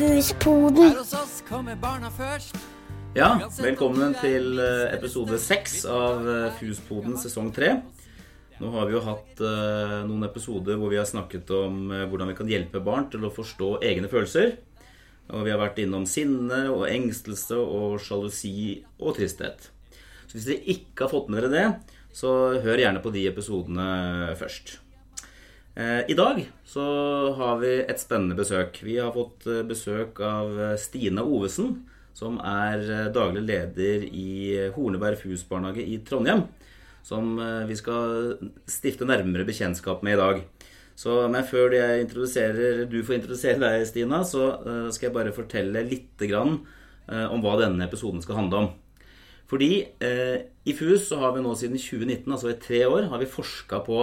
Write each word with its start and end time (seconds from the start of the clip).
Fuspoden. 0.00 0.94
Her 0.94 1.02
hos 1.02 1.10
oss 1.12 1.32
kommer 1.44 1.76
barna 1.76 2.08
først. 2.08 2.56
Ja, 3.12 3.34
velkommen 3.60 4.14
til 4.16 4.56
eh, 4.56 4.94
episode 4.94 5.36
seks 5.36 5.82
av 5.84 6.24
eh, 6.24 6.46
Fuspoden 6.56 7.18
sesong 7.20 7.50
tre. 7.52 7.74
Nå 8.62 8.70
har 8.72 8.88
vi 8.88 8.96
jo 8.96 9.02
hatt 9.04 9.42
uh, 9.44 10.00
noen 10.08 10.24
episoder 10.24 10.80
hvor 10.80 10.92
vi 10.92 10.96
har 10.96 11.08
snakket 11.08 11.52
om 11.52 11.92
uh, 11.92 12.06
hvordan 12.08 12.32
vi 12.32 12.38
kan 12.38 12.48
hjelpe 12.48 12.80
barn 12.84 13.10
til 13.12 13.28
å 13.28 13.32
forstå 13.34 13.74
egne 13.90 14.08
følelser. 14.08 14.56
Og 15.36 15.44
vi 15.44 15.52
har 15.52 15.60
vært 15.60 15.84
innom 15.84 16.08
sinne 16.08 16.62
og 16.72 16.88
engstelse 16.88 17.60
og 17.60 18.00
sjalusi 18.00 18.80
og 18.96 19.18
tristhet. 19.20 19.68
Så 20.24 20.38
hvis 20.38 20.48
dere 20.48 20.76
ikke 20.78 21.04
har 21.04 21.12
fått 21.12 21.28
med 21.28 21.42
dere 21.44 21.52
det, 21.52 21.96
så 22.16 22.54
hør 22.64 22.86
gjerne 22.86 23.04
på 23.04 23.12
de 23.12 23.28
episodene 23.28 23.90
først. 24.40 24.78
Eh, 25.74 26.10
I 26.10 26.14
dag 26.14 26.42
så 26.66 26.84
har 27.38 27.60
vi 27.62 27.76
et 27.84 28.00
spennende 28.02 28.34
besøk. 28.38 28.80
Vi 28.82 28.98
har 28.98 29.12
fått 29.14 29.46
eh, 29.46 29.62
besøk 29.66 30.18
av 30.24 30.50
Stine 30.50 30.80
Stina 30.82 31.22
Ovesen, 31.22 31.76
som 32.16 32.40
er 32.42 32.82
eh, 32.82 33.10
daglig 33.14 33.44
leder 33.46 34.06
i 34.10 34.30
eh, 34.56 34.72
Horneberg 34.74 35.20
FUS 35.20 35.46
barnehage 35.48 35.84
i 35.86 36.00
Trondheim. 36.06 36.48
Som 37.06 37.38
eh, 37.38 37.68
vi 37.70 37.78
skal 37.78 38.34
stifte 38.68 39.06
nærmere 39.06 39.46
bekjentskap 39.46 40.02
med 40.02 40.18
i 40.18 40.20
dag. 40.20 40.42
Så, 40.98 41.14
men 41.32 41.46
før 41.48 41.70
du 41.72 41.78
får 43.06 43.14
introdusere 43.16 43.62
deg, 43.62 43.86
Stina, 43.88 44.24
så 44.26 44.50
eh, 44.58 44.88
skal 44.92 45.08
jeg 45.08 45.16
bare 45.16 45.36
fortelle 45.36 45.86
litt 45.86 46.26
eh, 46.26 47.26
om 47.30 47.44
hva 47.44 47.54
denne 47.62 47.86
episoden 47.86 48.20
skal 48.26 48.42
handle 48.42 48.64
om. 48.64 48.72
Fordi 49.50 49.70
eh, 50.02 50.50
i 50.66 50.74
FUS 50.76 51.08
så 51.08 51.22
har 51.22 51.32
vi 51.34 51.46
nå 51.46 51.54
siden 51.58 51.78
2019, 51.78 52.26
altså 52.26 52.50
i 52.50 52.58
tre 52.60 52.82
år, 52.90 53.08
har 53.14 53.22
vi 53.22 53.30
forska 53.30 53.80
på 53.86 54.02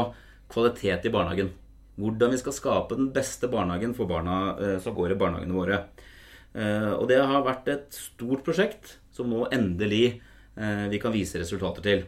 kvalitet 0.52 1.08
i 1.08 1.14
barnehagen. 1.14 1.54
Hvordan 1.98 2.34
vi 2.34 2.42
skal 2.42 2.56
skape 2.56 2.98
den 2.98 3.10
beste 3.14 3.50
barnehagen 3.52 3.96
for 3.98 4.10
barna 4.10 4.58
eh, 4.62 4.78
som 4.84 4.96
går 4.98 5.16
i 5.16 5.20
barnehagene 5.20 5.58
våre. 5.58 5.80
Eh, 6.54 6.92
og 6.94 7.08
det 7.10 7.18
har 7.22 7.46
vært 7.46 7.72
et 7.74 7.88
stort 7.96 8.46
prosjekt 8.46 8.98
som 9.14 9.30
nå 9.32 9.48
endelig 9.54 10.20
eh, 10.58 10.86
vi 10.92 11.02
kan 11.02 11.16
vise 11.16 11.42
resultater 11.42 11.86
til. 11.86 12.06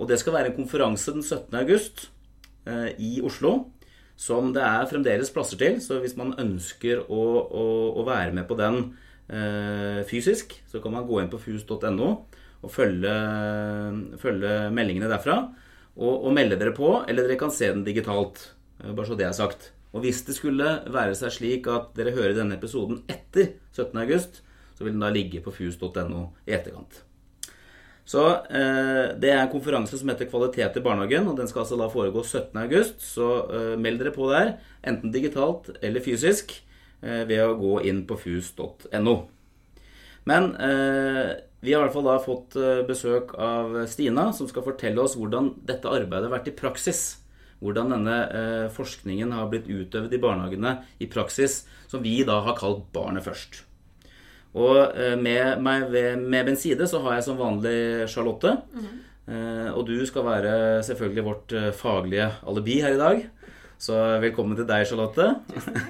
Og 0.00 0.08
det 0.08 0.16
skal 0.20 0.38
være 0.38 0.52
en 0.52 0.56
konferanse 0.56 1.12
den 1.12 1.22
17. 1.22 1.52
august 1.60 2.08
eh, 2.64 2.96
i 2.96 3.20
Oslo. 3.24 3.70
Som 4.20 4.50
det 4.52 4.60
er 4.60 4.88
fremdeles 4.88 5.30
plasser 5.32 5.56
til, 5.60 5.78
så 5.80 5.96
hvis 6.02 6.16
man 6.18 6.34
ønsker 6.40 7.06
å, 7.08 7.22
å, 7.40 7.64
å 7.96 8.02
være 8.04 8.34
med 8.36 8.44
på 8.48 8.56
den 8.58 8.82
eh, 9.32 10.02
fysisk, 10.08 10.58
så 10.68 10.80
kan 10.84 10.92
man 10.92 11.06
gå 11.08 11.22
inn 11.22 11.30
på 11.32 11.40
fus.no 11.40 12.10
og 12.60 12.68
følge, 12.68 13.12
følge 14.20 14.50
meldingene 14.76 15.08
derfra. 15.08 15.38
Og, 15.96 16.24
og 16.26 16.32
melde 16.36 16.58
dere 16.60 16.72
på, 16.76 16.92
eller 17.08 17.26
dere 17.26 17.38
kan 17.40 17.52
se 17.54 17.68
den 17.72 17.84
digitalt. 17.86 18.50
eh, 18.82 18.92
Bare 18.92 19.06
så 19.08 19.18
det 19.18 19.26
er 19.26 19.36
sagt. 19.36 19.72
Og 19.92 20.04
hvis 20.04 20.22
det 20.26 20.36
skulle 20.36 20.76
være 20.86 21.16
seg 21.18 21.32
slik 21.34 21.66
at 21.70 21.90
dere 21.96 22.14
hører 22.14 22.36
denne 22.36 22.54
episoden 22.60 23.02
etter 23.10 23.56
17. 23.74 23.96
august, 23.98 24.42
så 24.78 24.84
vil 24.86 24.94
den 24.94 25.02
da 25.02 25.10
ligge 25.12 25.42
på 25.44 25.52
fus.no 25.52 26.28
i 26.46 26.54
etterkant. 26.54 27.02
Så 28.10 28.22
eh, 28.50 29.10
Det 29.20 29.30
er 29.30 29.42
en 29.42 29.50
konferanse 29.52 29.98
som 29.98 30.08
heter 30.10 30.30
Kvalitet 30.30 30.78
i 30.78 30.82
barnehagen, 30.82 31.28
og 31.30 31.36
den 31.38 31.50
skal 31.50 31.62
altså 31.64 31.76
da 31.78 31.90
foregå 31.92 32.22
17. 32.24 32.56
august. 32.62 33.02
Så 33.04 33.28
eh, 33.50 33.74
meld 33.78 34.00
dere 34.02 34.14
på 34.14 34.30
der, 34.32 34.54
enten 34.86 35.12
digitalt 35.14 35.68
eller 35.82 36.02
fysisk, 36.02 36.56
eh, 37.02 37.22
ved 37.28 37.44
å 37.44 37.58
gå 37.60 37.76
inn 37.90 38.04
på 38.08 38.16
fus.no. 38.18 39.16
Men 40.30 40.50
eh, 40.60 41.30
vi 41.60 41.74
har 41.74 41.82
i 41.82 41.86
hvert 41.86 41.96
fall 41.96 42.08
da 42.08 42.18
fått 42.24 42.56
eh, 42.56 42.82
besøk 42.88 43.34
av 43.36 43.74
Stina, 43.90 44.30
som 44.36 44.48
skal 44.48 44.64
fortelle 44.64 45.02
oss 45.02 45.16
hvordan 45.20 45.52
dette 45.68 45.90
arbeidet 45.90 46.30
har 46.30 46.38
vært 46.38 46.48
i 46.48 46.56
praksis. 46.56 47.02
Hvordan 47.60 47.92
denne 47.92 48.20
eh, 48.32 48.68
forskningen 48.72 49.34
har 49.36 49.50
blitt 49.52 49.68
utøvd 49.68 50.14
i 50.16 50.22
barnehagene 50.22 50.78
i 51.04 51.08
praksis, 51.12 51.64
som 51.90 52.00
vi 52.04 52.22
da 52.24 52.38
har 52.46 52.56
kalt 52.56 52.86
Barnet 52.94 53.26
først. 53.26 53.60
Og 54.56 54.96
eh, 54.96 55.18
med 55.20 55.60
meg 55.62 55.90
ved, 55.92 56.24
med 56.24 56.48
min 56.48 56.58
side 56.58 56.88
så 56.90 57.02
har 57.04 57.18
jeg 57.18 57.28
som 57.28 57.38
vanlig 57.40 58.08
Charlotte. 58.10 58.56
Mm. 58.74 58.96
og 59.76 59.84
du 59.86 60.00
skal 60.08 60.24
være 60.26 60.52
selvfølgelig 60.82 61.22
vårt 61.22 61.52
eh, 61.54 61.68
faglige 61.76 62.32
alibi 62.48 62.80
her 62.82 62.96
i 62.96 62.98
dag. 62.98 63.20
Så 63.80 63.94
velkommen 64.20 64.56
til 64.58 64.66
deg, 64.68 64.88
Charlotte. 64.88 65.28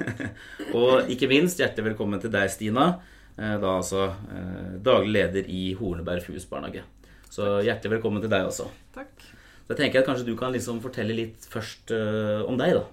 og 0.79 1.09
ikke 1.11 1.31
minst 1.31 1.59
hjertelig 1.59 1.93
velkommen 1.93 2.21
til 2.23 2.31
deg, 2.31 2.51
Stina. 2.53 2.91
Eh, 3.37 3.57
da 3.61 3.77
altså 3.79 4.07
eh, 4.11 4.79
daglig 4.85 5.13
leder 5.15 5.51
i 5.51 5.75
Horneberg 5.79 6.25
FUS 6.25 6.47
barnehage. 6.51 6.83
Så 7.31 7.61
hjertelig 7.65 7.99
velkommen 7.99 8.23
til 8.23 8.33
deg 8.33 8.49
også. 8.49 8.67
Takk. 8.95 9.13
Så 9.23 9.75
jeg 9.75 9.79
tenker 9.85 10.01
at 10.01 10.09
kanskje 10.09 10.27
du 10.27 10.35
kan 10.39 10.53
liksom 10.55 10.81
fortelle 10.83 11.15
litt 11.15 11.47
først 11.51 11.93
eh, 11.95 12.41
om 12.43 12.59
deg, 12.61 12.75
da. 12.81 12.87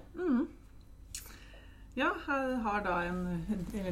Ja, 1.98 2.12
jeg 2.14 2.58
har 2.62 2.82
da 2.84 3.00
en, 3.08 3.24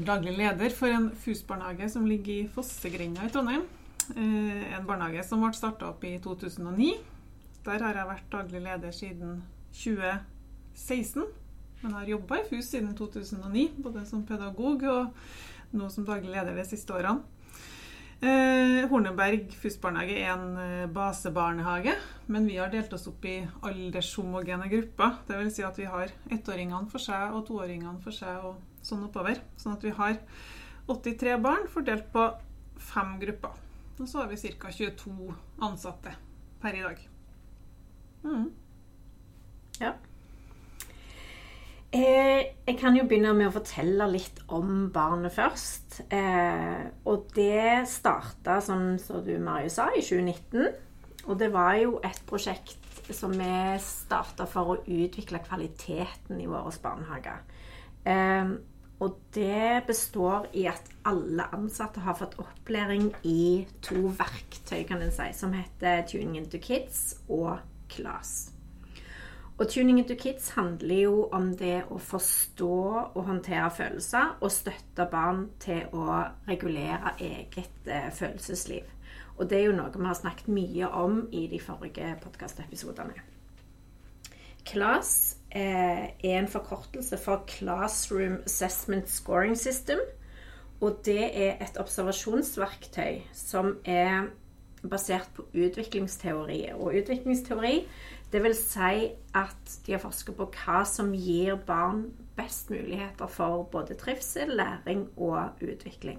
daglig 0.07 0.37
leder 0.37 0.71
for 0.71 0.93
en 0.95 1.09
FUS-barnehage 1.11 1.89
som 1.91 2.05
ligger 2.07 2.45
i 2.45 2.51
Fossegrenda 2.55 3.25
i 3.27 3.33
Trondheim. 3.35 3.65
En 4.15 4.87
barnehage 4.87 5.25
som 5.27 5.43
ble 5.43 5.51
starta 5.59 5.89
opp 5.89 6.05
i 6.07 6.13
2009. 6.23 6.93
Der 7.67 7.83
har 7.83 7.99
jeg 7.99 8.11
vært 8.13 8.29
daglig 8.31 8.61
leder 8.63 8.95
siden 8.95 9.41
2016. 9.75 11.27
Men 11.83 11.97
har 11.99 12.13
jobba 12.13 12.39
i 12.39 12.47
FUS 12.47 12.71
siden 12.77 12.95
2009, 12.95 13.67
både 13.83 14.07
som 14.07 14.23
pedagog 14.27 14.87
og 14.87 15.11
nå 15.73 15.89
som 15.91 16.07
daglig 16.07 16.35
leder 16.35 16.57
de 16.57 16.65
siste 16.69 16.95
årene. 16.95 17.25
Eh, 18.25 18.87
Horneberg 18.89 19.51
FUS-barnehage 19.61 20.15
er 20.23 20.31
en 20.33 20.57
eh, 20.57 20.87
basebarnehage, 20.89 21.93
men 22.33 22.47
vi 22.49 22.57
har 22.57 22.71
delt 22.73 22.95
oss 22.97 23.05
opp 23.11 23.27
i 23.29 23.43
aldershomogene 23.67 24.71
grupper. 24.73 25.19
Vil 25.29 25.51
si 25.53 25.67
at 25.67 25.77
vi 25.77 25.89
har 25.91 26.15
ettåringene 26.33 26.89
for 26.93 27.03
seg 27.03 27.37
og 27.37 27.45
toåringene 27.51 28.01
for 28.05 28.17
seg 28.17 28.47
og 28.49 28.63
sånn 28.87 29.05
oppover. 29.09 29.43
Sånn 29.61 29.77
at 29.77 29.85
vi 29.85 29.93
har 29.99 30.17
83 30.89 31.37
barn 31.45 31.69
fordelt 31.69 32.09
på 32.15 32.25
fem 32.81 33.19
grupper. 33.21 33.53
Og 33.99 34.09
så 34.09 34.23
har 34.23 34.33
vi 34.33 34.55
ca. 34.57 34.73
22 34.73 35.35
ansatte 35.67 36.17
per 36.63 36.77
i 36.77 36.85
dag. 36.85 37.05
Mm. 38.25 38.49
Ja. 39.81 39.93
Eh, 41.95 42.43
jeg 42.67 42.79
kan 42.81 42.97
jo 42.99 43.05
begynne 43.07 43.31
med 43.37 43.49
å 43.49 43.55
fortelle 43.55 44.09
litt 44.11 44.41
om 44.53 44.89
barnet 44.93 45.35
først. 45.35 46.01
Eh, 46.11 46.89
og 47.07 47.29
det 47.37 47.87
starta, 47.91 48.59
sånn 48.65 48.97
som 49.03 49.23
du 49.25 49.37
Marius 49.43 49.79
sa, 49.79 49.89
i 49.95 50.03
2019. 50.03 50.67
Og 51.27 51.39
det 51.39 51.51
var 51.55 51.77
jo 51.79 51.99
et 52.07 52.19
prosjekt 52.27 52.83
som 53.15 53.35
vi 53.39 53.77
starta 53.83 54.49
for 54.51 54.75
å 54.75 54.81
utvikle 54.83 55.43
kvaliteten 55.47 56.41
i 56.43 56.49
våre 56.51 56.75
barnehager. 56.83 57.45
Eh, 58.07 58.57
og 58.97 59.19
det 59.37 59.85
består 59.87 60.49
i 60.57 60.65
at 60.71 60.89
alle 61.07 61.47
ansatte 61.53 62.01
har 62.01 62.17
fått 62.17 62.39
opplæring 62.41 63.11
i 63.29 63.67
to 63.85 64.09
verktøy, 64.09 64.87
kan 64.89 65.05
en 65.05 65.13
si, 65.13 65.29
som 65.37 65.53
heter 65.53 66.07
Tuning 66.09 66.39
into 66.41 66.59
Kids 66.59 67.19
og 67.29 67.59
Class. 67.93 68.56
Og 69.57 69.69
Tuning 69.69 69.99
into 69.99 70.15
Kids 70.15 70.51
handler 70.53 70.99
jo 71.01 71.29
om 71.33 71.55
det 71.57 71.87
å 71.89 71.97
forstå 71.97 72.75
og 73.17 73.23
håndtere 73.25 73.71
følelser 73.73 74.35
og 74.45 74.53
støtte 74.53 75.07
barn 75.09 75.47
til 75.63 75.87
å 75.97 76.19
regulere 76.49 77.15
eget 77.25 77.89
eh, 77.89 78.11
følelsesliv. 78.13 78.85
Og 79.39 79.49
det 79.49 79.63
er 79.63 79.71
jo 79.71 79.79
noe 79.79 79.93
vi 79.95 80.05
har 80.05 80.19
snakket 80.19 80.53
mye 80.53 80.91
om 81.01 81.23
i 81.33 81.47
de 81.49 81.61
forrige 81.61 82.13
podkastepisodene. 82.21 83.17
CLAS 84.67 85.39
eh, 85.49 86.13
er 86.13 86.37
en 86.37 86.53
forkortelse 86.53 87.17
for 87.23 87.49
Classroom 87.49 88.43
Assessment 88.45 89.09
Scoring 89.09 89.57
System. 89.57 90.05
Og 90.85 91.01
det 91.09 91.31
er 91.33 91.63
et 91.65 91.79
observasjonsverktøy 91.81 93.23
som 93.33 93.79
er 93.89 94.29
basert 94.91 95.31
på 95.37 95.47
utviklingsteori. 95.55 96.61
Og 96.77 96.99
utviklingsteori 97.01 97.79
det 98.33 98.43
vil 98.43 98.55
si 98.59 99.11
at 99.39 99.75
de 99.87 99.95
har 99.95 100.03
forsket 100.03 100.37
på 100.39 100.49
hva 100.51 100.81
som 100.89 101.13
gir 101.15 101.59
barn 101.67 102.09
best 102.37 102.71
muligheter 102.73 103.31
for 103.31 103.69
både 103.73 103.95
trivsel, 103.99 104.57
læring 104.59 105.07
og 105.17 105.63
utvikling. 105.63 106.19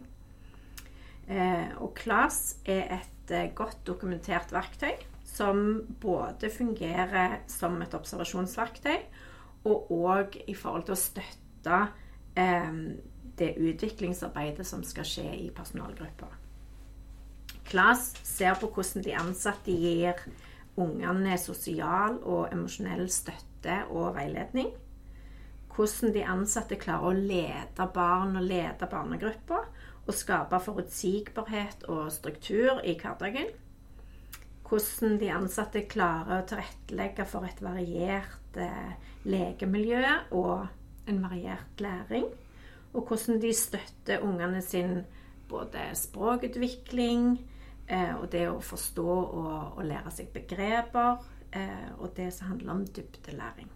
Eh, 1.27 1.75
og 1.83 1.91
CLAS 1.99 2.57
er 2.65 3.01
et 3.01 3.31
eh, 3.35 3.51
godt 3.55 3.81
dokumentert 3.87 4.53
verktøy 4.55 4.95
som 5.27 5.83
både 5.99 6.49
fungerer 6.49 7.41
som 7.51 7.75
et 7.83 7.93
observasjonsverktøy 7.93 8.95
og 9.67 9.91
òg 9.91 10.39
i 10.47 10.55
forhold 10.55 10.87
til 10.87 10.95
å 10.95 11.01
støtte 11.01 11.81
eh, 12.39 12.79
det 13.37 13.53
utviklingsarbeidet 13.59 14.65
som 14.65 14.85
skal 14.87 15.05
skje 15.05 15.27
i 15.35 15.49
personalgrupper. 15.51 16.31
CLAS 17.67 18.13
ser 18.23 18.55
på 18.61 18.71
hvordan 18.71 19.03
de 19.03 19.17
ansatte 19.19 19.75
gir 19.75 20.23
ungene 20.77 21.37
sosial 21.41 22.19
og 22.23 22.51
emosjonell 22.53 23.07
støtte 23.11 23.81
og 23.89 24.15
veiledning. 24.17 24.69
Hvordan 25.73 26.13
de 26.15 26.23
ansatte 26.25 26.77
klarer 26.81 27.11
å 27.11 27.17
lede 27.17 27.87
barn 27.93 28.37
og 28.39 28.45
lede 28.49 28.89
barnegrupper 28.89 29.67
og 30.07 30.15
skape 30.15 30.59
forutsigbarhet 30.63 31.85
og 31.91 32.07
struktur 32.15 32.81
i 32.85 32.95
hverdagen. 32.97 33.51
Hvordan 34.67 35.19
de 35.21 35.29
ansatte 35.31 35.83
klarer 35.87 36.41
å 36.41 36.47
tilrettelegge 36.47 37.27
for 37.29 37.47
et 37.47 37.61
variert 37.63 38.57
eh, 38.59 38.95
lekemiljø 39.27 40.01
og 40.35 40.67
en 41.07 41.21
variert 41.23 41.83
læring. 41.83 42.27
Og 42.95 43.03
hvordan 43.07 43.41
de 43.43 43.53
støtter 43.55 44.23
ungene 44.25 44.61
sin 44.63 45.01
både 45.47 45.89
språkutvikling 45.95 47.37
eh, 47.87 48.13
og 48.15 48.29
det 48.31 48.45
å 48.49 48.59
forstå 48.63 49.07
og, 49.07 49.57
og 49.77 49.83
lære 49.87 50.13
seg 50.13 50.31
begreper, 50.35 51.23
eh, 51.55 51.89
og 51.97 52.13
det 52.17 52.29
som 52.35 52.53
handler 52.53 52.73
om 52.75 52.85
dybdelæring. 52.85 53.71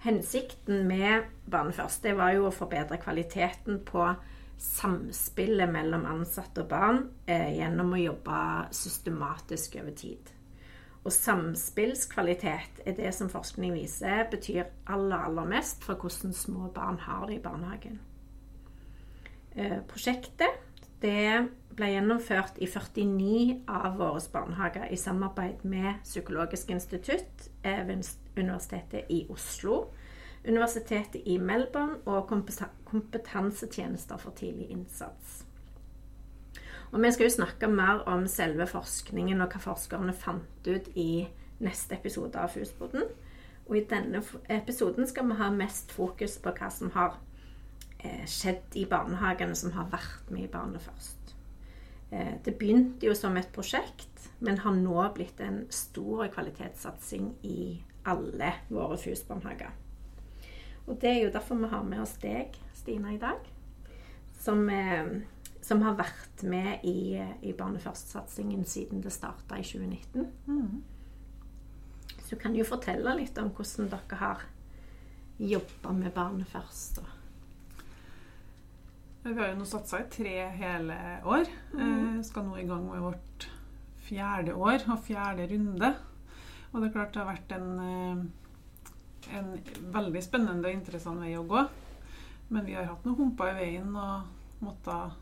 Hensikten 0.00 0.86
med 0.88 1.28
Barne 1.50 1.72
først 1.76 2.02
det 2.06 2.16
var 2.16 2.32
jo 2.32 2.46
å 2.48 2.54
forbedre 2.54 2.96
kvaliteten 3.02 3.82
på 3.84 4.06
samspillet 4.60 5.68
mellom 5.72 6.06
ansatte 6.08 6.64
og 6.64 6.70
barn 6.70 7.00
eh, 7.28 7.56
gjennom 7.58 7.94
å 7.96 8.00
jobbe 8.00 8.40
systematisk 8.76 9.76
over 9.80 9.96
tid. 9.96 10.32
Og 11.00 11.12
samspillskvalitet 11.16 12.82
er 12.84 12.96
det 12.96 13.12
som 13.16 13.30
forskning 13.32 13.72
viser 13.72 14.26
betyr 14.32 14.66
aller, 14.92 15.16
aller 15.16 15.48
mest 15.48 15.84
for 15.84 16.00
hvordan 16.00 16.34
små 16.36 16.68
barn 16.76 17.00
har 17.06 17.24
det 17.28 17.38
i 17.38 17.44
barnehagen. 17.44 18.00
Eh, 19.56 19.80
prosjektet 19.88 20.60
det 21.00 21.48
ble 21.76 21.90
gjennomført 21.92 22.58
i 22.58 22.66
49 22.66 23.60
av 23.70 23.98
våre 24.00 24.20
barnehager 24.32 24.88
i 24.90 24.98
samarbeid 24.98 25.64
med 25.64 26.02
Psykologisk 26.04 26.70
institutt 26.74 27.50
eh, 27.62 27.86
ved 27.86 28.04
Universitetet 28.36 29.10
i 29.10 29.26
Oslo, 29.30 29.90
Universitetet 30.46 31.22
i 31.28 31.36
Melbourne 31.38 32.00
og 32.08 32.30
kompetansetjenester 32.88 34.16
for 34.16 34.36
tidlig 34.36 34.70
innsats. 34.72 35.44
Og 36.90 37.02
vi 37.02 37.12
skal 37.12 37.28
jo 37.28 37.34
snakke 37.36 37.68
mer 37.70 38.02
om 38.10 38.26
selve 38.26 38.66
forskningen 38.66 39.40
og 39.44 39.52
hva 39.52 39.60
forskerne 39.62 40.14
fant 40.16 40.66
ut 40.66 40.88
i 40.98 41.28
neste 41.62 41.94
episode 41.94 42.40
av 42.40 42.50
Fusboden. 42.54 43.04
Og 43.68 43.76
i 43.78 43.84
denne 43.86 44.22
episoden 44.50 45.06
skal 45.06 45.28
vi 45.28 45.38
ha 45.38 45.50
mest 45.54 45.92
fokus 45.94 46.38
på 46.42 46.50
hva 46.56 46.70
som 46.74 46.90
har 46.96 47.20
eh, 48.00 48.26
skjedd 48.26 48.74
i 48.80 48.88
barnehagene 48.90 49.54
som 49.54 49.76
har 49.76 49.92
vært 49.92 50.32
med 50.34 50.48
i 50.48 50.50
Barnet 50.50 50.82
først. 50.82 51.19
Eh, 52.10 52.34
det 52.44 52.56
begynte 52.58 53.06
jo 53.06 53.14
som 53.14 53.36
et 53.38 53.50
prosjekt, 53.54 54.28
men 54.40 54.60
har 54.62 54.76
nå 54.76 55.02
blitt 55.14 55.40
en 55.44 55.64
stor 55.72 56.26
kvalitetssatsing 56.32 57.34
i 57.46 57.60
alle 58.08 58.54
våre 58.70 58.96
FUS-barnehager. 58.98 59.74
Og 60.86 60.96
det 61.00 61.10
er 61.10 61.20
jo 61.24 61.34
derfor 61.34 61.60
vi 61.60 61.68
har 61.70 61.84
med 61.86 62.02
oss 62.02 62.16
deg, 62.22 62.56
Stina, 62.74 63.12
i 63.14 63.20
dag. 63.20 63.44
Som 64.40 64.64
eh, 64.72 65.20
som 65.70 65.82
har 65.84 65.98
vært 65.98 66.42
med 66.48 66.84
i, 66.88 67.20
i 67.46 67.52
Barnet 67.56 67.84
først-satsingen 67.84 68.64
siden 68.66 69.02
det 69.04 69.12
starta 69.14 69.58
i 69.60 69.66
2019. 69.66 70.24
Mm. 70.48 70.80
Så 72.16 72.34
du 72.34 72.40
kan 72.40 72.56
jo 72.56 72.66
fortelle 72.66 73.14
litt 73.18 73.38
om 73.38 73.52
hvordan 73.54 73.90
dere 73.92 74.20
har 74.22 74.46
jobba 75.38 75.92
med 75.96 76.14
Barnet 76.16 76.50
først. 76.50 77.02
Vi 79.22 79.34
har 79.36 79.50
jo 79.50 79.58
nå 79.58 79.66
satsa 79.68 80.00
i 80.00 80.08
tre 80.12 80.34
hele 80.56 80.96
år. 81.28 81.48
Mm. 81.74 82.22
Skal 82.24 82.46
nå 82.46 82.56
i 82.56 82.66
gang 82.68 82.86
med 82.88 83.02
vårt 83.04 83.48
fjerde 84.06 84.54
år 84.56 84.86
og 84.88 85.02
fjerde 85.04 85.48
runde. 85.50 85.90
Og 86.70 86.80
det 86.80 86.88
er 86.88 86.94
klart 86.94 87.12
det 87.14 87.20
har 87.20 87.28
vært 87.28 87.52
en, 87.56 87.68
eh, 87.84 89.36
en 89.38 89.50
veldig 89.92 90.22
spennende 90.24 90.70
og 90.70 90.78
interessant 90.78 91.20
vei 91.20 91.34
å 91.36 91.46
gå. 91.46 91.66
Men 92.48 92.64
vi 92.66 92.74
har 92.78 92.88
hatt 92.88 93.04
noen 93.04 93.18
humper 93.18 93.52
i 93.52 93.58
veien 93.58 93.92
og 93.94 94.64
måtta 94.64 95.12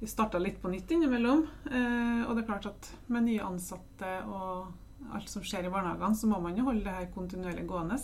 vi 0.00 0.06
starta 0.06 0.38
litt 0.38 0.60
på 0.62 0.70
nytt 0.70 0.90
innimellom. 0.90 1.46
Eh, 1.66 2.22
og 2.28 2.34
det 2.36 2.44
er 2.44 2.48
klart 2.48 2.66
at 2.70 2.90
med 3.08 3.26
nye 3.26 3.44
ansatte 3.44 4.18
og 4.28 4.70
alt 5.14 5.28
som 5.28 5.42
skjer 5.44 5.66
i 5.66 5.72
barnehagene, 5.72 6.16
så 6.16 6.28
må 6.30 6.40
man 6.40 6.56
jo 6.56 6.66
holde 6.68 6.84
det 6.84 6.94
her 6.94 7.10
kontinuerlig 7.14 7.66
gående. 7.68 7.98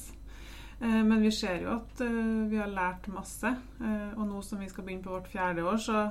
Eh, 0.80 1.04
men 1.04 1.20
vi 1.22 1.30
ser 1.32 1.60
jo 1.64 1.74
at 1.76 2.00
eh, 2.00 2.18
vi 2.48 2.58
har 2.60 2.70
lært 2.72 3.08
masse. 3.12 3.52
Eh, 3.80 4.10
og 4.16 4.26
nå 4.28 4.42
som 4.44 4.60
vi 4.62 4.68
skal 4.70 4.86
begynne 4.86 5.04
på 5.04 5.12
vårt 5.12 5.28
fjerde 5.28 5.64
år, 5.68 5.80
så 5.80 6.06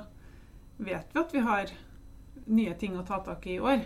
vet 0.80 1.14
vi 1.14 1.22
at 1.22 1.34
vi 1.34 1.44
har 1.46 1.72
nye 2.50 2.74
ting 2.78 2.94
å 2.98 3.06
ta 3.06 3.18
tak 3.24 3.46
i 3.46 3.56
i 3.58 3.62
år. 3.62 3.82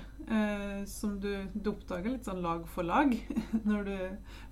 Som 0.88 1.18
du, 1.20 1.28
du, 1.52 1.66
oppdager 1.74 2.14
litt 2.14 2.24
sånn 2.24 2.40
lag 2.40 2.62
for 2.70 2.86
lag. 2.86 3.10
Når 3.68 3.82
du 3.84 3.96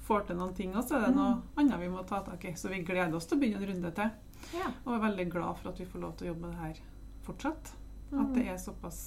får 0.05 0.27
til 0.29 0.37
noen 0.37 0.53
ting, 0.57 0.75
så 0.75 0.99
er 0.99 1.07
det 1.07 1.15
noe 1.17 1.39
mm. 1.39 1.45
annet 1.63 1.81
vi 1.81 1.89
må 1.93 2.03
ta 2.09 2.21
tak 2.27 2.45
i. 2.45 2.53
Så 2.59 2.69
vi 2.69 2.83
gleder 2.85 3.15
oss 3.17 3.29
til 3.31 3.39
å 3.39 3.41
begynne 3.41 3.63
en 3.63 3.71
runde 3.71 3.93
til. 3.97 4.11
Ja. 4.59 4.69
Og 4.83 4.97
er 4.99 5.05
veldig 5.07 5.27
glad 5.33 5.61
for 5.61 5.71
at 5.71 5.81
vi 5.81 5.89
får 5.89 6.03
lov 6.03 6.13
til 6.19 6.29
å 6.29 6.33
jobbe 6.33 6.45
med 6.45 6.53
det 6.53 6.67
her 6.67 6.83
fortsatt. 7.25 7.73
Mm. 8.11 8.19
At 8.21 8.35
det 8.37 8.45
er 8.53 8.61
såpass 8.61 9.01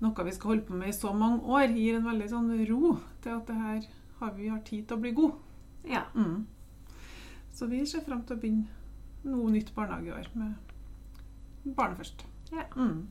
noe 0.00 0.24
vi 0.24 0.32
skal 0.32 0.54
holde 0.54 0.68
på 0.70 0.80
med 0.80 0.94
i 0.94 0.96
så 0.96 1.12
mange 1.12 1.44
år, 1.44 1.76
gir 1.76 1.98
en 1.98 2.08
veldig 2.08 2.30
sånn 2.30 2.50
ro 2.70 2.94
til 3.20 3.36
at 3.36 3.50
det 3.50 3.58
her 3.58 3.88
har 4.22 4.34
vi 4.38 4.48
har 4.48 4.64
tid 4.64 4.86
til 4.88 4.96
å 4.96 5.02
bli 5.02 5.12
god. 5.18 5.49
Ja. 5.88 6.02
Mm. 6.14 6.46
Så 7.52 7.66
vi 7.70 7.84
ser 7.86 8.04
frem 8.06 8.22
til 8.24 8.36
å 8.36 8.40
begynne 8.40 9.30
noe 9.30 9.50
nytt 9.52 9.72
barnehageår 9.76 10.30
med 10.34 10.54
Barnet 11.76 11.98
først. 12.00 12.24
Ja. 12.52 12.64
Mm. 12.76 13.08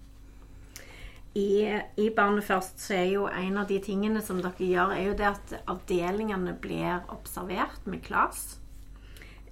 I, 1.38 1.82
I, 1.98 2.10
Barnet 2.16 2.44
først 2.48 2.82
så 2.82 2.96
er 2.98 3.06
jo 3.12 3.28
en 3.30 3.60
av 3.62 3.68
de 3.70 3.78
tingene 3.84 4.22
som 4.26 4.40
dere 4.42 4.66
gjør, 4.66 4.96
er 4.96 5.06
jo 5.12 5.18
det 5.20 5.28
at 5.30 5.54
avdelingene 5.70 6.56
blir 6.62 7.06
observert 7.14 7.86
med 7.86 8.02
KLAS. 8.08 8.58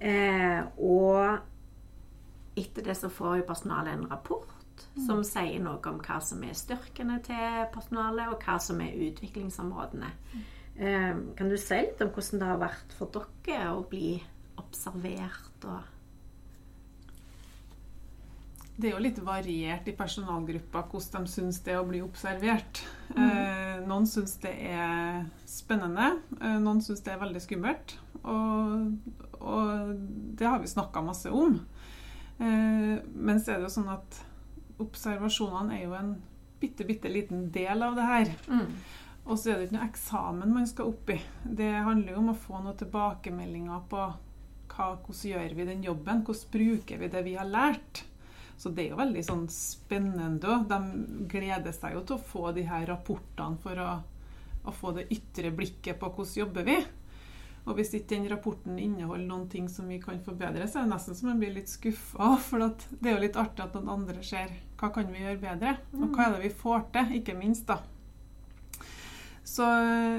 Eh, 0.00 0.66
og 0.82 1.38
etter 2.58 2.86
det 2.86 2.98
så 2.98 3.10
får 3.10 3.40
jo 3.40 3.46
personalet 3.46 3.94
en 3.94 4.10
rapport 4.10 4.50
mm. 4.96 5.06
som 5.06 5.22
sier 5.26 5.62
noe 5.62 5.78
om 5.90 6.02
hva 6.02 6.18
som 6.22 6.42
er 6.46 6.58
styrkene 6.58 7.20
til 7.26 7.64
personalet, 7.74 8.34
og 8.34 8.42
hva 8.42 8.58
som 8.62 8.82
er 8.82 8.98
utviklingsområdene. 9.08 10.10
Mm. 10.34 10.46
Um, 10.78 11.22
kan 11.34 11.48
du 11.50 11.56
si 11.58 11.74
litt 11.82 12.02
om 12.04 12.12
hvordan 12.14 12.42
det 12.42 12.48
har 12.52 12.60
vært 12.60 12.92
for 12.94 13.10
dere 13.10 13.72
å 13.74 13.86
bli 13.90 14.12
observert 14.60 15.64
og 15.66 15.80
det 18.78 18.86
er 18.86 18.94
jo 18.94 19.02
litt 19.02 19.18
variert 19.26 19.88
i 19.90 19.94
personalgruppa 19.98 20.84
hvordan 20.86 21.24
de 21.26 21.32
syns 21.32 21.56
det 21.66 21.72
er 21.74 21.80
å 21.80 21.86
bli 21.88 21.98
observert. 21.98 22.78
Mm. 23.10 23.24
Eh, 23.24 23.80
noen 23.90 24.06
syns 24.06 24.36
det 24.44 24.52
er 24.70 25.24
spennende, 25.50 26.12
eh, 26.38 26.60
noen 26.62 26.78
syns 26.86 27.02
det 27.02 27.10
er 27.10 27.18
veldig 27.18 27.42
skummelt. 27.42 27.96
Og, 28.22 28.92
og 29.40 29.98
det 30.38 30.46
har 30.46 30.62
vi 30.62 30.70
snakka 30.70 31.02
masse 31.02 31.32
om. 31.34 31.58
Eh, 32.38 32.94
men 33.02 33.42
så 33.42 33.56
er 33.56 33.58
det 33.58 33.66
jo 33.66 33.74
sånn 33.80 33.90
at 33.96 34.22
observasjonene 34.78 35.74
er 35.74 35.84
jo 35.88 35.98
en 35.98 36.14
bitte, 36.62 36.86
bitte 36.86 37.10
liten 37.10 37.48
del 37.50 37.82
av 37.82 37.98
det 37.98 38.06
her. 38.06 38.34
Mm. 38.46 38.70
Og 39.28 39.36
så 39.36 39.52
er 39.52 39.58
det 39.58 39.68
ikke 39.68 39.76
noe 39.76 39.88
eksamen 39.90 40.52
man 40.56 40.68
skal 40.68 40.88
opp 40.88 41.10
i. 41.12 41.18
Det 41.44 41.68
handler 41.84 42.14
jo 42.14 42.20
om 42.22 42.30
å 42.32 42.38
få 42.46 42.62
noen 42.62 42.78
tilbakemeldinger 42.80 43.82
på 43.90 44.04
hva, 44.72 44.86
hvordan 45.02 45.32
gjør 45.32 45.56
vi 45.58 45.66
den 45.68 45.82
jobben, 45.84 46.22
hvordan 46.24 46.52
bruker 46.54 47.02
vi 47.02 47.10
det 47.12 47.24
vi 47.26 47.34
har 47.36 47.48
lært. 47.48 48.04
Så 48.58 48.72
det 48.74 48.86
er 48.86 48.94
jo 48.94 49.02
veldig 49.02 49.24
sånn 49.26 49.44
spennende 49.52 50.48
òg. 50.50 50.64
De 50.70 51.26
gleder 51.30 51.74
seg 51.76 51.94
jo 51.94 52.04
til 52.06 52.16
å 52.16 52.28
få 52.30 52.52
de 52.56 52.64
her 52.66 52.88
rapportene 52.88 53.60
for 53.62 53.82
å, 53.84 53.90
å 54.64 54.74
få 54.74 54.94
det 54.96 55.10
ytre 55.14 55.52
blikket 55.54 56.00
på 56.00 56.10
hvordan 56.10 56.40
jobber 56.40 56.66
vi. 56.66 56.78
Og 57.68 57.76
hvis 57.76 57.92
ikke 57.98 58.14
den 58.14 58.30
rapporten 58.32 58.80
inneholder 58.80 59.28
noen 59.28 59.44
ting 59.52 59.68
som 59.68 59.90
vi 59.92 60.00
kan 60.00 60.22
forbedre, 60.24 60.64
så 60.64 60.80
er 60.80 60.88
det 60.88 60.94
nesten 60.94 61.18
som 61.18 61.28
man 61.28 61.42
blir 61.42 61.52
litt 61.52 61.68
skuffa. 61.68 62.32
For 62.48 62.64
det 62.64 63.12
er 63.12 63.18
jo 63.18 63.22
litt 63.26 63.36
artig 63.36 63.66
at 63.66 63.76
noen 63.76 63.92
andre 63.92 64.24
ser 64.24 64.56
hva 64.80 64.88
kan 64.94 65.12
vi 65.12 65.20
gjøre 65.20 65.42
bedre, 65.42 65.76
og 65.98 66.16
hva 66.16 66.26
er 66.30 66.36
det 66.38 66.46
vi 66.46 66.54
får 66.64 66.88
til, 66.96 67.14
ikke 67.20 67.36
minst. 67.36 67.68
da. 67.68 67.82
Så, 69.48 69.64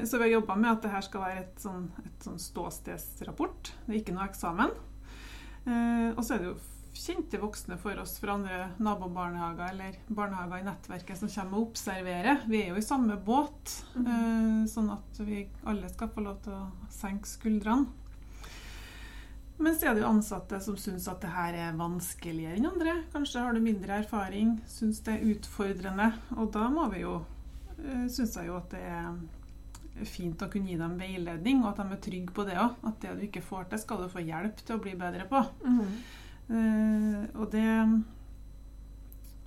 så 0.10 0.18
vi 0.18 0.26
har 0.26 0.40
jobba 0.40 0.56
med 0.58 0.72
at 0.72 0.86
det 0.86 0.92
her 0.94 1.06
skal 1.06 1.22
være 1.22 1.44
et 1.44 1.62
sånn, 1.62 1.86
et 2.02 2.26
sånn 2.26 2.40
ståstedsrapport. 2.42 3.72
Det 3.86 3.94
er 3.94 4.00
ikke 4.02 4.16
noe 4.16 4.26
eksamen. 4.26 4.74
Eh, 5.70 6.10
og 6.16 6.24
så 6.26 6.36
er 6.36 6.42
det 6.42 6.50
jo 6.50 6.58
kjente 7.00 7.40
voksne 7.40 7.78
for 7.80 8.00
oss 8.02 8.18
fra 8.20 8.34
andre 8.36 8.72
nabobarnehager 8.82 9.70
eller 9.72 10.00
barnehager 10.08 10.64
i 10.64 10.68
nettverket 10.68 11.22
som 11.22 11.32
kommer 11.32 11.60
og 11.60 11.70
observerer. 11.70 12.44
Vi 12.50 12.64
er 12.64 12.74
jo 12.74 12.82
i 12.82 12.86
samme 12.86 13.20
båt, 13.26 13.78
eh, 14.02 14.66
sånn 14.72 14.92
at 14.98 15.22
vi 15.22 15.46
alle 15.70 15.94
skal 15.94 16.12
få 16.16 16.26
lov 16.26 16.42
til 16.44 16.58
å 16.58 16.90
senke 16.92 17.30
skuldrene. 17.30 17.88
Men 19.60 19.76
så 19.76 19.90
er 19.90 19.96
det 19.96 20.06
jo 20.06 20.14
ansatte 20.14 20.58
som 20.64 20.78
syns 20.80 21.10
at 21.12 21.20
det 21.20 21.34
her 21.36 21.56
er 21.68 21.80
vanskeligere 21.80 22.56
enn 22.56 22.70
andre. 22.70 22.94
Kanskje 23.12 23.42
har 23.44 23.54
du 23.54 23.60
mindre 23.60 23.98
erfaring, 24.00 24.54
syns 24.72 25.02
det 25.04 25.18
er 25.18 25.34
utfordrende. 25.34 26.14
Og 26.40 26.54
da 26.56 26.70
må 26.72 26.86
vi 26.94 27.04
jo 27.04 27.18
Syns 28.12 28.36
jeg 28.38 28.50
jo 28.50 28.58
at 28.60 28.72
det 28.74 28.82
er 28.86 30.06
fint 30.08 30.42
å 30.42 30.48
kunne 30.52 30.72
gi 30.72 30.78
dem 30.80 30.96
veiledning, 31.00 31.64
og 31.64 31.74
at 31.74 31.82
de 31.82 31.96
er 31.96 32.02
trygge 32.04 32.36
på 32.36 32.46
det 32.48 32.56
òg. 32.62 32.78
At 32.88 33.02
det 33.04 33.18
du 33.18 33.26
ikke 33.28 33.44
får 33.46 33.68
til, 33.72 33.82
skal 33.82 34.04
du 34.04 34.12
få 34.12 34.24
hjelp 34.24 34.64
til 34.64 34.78
å 34.78 34.84
bli 34.84 34.96
bedre 35.00 35.28
på. 35.30 35.44
Mm. 35.66 35.84
Uh, 36.50 37.22
og 37.38 37.52
det 37.54 37.68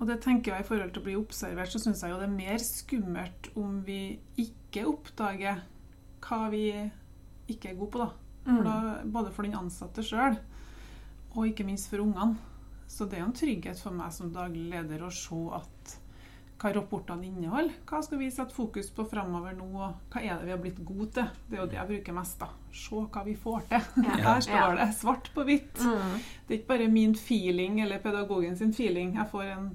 og 0.03 0.09
det 0.09 0.17
tenker 0.19 0.51
jeg 0.51 0.65
i 0.65 0.67
forhold 0.67 0.91
til 0.91 0.99
å 0.99 1.07
bli 1.07 1.13
observert, 1.15 1.71
så 1.71 1.79
syns 1.79 2.01
jeg 2.03 2.11
jo 2.11 2.17
det 2.19 2.27
er 2.27 2.33
mer 2.35 2.63
skummelt 2.67 3.53
om 3.55 3.77
vi 3.87 4.17
ikke 4.43 4.83
oppdager 4.91 5.61
hva 6.27 6.39
vi 6.51 6.65
ikke 7.53 7.71
er 7.71 7.77
gode 7.79 7.93
på, 7.95 8.01
da. 8.03 8.09
For 8.43 8.59
mm. 8.59 8.67
da 8.67 9.05
både 9.15 9.31
for 9.31 9.47
den 9.47 9.55
ansatte 9.55 10.03
sjøl 10.03 10.41
og 11.37 11.47
ikke 11.47 11.67
minst 11.69 11.87
for 11.93 12.03
ungene. 12.03 12.35
Så 12.91 13.07
det 13.07 13.21
er 13.21 13.23
jo 13.23 13.29
en 13.31 13.39
trygghet 13.39 13.79
for 13.81 13.95
meg 13.95 14.11
som 14.13 14.33
daglig 14.35 14.67
leder 14.73 15.07
å 15.07 15.13
se 15.15 15.39
at 15.55 15.72
hva 16.63 16.71
rapportene 16.77 17.27
inneholder. 17.27 17.75
Hva 17.89 18.01
skal 18.07 18.21
vi 18.21 18.29
sette 18.31 18.55
fokus 18.55 18.91
på 18.95 19.05
framover 19.11 19.57
nå, 19.59 19.67
og 19.75 20.13
hva 20.13 20.23
er 20.23 20.37
det 20.39 20.47
vi 20.47 20.55
har 20.55 20.61
blitt 20.63 20.83
gode 20.87 21.09
til? 21.17 21.31
Det 21.49 21.57
er 21.57 21.63
jo 21.63 21.71
det 21.73 21.79
jeg 21.81 21.91
bruker 21.91 22.17
mest. 22.17 22.37
da. 22.39 22.51
Se 22.83 23.01
hva 23.03 23.25
vi 23.27 23.35
får 23.39 23.65
til. 23.73 23.89
Ja. 24.07 24.19
Her 24.29 24.45
står 24.47 24.77
det 24.79 24.91
svart 25.01 25.33
på 25.35 25.47
hvitt. 25.49 25.83
Mm. 25.83 26.21
Det 26.47 26.55
er 26.55 26.61
ikke 26.61 26.71
bare 26.75 26.93
min 26.93 27.17
feeling 27.19 27.81
eller 27.83 28.03
pedagogen 28.05 28.55
sin 28.59 28.75
feeling. 28.77 29.17
Jeg 29.19 29.31
får 29.33 29.51
en 29.57 29.73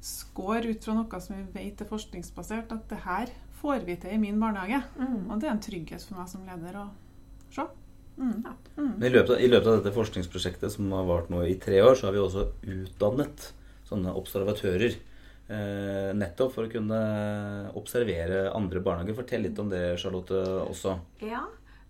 score 0.00 0.64
ut 0.64 0.88
fra 0.88 0.96
noe 0.96 1.20
som 1.20 1.36
vi 1.36 1.44
vet 1.58 1.84
er 1.84 1.90
forskningsbasert, 1.90 2.72
at 2.72 2.88
det 2.88 3.02
her 3.04 3.32
får 3.60 3.84
vi 3.84 3.98
til 4.00 4.16
i 4.16 4.22
min 4.22 4.40
barnehage. 4.40 4.80
Mm. 4.96 5.28
Og 5.28 5.36
det 5.40 5.50
er 5.50 5.52
en 5.52 5.62
trygghet 5.68 6.06
for 6.08 6.22
meg 6.22 6.30
som 6.32 6.46
leder 6.48 6.80
å 6.80 6.86
se. 7.52 7.66
Mm. 8.16 8.40
Ja. 8.44 8.54
Mm. 8.78 8.94
I 8.96 9.12
løpet, 9.12 9.34
av, 9.36 9.44
I 9.44 9.52
løpet 9.52 9.68
av 9.68 9.78
dette 9.78 9.94
forskningsprosjektet 9.96 10.72
som 10.72 10.88
har 10.96 11.04
vart 11.08 11.28
nå 11.32 11.44
i 11.44 11.58
tre 11.60 11.82
år, 11.84 11.92
så 11.98 12.08
har 12.08 12.16
vi 12.16 12.24
også 12.24 12.48
utdannet 12.64 13.50
sånne 13.90 14.16
observatører. 14.16 14.96
Eh, 15.50 16.10
nettopp 16.14 16.52
for 16.54 16.68
å 16.68 16.70
kunne 16.70 16.98
observere 17.74 18.52
andre 18.54 18.80
barnehager. 18.84 19.16
Fortell 19.18 19.42
litt 19.48 19.58
om 19.58 19.70
det, 19.72 19.96
Charlotte, 19.98 20.38
også. 20.62 20.92
Ja, 21.26 21.40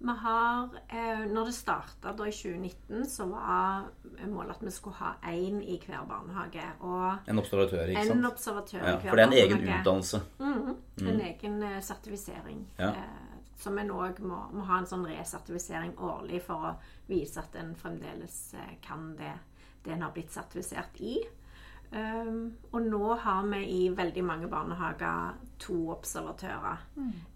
vi 0.00 0.14
har 0.22 0.70
eh, 0.88 1.26
Når 1.28 1.50
det 1.50 1.54
starta 1.58 2.14
i 2.24 2.32
2019, 2.32 3.02
så 3.04 3.26
var 3.28 3.90
målet 4.32 4.54
at 4.56 4.62
vi 4.64 4.72
skulle 4.72 4.96
ha 4.96 5.10
én 5.28 5.58
i 5.60 5.76
hver 5.82 6.06
barnehage. 6.08 6.64
Og 6.80 7.28
En 7.28 7.42
observatør, 7.42 7.92
ikke 7.92 8.14
en 8.14 8.24
observatør 8.30 8.80
Ja, 8.80 8.94
i 8.94 9.02
hver 9.02 9.10
for 9.10 9.20
det 9.20 9.26
er 9.26 9.28
en 9.28 9.36
egen 9.42 9.58
barnehage. 9.58 9.80
utdannelse. 9.82 10.22
Mhm. 10.38 11.10
En 11.10 11.20
egen 11.20 11.62
eh, 11.62 11.80
sertifisering. 11.84 12.62
Ja. 12.78 12.94
Eh, 12.94 13.26
som 13.60 13.76
en 13.76 13.90
òg 13.92 14.22
må, 14.24 14.38
må 14.56 14.64
ha 14.64 14.78
en 14.80 14.86
sånn 14.88 15.04
resertifisering 15.04 15.92
årlig 16.00 16.40
for 16.46 16.54
å 16.70 16.72
vise 17.10 17.36
at 17.42 17.54
en 17.60 17.74
fremdeles 17.76 18.54
kan 18.80 19.10
det, 19.18 19.34
det 19.84 19.92
en 19.92 20.06
har 20.06 20.12
blitt 20.16 20.32
sertifisert 20.32 20.96
i. 21.04 21.18
Um, 21.90 22.52
og 22.70 22.82
nå 22.86 23.14
har 23.18 23.46
vi 23.50 23.64
i 23.66 23.88
veldig 23.90 24.22
mange 24.24 24.48
barnehager 24.48 25.40
to 25.58 25.90
observatører. 25.90 26.84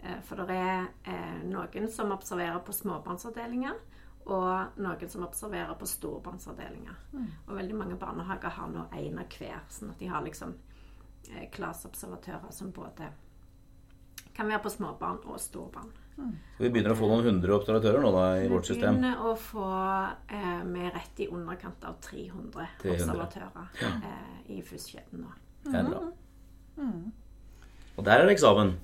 Eh, 0.02 0.20
for 0.22 0.44
det 0.46 0.58
er 0.58 0.86
uh, 1.08 1.40
noen 1.50 1.88
som 1.90 2.14
observerer 2.14 2.60
på 2.62 2.72
småbarnsavdelinger, 2.76 3.80
og 4.24 4.78
noen 4.78 5.10
som 5.10 5.26
observerer 5.26 5.74
på 5.74 5.88
storbarnsavdelinger. 5.90 7.02
Og 7.48 7.56
veldig 7.56 7.80
mange 7.80 7.98
barnehager 7.98 8.54
har 8.54 8.70
nå 8.70 8.86
én 8.94 9.18
av 9.18 9.34
hver, 9.38 9.66
sånn 9.74 9.90
at 9.90 9.98
de 9.98 10.12
har 10.12 10.22
liksom 10.22 10.54
uh, 10.54 11.44
klasseobservatører 11.50 12.54
som 12.54 12.70
både 12.72 13.10
kan 14.34 14.48
være 14.48 14.62
på 14.62 14.70
småbarn 14.70 15.20
og 15.26 15.42
storbarn. 15.42 15.90
Så 16.16 16.62
vi 16.62 16.70
begynner 16.70 16.94
å 16.94 16.98
få 16.98 17.08
noen 17.10 17.26
hundre 17.26 17.56
observatører 17.56 18.04
nå 18.04 18.12
da, 18.14 18.24
i 18.38 18.48
vårt 18.50 18.68
system? 18.68 18.94
Vi 18.94 19.02
begynner 19.02 19.24
å 19.26 19.34
få 19.38 19.66
eh, 20.30 20.62
med 20.68 20.92
rett 20.94 21.22
i 21.24 21.28
underkant 21.28 21.84
av 21.88 21.96
300, 22.04 22.68
300. 22.82 22.94
observatører 22.94 23.90
eh, 23.98 24.36
i 24.54 24.60
FUS-kjeden 24.62 25.24
nå. 25.24 25.32
Det 25.64 25.78
er 25.80 25.88
bra. 25.88 26.02
Mm. 26.78 27.12
Og 27.96 28.06
der 28.06 28.22
er 28.22 28.28
det 28.28 28.36
eksamen. 28.36 28.74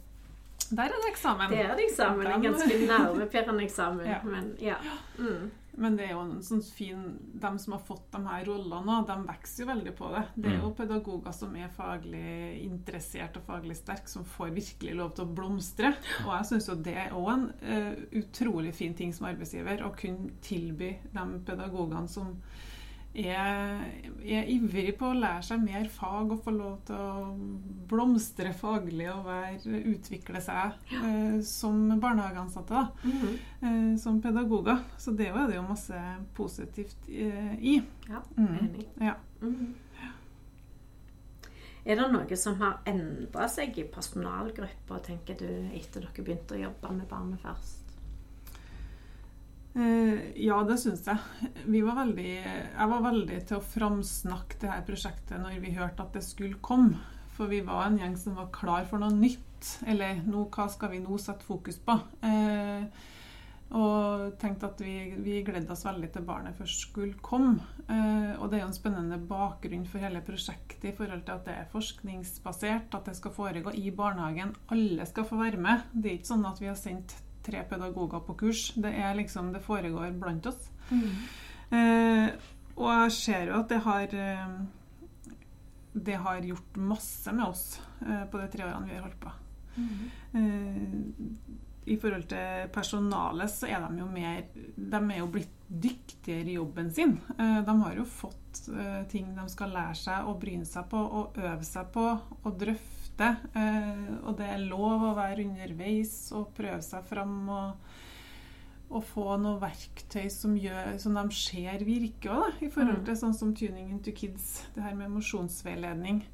Der 0.70 0.86
er 0.86 0.98
det 1.02 1.10
eksamen. 1.10 1.50
Det 1.50 1.62
er 1.64 1.72
det 1.78 1.86
eksamen. 1.88 2.26
En 2.26 2.44
ganske 2.44 2.82
nervepirrende 2.86 3.64
eksamen. 3.66 4.06
Ja. 4.10 4.20
Men 4.24 4.52
ja. 4.62 4.76
Mm. 5.18 5.50
Men 5.80 5.96
det 5.96 6.06
er 6.06 6.12
jo 6.12 6.22
en 6.26 6.42
sånn 6.44 6.62
fin 6.64 7.04
De 7.40 7.50
som 7.62 7.74
har 7.74 7.82
fått 7.88 8.10
de 8.12 8.20
her 8.26 8.44
rollene 8.48 8.98
de 9.08 9.16
vokser 9.28 9.64
jo 9.64 9.68
veldig 9.70 9.94
på 9.96 10.10
det. 10.12 10.22
Det 10.36 10.50
er 10.52 10.58
jo 10.60 10.72
pedagoger 10.76 11.36
som 11.36 11.54
er 11.56 11.72
faglig 11.74 12.24
interessert 12.66 13.38
og 13.40 13.46
faglig 13.48 13.78
sterk, 13.78 14.10
som 14.10 14.26
får 14.28 14.52
virkelig 14.56 14.96
lov 14.98 15.14
til 15.16 15.24
å 15.24 15.34
blomstre. 15.40 15.94
Og 16.26 16.32
jeg 16.34 16.48
syns 16.50 16.68
jo 16.68 16.76
det 16.84 16.96
er 17.06 17.16
òg 17.16 17.30
en 17.32 17.46
uh, 17.64 18.02
utrolig 18.20 18.74
fin 18.76 18.96
ting 18.96 19.14
som 19.16 19.30
arbeidsgiver, 19.30 19.86
å 19.86 19.94
kunne 19.96 20.34
tilby 20.44 20.92
de 21.14 21.26
pedagogene 21.48 22.10
som 22.10 22.36
er, 23.14 23.80
er 24.22 24.50
ivrig 24.52 24.92
på 24.98 25.08
å 25.10 25.16
lære 25.18 25.42
seg 25.42 25.62
mer 25.64 25.88
fag 25.90 26.30
og 26.30 26.44
få 26.44 26.54
lov 26.54 26.76
til 26.86 26.94
å 26.94 27.32
blomstre 27.90 28.52
faglig 28.54 29.08
og 29.10 29.24
være, 29.26 29.80
utvikle 29.90 30.42
seg 30.44 30.76
eh, 31.00 31.40
som 31.46 31.88
barnehageansatte. 32.00 32.74
da 32.74 33.10
-hmm. 33.10 33.38
eh, 33.60 33.98
som 33.98 34.22
pedagoger. 34.22 34.78
Så 34.98 35.10
det 35.10 35.28
er 35.28 35.46
det 35.46 35.56
jo 35.56 35.62
masse 35.62 36.16
positivt 36.34 37.08
eh, 37.08 37.54
i. 37.58 37.82
ja. 38.08 38.22
Mm. 38.36 38.58
Enig. 38.58 38.88
Ja. 39.00 39.14
-hmm. 39.40 39.74
Er 41.84 41.96
det 41.96 42.12
noe 42.12 42.36
som 42.36 42.60
har 42.60 42.82
endra 42.86 43.48
seg 43.48 43.78
i 43.78 43.84
personalgruppa, 43.84 44.98
tenker 44.98 45.34
du, 45.34 45.46
etter 45.74 46.00
dere 46.00 46.24
begynte 46.24 46.54
å 46.54 46.58
jobbe 46.58 46.92
med 46.92 47.08
Barnet 47.08 47.40
først? 47.40 47.79
Eh, 49.74 50.42
ja, 50.42 50.58
det 50.66 50.78
syns 50.82 51.06
jeg. 51.06 51.50
Var 51.66 51.98
veldig, 52.00 52.32
jeg 52.40 52.90
var 52.92 53.04
veldig 53.06 53.38
til 53.46 53.60
å 53.60 53.68
framsnakke 53.76 54.58
det 54.62 54.72
her 54.72 54.82
prosjektet 54.86 55.38
når 55.42 55.60
vi 55.62 55.76
hørte 55.76 56.06
at 56.06 56.16
det 56.16 56.24
skulle 56.26 56.58
komme. 56.64 56.98
For 57.36 57.48
vi 57.50 57.62
var 57.64 57.86
en 57.86 58.00
gjeng 58.00 58.18
som 58.20 58.36
var 58.36 58.50
klar 58.54 58.84
for 58.90 59.00
noe 59.02 59.14
nytt. 59.14 59.46
Eller 59.88 60.20
no, 60.26 60.48
hva 60.52 60.66
skal 60.72 60.94
vi 60.94 61.00
nå 61.02 61.16
sette 61.20 61.46
fokus 61.46 61.78
på? 61.84 61.96
Eh, 62.26 62.84
og 63.70 64.32
tenkte 64.42 64.66
at 64.66 64.80
vi, 64.82 64.94
vi 65.22 65.36
gledde 65.46 65.70
oss 65.70 65.84
veldig 65.86 66.08
til 66.10 66.24
barnet 66.26 66.58
først 66.58 66.88
skulle 66.88 67.22
komme. 67.22 67.62
Eh, 67.86 68.34
og 68.40 68.50
det 68.50 68.58
er 68.58 68.64
jo 68.64 68.70
en 68.72 68.76
spennende 68.76 69.20
bakgrunn 69.30 69.86
for 69.86 70.02
hele 70.02 70.24
prosjektet 70.26 70.90
i 70.90 70.94
forhold 70.98 71.22
til 71.28 71.36
at 71.36 71.46
det 71.46 71.54
er 71.54 71.70
forskningsbasert, 71.70 72.90
at 72.98 73.06
det 73.06 73.14
skal 73.20 73.36
foregå 73.36 73.76
i 73.78 73.92
barnehagen. 73.94 74.56
Alle 74.74 75.06
skal 75.06 75.28
få 75.28 75.38
være 75.38 75.62
med. 75.62 75.86
Det 75.94 76.10
er 76.10 76.18
ikke 76.18 76.32
sånn 76.32 76.48
at 76.50 76.62
vi 76.62 76.72
har 76.72 76.80
sendt 76.80 77.14
tre 77.46 77.62
pedagoger 77.68 78.20
på 78.26 78.34
kurs. 78.44 78.72
Det 78.76 78.92
er 78.94 79.14
liksom, 79.18 79.52
det 79.54 79.62
foregår 79.64 80.12
blant 80.20 80.46
oss. 80.50 80.68
Eh, 81.70 82.28
og 82.76 82.88
jeg 82.90 83.12
ser 83.12 83.50
jo 83.50 83.58
at 83.60 83.68
det 83.70 83.78
har 83.84 84.14
eh, 84.18 84.54
Det 85.92 86.16
har 86.22 86.40
gjort 86.46 86.76
masse 86.76 87.32
med 87.32 87.44
oss 87.46 87.80
eh, 88.06 88.24
på 88.30 88.38
de 88.38 88.48
tre 88.50 88.64
årene 88.64 88.88
vi 88.88 88.94
har 88.96 89.02
holdt 89.06 89.20
på. 89.22 89.32
Eh, 90.34 90.94
I 91.90 91.96
forhold 91.98 92.26
til 92.30 92.68
personalet 92.74 93.50
så 93.50 93.66
er 93.70 93.80
de 93.86 93.98
jo 94.02 94.06
mer 94.10 94.42
De 94.76 95.00
er 95.00 95.18
jo 95.18 95.26
blitt 95.32 95.56
dyktigere 95.70 96.50
i 96.50 96.56
jobben 96.58 96.90
sin. 96.94 97.18
Eh, 97.38 97.60
de 97.66 97.74
har 97.82 97.94
jo 97.98 98.04
fått 98.04 98.64
eh, 98.74 99.02
ting 99.10 99.34
de 99.36 99.48
skal 99.50 99.70
lære 99.74 99.94
seg 99.98 100.26
og 100.30 100.40
bryne 100.42 100.66
seg 100.66 100.88
på 100.90 100.98
og 101.20 101.38
øve 101.38 101.64
seg 101.66 101.92
på 101.94 102.06
og 102.42 102.56
drøfte. 102.58 102.96
Eh, 103.26 104.06
og 104.24 104.36
det 104.38 104.48
er 104.48 104.68
lov 104.70 105.10
å 105.10 105.16
være 105.18 105.44
underveis 105.44 106.14
og 106.36 106.52
prøve 106.56 106.80
seg 106.84 107.04
fram 107.08 107.36
og, 107.52 107.90
og 108.90 109.04
få 109.06 109.36
noe 109.42 109.60
verktøy 109.62 110.28
som, 110.32 110.56
gjør, 110.58 110.96
som 111.02 111.18
de 111.18 111.26
ser 111.36 111.84
virker 111.86 112.34
òg, 112.34 112.62
i 112.66 112.70
forhold 112.72 113.04
til 113.06 113.18
sånn 113.20 113.36
som 113.36 113.54
Tuning 113.56 113.92
into 113.92 114.14
Kids, 114.16 114.64
det 114.74 114.86
her 114.86 114.96
med 114.98 115.10
emosjonsveiledning. 115.10 116.24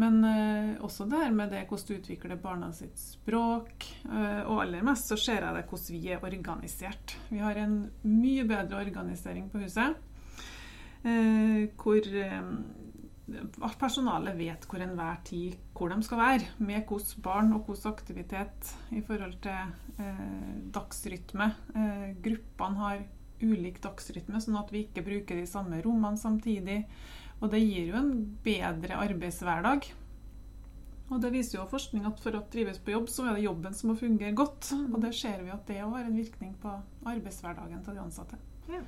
Men 0.00 0.22
eh, 0.24 0.70
også 0.80 1.04
det 1.10 1.20
her 1.20 1.34
med 1.36 1.50
det 1.52 1.66
hvordan 1.68 1.88
du 1.88 1.98
utvikler 1.98 2.40
barna 2.40 2.70
sitt 2.72 2.96
språk. 2.96 3.84
eh, 4.08 4.40
og 4.46 4.62
aller 4.64 4.84
mest 4.86 5.10
så 5.12 5.18
ser 5.20 5.44
jeg 5.44 5.58
det 5.58 5.66
hvordan 5.68 5.98
vi 5.98 6.14
er 6.14 6.24
organisert. 6.24 7.16
Vi 7.28 7.42
har 7.44 7.60
en 7.60 7.76
mye 8.08 8.46
bedre 8.48 8.80
organisering 8.80 9.50
på 9.52 9.60
huset. 9.66 9.98
eh, 11.04 11.68
hvor 11.76 12.00
eh, 12.00 12.40
at 13.30 13.78
personalet 13.78 14.34
vet 14.36 14.64
hvor 14.66 14.82
enhver 14.82 15.20
tid 15.26 15.54
hvor 15.76 15.92
de 15.92 16.02
skal 16.04 16.20
være. 16.20 16.48
Med 16.58 16.82
hvilke 16.88 17.22
barn 17.22 17.52
og 17.54 17.66
hvilken 17.68 17.92
aktivitet 17.92 18.74
i 18.90 19.02
forhold 19.06 19.38
til 19.44 20.02
eh, 20.02 20.52
dagsrytme. 20.74 21.48
Eh, 21.76 22.08
gruppene 22.24 22.82
har 22.82 23.02
ulik 23.42 23.80
dagsrytme, 23.82 24.40
sånn 24.42 24.60
at 24.60 24.70
vi 24.70 24.84
ikke 24.86 25.04
bruker 25.06 25.38
de 25.38 25.48
samme 25.50 25.80
rommene 25.82 26.18
samtidig. 26.18 26.84
Og 27.42 27.50
det 27.50 27.62
gir 27.64 27.90
jo 27.90 27.98
en 27.98 28.12
bedre 28.44 29.00
arbeidshverdag. 29.02 29.90
Og 31.12 31.20
det 31.20 31.32
viser 31.34 31.58
jo 31.58 31.68
forskning 31.68 32.06
at 32.08 32.20
for 32.22 32.38
å 32.38 32.44
trives 32.52 32.78
på 32.80 32.94
jobb, 32.94 33.10
så 33.12 33.26
er 33.26 33.36
det 33.36 33.44
jobben 33.44 33.74
som 33.76 33.90
må 33.90 33.98
fungere 33.98 34.32
godt. 34.38 34.70
Og 34.86 34.96
det 35.02 35.12
ser 35.18 35.42
vi 35.42 35.52
at 35.52 35.66
det 35.68 35.82
òg 35.84 35.98
har 35.98 36.08
en 36.08 36.16
virkning 36.16 36.54
på 36.62 36.72
arbeidshverdagen 37.04 37.82
til 37.84 37.98
de 37.98 38.04
ansatte. 38.06 38.38
Ja. 38.70 38.80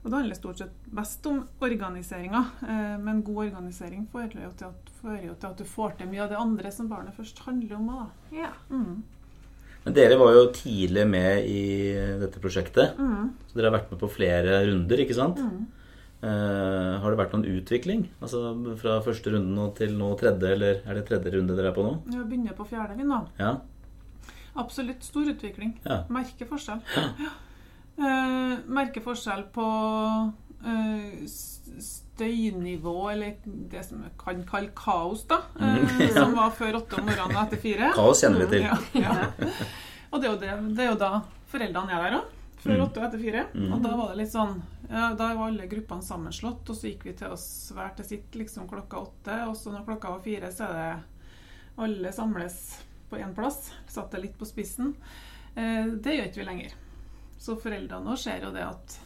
Og 0.00 0.08
det 0.08 0.16
handler 0.16 0.38
stort 0.38 0.60
sett 0.62 0.76
best 0.96 1.26
om 1.28 1.42
organiseringa, 1.60 2.40
eh, 2.64 2.98
men 3.04 3.20
god 3.24 3.42
organisering 3.50 4.06
fører 4.12 4.46
jo, 4.46 4.52
til 4.56 4.70
at, 4.70 4.92
fører 5.02 5.26
jo 5.26 5.34
til 5.34 5.50
at 5.50 5.58
du 5.60 5.68
får 5.68 5.98
til 5.98 6.08
mye 6.08 6.22
av 6.24 6.30
det 6.32 6.38
andre 6.40 6.72
som 6.72 6.88
barnet 6.88 7.16
først 7.18 7.42
handler 7.44 7.76
om. 7.76 7.90
Da. 7.90 8.38
Ja. 8.38 8.52
Mm. 8.70 9.02
Men 9.84 9.96
dere 9.96 10.16
var 10.20 10.32
jo 10.36 10.46
tidlig 10.56 11.04
med 11.08 11.44
i 11.48 11.60
dette 12.20 12.40
prosjektet. 12.40 12.96
Mm. 13.00 13.30
Så 13.48 13.58
dere 13.58 13.68
har 13.68 13.76
vært 13.76 13.92
med 13.92 14.00
på 14.00 14.10
flere 14.12 14.62
runder, 14.68 15.04
ikke 15.04 15.16
sant? 15.16 15.40
Mm. 15.40 15.68
Eh, 16.20 16.96
har 17.00 17.12
det 17.12 17.20
vært 17.20 17.36
noen 17.36 17.48
utvikling? 17.48 18.06
Altså 18.20 18.54
fra 18.80 18.98
første 19.04 19.32
runde 19.32 19.52
nå 19.56 19.68
til 19.76 19.94
nå 19.96 20.10
tredje, 20.20 20.54
eller 20.56 20.82
er 20.84 20.96
det 20.98 21.06
tredje 21.08 21.32
runde 21.36 21.56
dere 21.56 21.72
er 21.72 21.76
på 21.76 21.84
nå? 21.84 21.94
Vi 22.08 22.24
begynner 22.24 22.56
på 22.56 22.68
fjerde, 22.68 22.96
vi 22.96 23.08
nå. 23.08 23.22
Ja. 23.40 23.54
Absolutt 24.60 25.04
stor 25.06 25.28
utvikling. 25.32 25.78
Ja. 25.84 26.02
Merker 26.12 26.48
forskjell. 26.48 26.82
Ja. 26.96 27.30
Eh, 28.00 28.58
merker 28.72 29.02
forskjell 29.04 29.42
på 29.52 29.64
uh, 30.64 31.26
støynivå, 31.84 32.94
eller 33.12 33.34
det 33.44 33.82
som 33.84 34.00
vi 34.02 34.08
kan 34.20 34.42
kalle 34.48 34.72
kaos, 34.76 35.26
da. 35.28 35.42
eh, 35.60 36.08
Som 36.16 36.32
var 36.38 36.50
før 36.56 36.78
åtte 36.80 36.96
om 37.00 37.06
morgenen 37.10 37.36
og 37.36 37.42
etter 37.46 37.60
fire. 37.60 37.90
Kaos 37.96 38.22
kjenner 38.24 38.44
vi 38.46 38.50
til. 38.56 38.66
Ja, 38.66 38.76
ja. 38.96 39.30
Og 40.10 40.20
det 40.22 40.26
er, 40.26 40.32
jo 40.32 40.38
det, 40.40 40.54
det 40.76 40.84
er 40.86 40.90
jo 40.94 40.98
da 41.00 41.10
foreldrene 41.52 41.92
er 41.96 42.06
der 42.08 42.18
òg. 42.22 42.36
Før 42.60 42.76
Mm. 42.76 42.82
åtte 42.84 43.00
og 43.00 43.04
etter 43.06 43.20
fire. 43.22 43.42
Mm. 43.56 43.70
Og 43.72 43.78
da 43.86 43.90
var 43.96 44.10
det 44.10 44.16
litt 44.20 44.32
sånn 44.34 44.50
ja, 44.90 45.06
Da 45.16 45.30
var 45.32 45.46
alle 45.46 45.64
gruppene 45.70 46.04
sammenslått, 46.04 46.68
og 46.68 46.76
så 46.76 46.90
gikk 46.90 47.06
vi 47.06 47.14
til 47.16 47.32
oss 47.32 47.46
hver 47.72 47.94
til 47.96 48.04
sitt 48.04 48.36
liksom 48.36 48.66
klokka 48.68 49.00
åtte. 49.00 49.38
Og 49.48 49.54
så 49.56 49.72
når 49.72 49.86
klokka 49.86 50.10
var 50.12 50.20
fire, 50.26 50.50
så 50.52 50.66
er 50.66 50.76
det 50.76 51.80
alle 51.80 52.12
samles 52.12 52.58
på 53.08 53.16
én 53.16 53.32
plass. 53.36 53.70
Satt 53.88 54.12
det 54.12 54.20
litt 54.26 54.36
på 54.36 54.44
spissen. 54.48 54.92
Det 55.54 56.12
gjør 56.18 56.28
ikke 56.28 56.42
vi 56.42 56.48
lenger. 56.50 56.76
Så 57.40 57.56
foreldrene 57.60 58.12
òg 58.12 58.20
ser 58.20 58.44
jo 58.44 58.50
det 58.52 58.66
at 58.66 58.96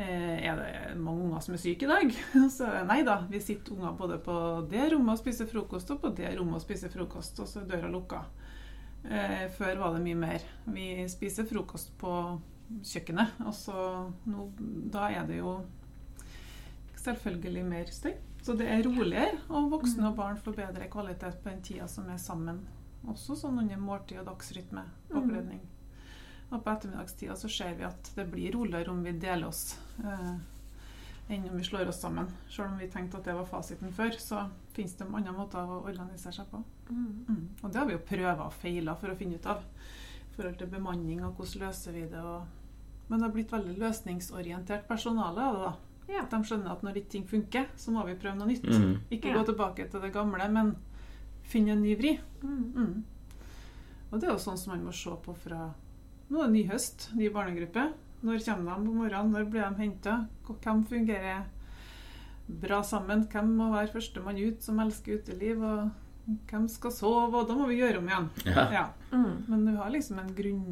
eh, 0.00 0.38
er 0.48 0.56
det 0.56 0.94
mange 0.96 1.26
unger 1.26 1.42
som 1.44 1.56
er 1.56 1.60
syke 1.60 1.84
i 1.84 1.90
dag? 1.90 2.14
Så 2.56 2.68
nei 2.88 3.02
da, 3.06 3.18
vi 3.28 3.42
sitter 3.44 3.76
unger 3.76 3.98
både 3.98 4.16
på 4.24 4.36
det 4.70 4.86
rommet 4.94 5.18
og 5.18 5.20
spiser 5.20 5.50
frokost, 5.50 5.92
og 5.92 6.00
på 6.04 6.14
det 6.16 6.32
rommet 6.38 6.60
og 6.60 6.64
spiser 6.64 6.92
frokost, 6.92 7.42
og 7.42 7.50
så 7.50 7.60
er 7.60 7.68
døra 7.74 7.92
lukka. 7.92 8.22
Eh, 9.04 9.44
før 9.58 9.82
var 9.82 9.96
det 9.96 10.04
mye 10.06 10.18
mer. 10.18 10.48
Vi 10.72 10.88
spiser 11.12 11.48
frokost 11.48 11.92
på 12.00 12.16
kjøkkenet, 12.80 13.40
og 13.44 13.54
så 13.56 13.86
nå, 14.32 14.48
da 14.94 15.10
er 15.12 15.28
det 15.28 15.42
jo 15.42 15.58
selvfølgelig 17.02 17.64
mer 17.68 17.90
støy. 17.92 18.14
Så 18.42 18.56
det 18.58 18.66
er 18.72 18.82
roligere, 18.86 19.36
og 19.54 19.68
voksne 19.70 20.08
og 20.08 20.16
barn 20.18 20.40
får 20.40 20.56
bedre 20.56 20.88
kvalitet 20.90 21.36
på 21.42 21.50
den 21.52 21.60
tida 21.62 21.86
som 21.90 22.08
er 22.10 22.18
sammen. 22.18 22.64
Også 23.06 23.36
sånn 23.38 23.60
under 23.62 23.78
måltid 23.78 24.22
og 24.22 24.30
dagsrytme. 24.30 24.82
Oppledning. 25.12 25.60
Og 26.52 26.60
på 26.60 26.70
ettermiddagstida 26.70 27.36
så 27.36 27.48
ser 27.48 27.74
vi 27.78 27.86
at 27.88 28.10
det 28.16 28.26
blir 28.28 28.52
roligere 28.52 28.92
om 28.92 29.00
vi 29.04 29.12
deler 29.16 29.48
oss 29.48 29.78
eh, 30.04 30.34
enn 31.32 31.46
om 31.48 31.56
vi 31.56 31.64
slår 31.64 31.88
oss 31.88 32.00
sammen. 32.02 32.26
Selv 32.50 32.74
om 32.74 32.78
vi 32.78 32.90
tenkte 32.92 33.16
at 33.20 33.24
det 33.24 33.34
var 33.38 33.46
fasiten 33.48 33.92
før, 33.96 34.10
så 34.20 34.42
finnes 34.76 34.96
det 34.98 35.06
andre 35.08 35.32
måter 35.32 35.64
å 35.64 35.78
organisere 35.86 36.34
seg 36.36 36.50
på. 36.50 36.60
Mm. 36.90 37.46
Og 37.62 37.70
det 37.70 37.78
har 37.80 37.86
vi 37.88 37.94
jo 37.96 38.02
prøva 38.08 38.48
og 38.50 38.56
feila 38.60 38.96
for 39.00 39.12
å 39.12 39.16
finne 39.16 39.38
ut 39.40 39.46
av. 39.48 39.62
I 40.26 40.34
forhold 40.34 40.58
til 40.60 40.68
bemanning 40.72 41.22
og 41.24 41.38
hvordan 41.38 41.64
løser 41.66 41.96
vi 41.96 42.02
det. 42.10 42.20
Og... 42.20 42.44
Men 43.08 43.20
det 43.20 43.26
har 43.26 43.32
blitt 43.36 43.52
veldig 43.54 43.78
løsningsorientert 43.80 44.84
personale 44.88 45.46
av 45.46 45.56
det. 45.56 45.70
da. 45.70 45.72
Ja. 46.12 46.24
At 46.26 46.34
de 46.34 46.42
skjønner 46.44 46.74
at 46.74 46.82
når 46.84 47.00
ikke 47.00 47.14
ting 47.14 47.24
funker, 47.30 47.70
så 47.80 47.94
må 47.94 48.04
vi 48.08 48.18
prøve 48.20 48.36
noe 48.40 48.50
nytt. 48.50 48.66
Mm. 48.68 48.98
Ikke 49.14 49.32
Ja. 49.32 49.38
gå 49.38 49.46
tilbake 49.48 49.88
til 49.88 50.04
det 50.04 50.12
gamle, 50.12 50.48
men 50.52 50.74
finne 51.48 51.72
en 51.76 51.82
ny 51.82 51.94
vri. 51.96 52.18
Mm. 52.42 52.72
Mm. 52.76 53.04
Og 54.10 54.20
det 54.20 54.28
er 54.28 54.34
jo 54.34 54.42
sånn 54.42 54.58
som 54.60 54.74
man 54.74 54.84
må 54.84 54.92
se 54.92 55.14
på 55.24 55.32
fra 55.46 55.70
Nå 56.32 56.40
er 56.40 56.48
det 56.48 56.56
ny 56.56 56.62
høst, 56.70 57.10
ny 57.12 57.26
barnegruppe. 57.28 57.90
Når 58.24 58.38
kommer 58.46 58.78
de 58.78 58.86
på 58.86 58.94
morgenen? 58.96 59.32
Når 59.34 59.50
blir 59.52 59.66
de 59.66 59.82
henta? 59.82 60.14
Hvem 60.48 60.78
fungerer 60.88 61.42
bra 62.62 62.78
sammen? 62.88 63.26
Hvem 63.28 63.50
må 63.58 63.66
være 63.74 63.92
førstemann 63.92 64.40
ut 64.40 64.64
som 64.64 64.80
elsker 64.80 65.20
uteliv? 65.20 65.60
Og 65.60 66.38
hvem 66.48 66.70
skal 66.72 66.94
sove? 66.96 67.42
Og 67.42 67.50
da 67.50 67.58
må 67.58 67.68
vi 67.68 67.82
gjøre 67.82 68.00
om 68.00 68.08
igjen. 68.08 68.30
Ja. 68.48 68.64
Ja. 68.78 68.86
Mm. 69.12 69.44
Men 69.50 69.68
vi 69.68 69.76
har 69.76 69.92
liksom 69.92 70.22
en 70.22 70.32
grunn 70.38 70.64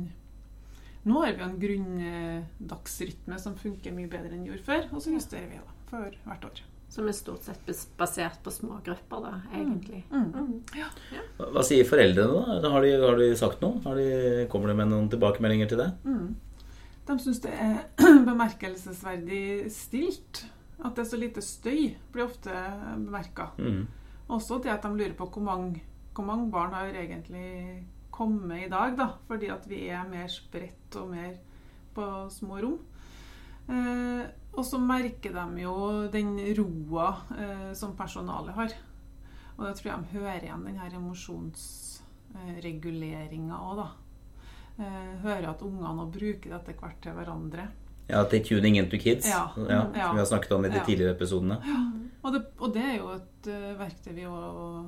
Nå 1.00 1.22
har 1.22 1.32
vi 1.32 1.44
en 1.44 1.60
grunndagsrytme 1.60 3.38
som 3.40 3.54
funker 3.56 3.94
mye 3.96 4.08
bedre 4.12 4.36
enn 4.36 4.44
gjorde 4.44 4.66
før, 4.66 4.82
og 4.92 5.00
så 5.00 5.14
justerer 5.14 5.46
vi 5.48 5.56
da 5.56 5.76
for 5.88 6.16
hvert 6.26 6.44
år. 6.44 6.60
Som 6.90 7.06
er 7.06 7.14
stort 7.14 7.46
sett 7.46 7.68
basert 7.98 8.40
på 8.42 8.50
små 8.50 8.80
grupper, 8.82 9.22
da, 9.22 9.36
egentlig. 9.54 10.02
Mm. 10.10 10.24
Mm. 10.34 10.54
Hva 11.38 11.50
hva 11.54 11.62
sier 11.66 11.86
foreldrene, 11.86 12.58
da? 12.64 12.72
Har 12.72 12.82
de, 12.82 12.94
har 12.98 13.20
de 13.20 13.28
sagt 13.38 13.62
noe? 13.62 13.78
Har 13.84 13.98
de, 13.98 14.46
kommer 14.50 14.72
de 14.72 14.78
med 14.80 14.90
noen 14.90 15.06
tilbakemeldinger 15.12 15.70
til 15.70 15.84
det? 15.84 15.90
Mm. 16.02 16.32
De 17.06 17.16
syns 17.22 17.38
det 17.44 17.52
er 17.54 17.78
bemerkelsesverdig 18.30 19.70
stilt. 19.74 20.44
At 20.80 20.96
det 20.96 21.04
er 21.04 21.08
så 21.12 21.20
lite 21.20 21.44
støy, 21.44 21.94
blir 22.10 22.26
ofte 22.26 22.58
bemerka. 22.96 23.52
Mm. 23.60 23.84
Også 24.30 24.58
det 24.62 24.72
at 24.74 24.82
de 24.82 24.90
lurer 24.94 25.14
på 25.18 25.28
hvor 25.30 25.46
mange, 25.46 25.84
hvor 26.16 26.26
mange 26.26 26.50
barn 26.50 26.74
har 26.74 26.90
egentlig 26.90 27.86
kommet 28.10 28.66
i 28.66 28.70
dag, 28.72 28.98
da. 28.98 29.12
Fordi 29.28 29.50
at 29.52 29.66
vi 29.70 29.84
er 29.94 30.10
mer 30.10 30.26
spredt 30.32 30.98
og 31.00 31.14
mer 31.14 31.34
på 31.94 32.06
små 32.34 32.58
rom. 32.62 32.78
Eh, 33.70 34.22
og 34.54 34.64
så 34.66 34.78
merker 34.82 35.32
de 35.32 35.60
jo 35.62 35.74
den 36.12 36.32
roa 36.58 37.08
eh, 37.38 37.72
som 37.78 37.94
personalet 37.96 38.54
har. 38.56 38.68
Og 39.58 39.64
det 39.66 39.74
tror 39.78 39.90
jeg 39.92 40.00
de 40.00 40.06
hører 40.18 40.42
igjen 40.46 40.64
den 40.66 40.78
her 40.80 40.90
emosjonsreguleringa 40.96 43.56
òg, 43.60 43.74
da. 43.82 43.88
Eh, 44.80 45.12
hører 45.24 45.46
at 45.50 45.62
ungene 45.66 46.04
bruker 46.12 46.48
det 46.50 46.58
etter 46.60 46.74
hvert 46.80 47.00
til 47.04 47.12
hverandre. 47.18 47.64
Ja, 48.10 48.20
til 48.26 48.40
tuning 48.42 48.74
into 48.80 48.96
kids, 48.98 49.26
Ja. 49.28 49.44
ja, 49.56 49.62
Ja. 49.94 50.06
som 50.08 50.16
vi 50.16 50.18
har 50.18 50.26
snakket 50.26 50.52
om 50.52 50.64
i 50.64 50.68
de 50.68 50.74
Ja. 50.76 50.84
tidligere 50.84 51.14
episodene. 51.14 51.56
Og 52.24 52.32
det, 52.32 52.42
og 52.58 52.72
det 52.74 52.82
er 52.82 52.96
jo 52.98 53.08
et 53.14 53.46
uh, 53.46 53.78
verktøy 53.78 54.12
vi 54.14 54.22
òg 54.24 54.86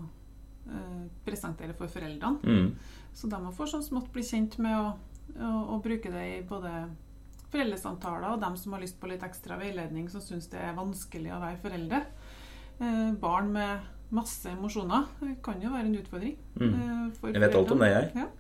uh, 0.67 1.07
presenterer 1.25 1.73
for 1.75 1.87
foreldrene. 1.87 2.39
Mm. 2.43 2.75
Så 3.15 3.29
de 3.29 3.37
må 3.37 3.51
få 3.53 3.65
sånn 3.67 3.83
smått 3.83 4.11
bli 4.13 4.23
kjent 4.23 4.59
med 4.59 4.77
å, 4.77 4.93
å, 5.39 5.65
å 5.77 5.83
bruke 5.83 6.11
det 6.11 6.39
i 6.39 6.43
både 6.43 6.89
foreldresamtaler 7.53 8.29
og 8.35 8.41
dem 8.43 8.57
som 8.61 8.73
har 8.77 8.83
lyst 8.83 8.99
på 9.01 9.09
litt 9.11 9.25
ekstra 9.27 9.55
veiledning, 9.61 10.07
som 10.11 10.21
syns 10.25 10.47
det 10.53 10.61
er 10.61 10.75
vanskelig 10.77 11.31
å 11.35 11.41
være 11.43 11.63
foreldre. 11.63 12.01
Eh, 12.81 13.11
barn 13.23 13.49
med 13.55 13.73
masse 14.13 14.49
emosjoner 14.53 15.03
kan 15.45 15.57
jo 15.63 15.71
være 15.73 15.87
en 15.89 16.01
utfordring. 16.01 16.37
Mm. 16.61 16.73
eh, 16.73 17.03
Jeg 17.33 17.43
vet 17.45 17.57
alt 17.61 17.73
om 17.77 17.81
det, 17.85 17.91
jeg. 17.93 18.05
Ja. 18.17 18.27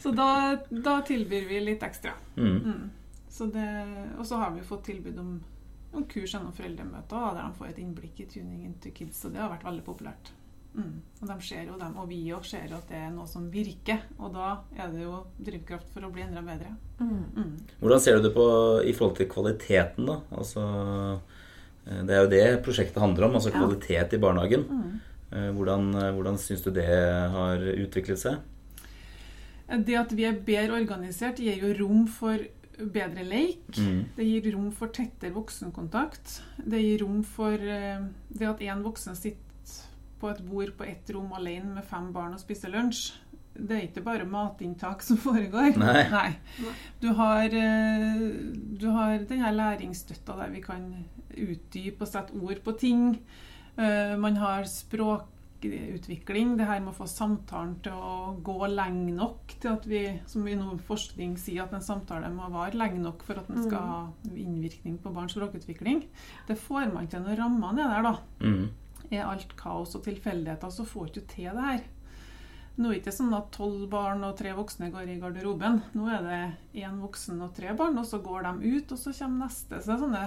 Så 0.00 0.08
da, 0.16 0.56
da 0.72 0.94
tilbyr 1.04 1.44
vi 1.48 1.58
litt 1.60 1.82
ekstra. 1.84 2.12
Mm. 2.36 2.60
Mm. 2.64 2.90
Så 3.28 3.46
det, 3.52 3.66
og 4.18 4.24
så 4.26 4.36
har 4.40 4.50
vi 4.54 4.62
fått 4.64 4.84
tilbud 4.88 5.18
om, 5.20 5.34
om 5.92 6.04
kurs 6.08 6.32
gjennom 6.34 6.52
foreldremøter 6.56 7.34
der 7.36 7.42
de 7.44 7.52
får 7.58 7.66
et 7.68 7.78
innblikk 7.82 8.20
i 8.24 8.26
tuning 8.32 8.62
into 8.64 8.90
kids, 8.96 9.20
og 9.28 9.32
det 9.34 9.42
har 9.42 9.50
vært 9.52 9.66
veldig 9.68 9.84
populært. 9.86 10.26
Mm. 10.74 11.00
Og 11.20 11.26
de 11.28 11.36
ser 11.42 11.64
jo 11.66 11.76
dem, 11.80 11.96
og 11.98 12.06
vi 12.08 12.20
òg 12.34 12.44
ser 12.46 12.68
jo 12.70 12.76
at 12.78 12.90
det 12.92 12.98
er 13.00 13.10
noe 13.10 13.26
som 13.28 13.48
virker, 13.50 14.04
og 14.20 14.32
da 14.36 14.50
er 14.78 14.92
det 14.92 15.02
jo 15.02 15.16
drivkraft 15.42 15.90
for 15.94 16.06
å 16.06 16.12
bli 16.14 16.22
enda 16.22 16.42
bedre. 16.46 16.70
Mm. 17.00 17.24
Mm. 17.34 17.56
Hvordan 17.80 18.02
ser 18.04 18.16
du 18.18 18.28
det 18.28 18.34
på 18.36 18.46
i 18.86 18.94
forhold 18.94 19.18
til 19.18 19.28
kvaliteten, 19.32 20.06
da? 20.06 20.20
Altså, 20.30 20.62
eh, 21.86 22.02
det 22.06 22.14
er 22.16 22.22
jo 22.22 22.30
det 22.30 22.44
prosjektet 22.66 23.02
handler 23.02 23.28
om, 23.28 23.34
altså 23.40 23.50
Ja. 23.50 23.58
kvalitet 23.58 24.14
i 24.14 24.22
barnehagen. 24.22 24.64
Mm. 24.68 25.00
Eh, 25.32 25.50
Hvordan, 25.54 25.94
eh, 25.94 26.12
hvordan 26.14 26.38
syns 26.38 26.62
du 26.62 26.70
det 26.70 26.86
har 26.86 27.58
utviklet 27.58 28.18
seg? 28.18 28.38
Det 29.70 29.94
at 29.94 30.10
vi 30.10 30.24
er 30.24 30.32
bedre 30.32 30.80
organisert, 30.80 31.36
gir 31.38 31.60
jo 31.60 31.74
rom 31.86 32.06
for 32.08 32.38
bedre 32.80 33.22
leik. 33.22 33.70
Mm. 33.76 34.06
Det 34.16 34.24
gir 34.24 34.52
rom 34.54 34.72
for 34.72 34.88
tettere 34.88 35.32
voksenkontakt. 35.32 36.40
Det 36.58 36.80
gir 36.80 37.04
rom 37.04 37.22
for 37.22 37.56
det 37.56 38.48
at 38.48 38.58
én 38.58 38.82
voksen 38.82 39.14
sitter 39.14 39.49
på 40.20 40.30
et 40.30 40.40
bord 40.46 40.74
på 40.78 40.84
ett 40.86 41.10
rom 41.14 41.32
alene 41.36 41.74
med 41.80 41.84
fem 41.88 42.12
barn 42.12 42.34
og 42.36 42.40
spiser 42.42 42.70
lunsj. 42.74 43.10
Det 43.60 43.76
er 43.76 43.86
ikke 43.88 44.04
bare 44.06 44.24
matinntak 44.30 45.02
som 45.02 45.18
foregår. 45.20 45.74
Nei. 45.80 46.04
Nei. 46.12 46.28
Du 47.02 47.08
har, 47.18 47.44
eh, 47.44 48.20
du 48.80 48.86
har 48.94 49.18
den 49.28 49.42
her 49.42 49.52
læringsstøtta 49.56 50.36
der 50.38 50.52
vi 50.54 50.60
kan 50.64 50.84
utdype 51.34 52.02
og 52.06 52.08
sette 52.08 52.36
ord 52.40 52.62
på 52.64 52.76
ting. 52.78 53.18
Eh, 53.76 54.14
Man 54.16 54.36
har 54.36 54.64
språkutvikling. 55.60 56.56
Det 56.58 56.66
her 56.68 56.80
med 56.80 56.92
å 56.94 56.96
få 56.96 57.06
samtalen 57.10 57.74
til 57.84 57.92
å 57.92 58.36
gå 58.44 58.56
lenge 58.72 59.12
nok 59.16 59.54
til 59.60 59.72
at 59.74 59.86
vi, 59.88 60.02
som 60.30 60.44
vi 60.46 60.54
nå 60.56 60.78
forskning 60.86 61.36
sier, 61.40 61.64
at 61.66 61.74
en 61.76 61.84
samtale 61.84 62.30
må 62.32 62.48
vare 62.52 62.78
lenge 62.78 63.00
nok 63.02 63.22
for 63.26 63.40
at 63.40 63.48
den 63.50 63.64
skal 63.66 63.78
ha 63.92 64.00
innvirkning 64.30 64.98
på 65.02 65.12
barns 65.14 65.34
språkutvikling. 65.36 66.04
Det 66.48 66.56
får 66.58 66.92
man 66.94 67.08
til 67.12 67.20
når 67.26 67.36
rammene 67.42 67.84
er 67.84 67.90
der, 67.94 68.02
da. 68.08 68.14
Mm. 68.46 68.70
Er 69.10 69.26
alt 69.26 69.56
kaos 69.58 69.96
og 69.98 70.04
tilfeldigheter, 70.06 70.70
så 70.70 70.86
får 70.86 71.08
du 71.08 71.20
ikke 71.20 71.34
til 71.34 71.50
det 71.56 71.66
her. 71.66 71.82
Nå 72.80 72.88
er 72.88 72.94
det 72.94 73.00
ikke 73.02 73.12
sånn 73.12 73.34
at 73.36 73.50
tolv 73.52 73.82
barn 73.92 74.22
og 74.24 74.36
tre 74.38 74.54
voksne 74.56 74.88
går 74.92 75.10
i 75.12 75.18
garderoben. 75.20 75.82
Nå 75.98 76.06
er 76.08 76.22
det 76.24 76.40
én 76.84 77.00
voksen 77.02 77.42
og 77.44 77.52
tre 77.56 77.74
barn, 77.76 77.98
og 78.00 78.06
så 78.08 78.22
går 78.24 78.46
de 78.46 78.76
ut, 78.76 78.94
og 78.94 79.00
så 79.00 79.12
kommer 79.18 79.46
neste. 79.48 79.80
Så 79.80 79.90
det 79.90 79.96
er 79.96 80.04
sånne 80.04 80.24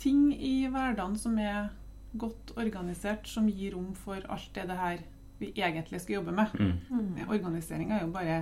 ting 0.00 0.28
i 0.36 0.54
hverdagen 0.70 1.16
som 1.18 1.38
er 1.40 1.72
godt 2.20 2.52
organisert, 2.58 3.26
som 3.30 3.48
gir 3.48 3.74
rom 3.74 3.90
for 3.98 4.22
alt 4.28 4.52
det, 4.54 4.68
det 4.70 4.78
her 4.78 5.02
vi 5.40 5.50
egentlig 5.56 6.02
skal 6.02 6.20
jobbe 6.20 6.36
med. 6.36 6.54
Mm. 6.60 6.72
Mm. 6.90 7.28
Organisering 7.30 7.92
er 7.96 8.04
jo 8.04 8.12
bare 8.12 8.38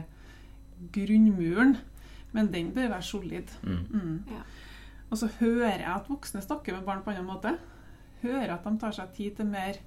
grunnmuren, 0.95 1.77
men 2.33 2.53
den 2.53 2.73
bør 2.75 2.93
være 2.97 3.07
solid. 3.07 3.53
Mm. 3.63 3.85
Mm. 3.91 4.23
Ja. 4.35 4.45
Og 5.09 5.19
så 5.19 5.31
hører 5.39 5.79
jeg 5.79 5.93
at 5.95 6.09
voksne 6.11 6.43
snakker 6.45 6.77
med 6.77 6.85
barn 6.85 7.05
på 7.05 7.15
en 7.15 7.23
annen 7.23 7.33
måte. 7.33 7.55
Hører 8.23 8.55
at 8.55 8.65
de 8.67 8.79
tar 8.81 8.95
seg 8.97 9.11
tid 9.17 9.37
til 9.39 9.51
mer 9.51 9.81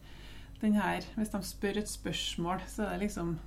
den 0.62 0.78
her 0.78 1.06
Hvis 1.16 1.34
de 1.34 1.42
spør 1.44 1.82
et 1.82 1.90
spørsmål, 1.90 2.62
så 2.68 2.86
er 2.86 2.98
det 2.98 3.08
liksom 3.08 3.40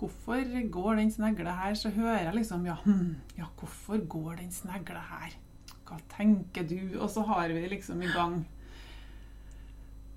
Hvorfor 0.00 0.40
går 0.72 0.94
den 0.96 1.12
snegla 1.12 1.52
her? 1.58 1.74
Så 1.74 1.90
hører 1.92 2.22
jeg 2.22 2.34
liksom 2.34 2.66
Ja, 2.66 2.76
hm, 2.84 3.16
ja 3.38 3.48
hvorfor 3.58 4.00
går 4.08 4.40
den 4.40 4.52
snegla 4.52 5.02
her? 5.10 5.36
Hva 5.88 5.98
tenker 6.16 6.66
du? 6.68 6.98
Og 7.00 7.10
så 7.10 7.24
har 7.26 7.48
vi 7.48 7.66
liksom 7.68 8.02
i 8.02 8.12
gang. 8.14 8.44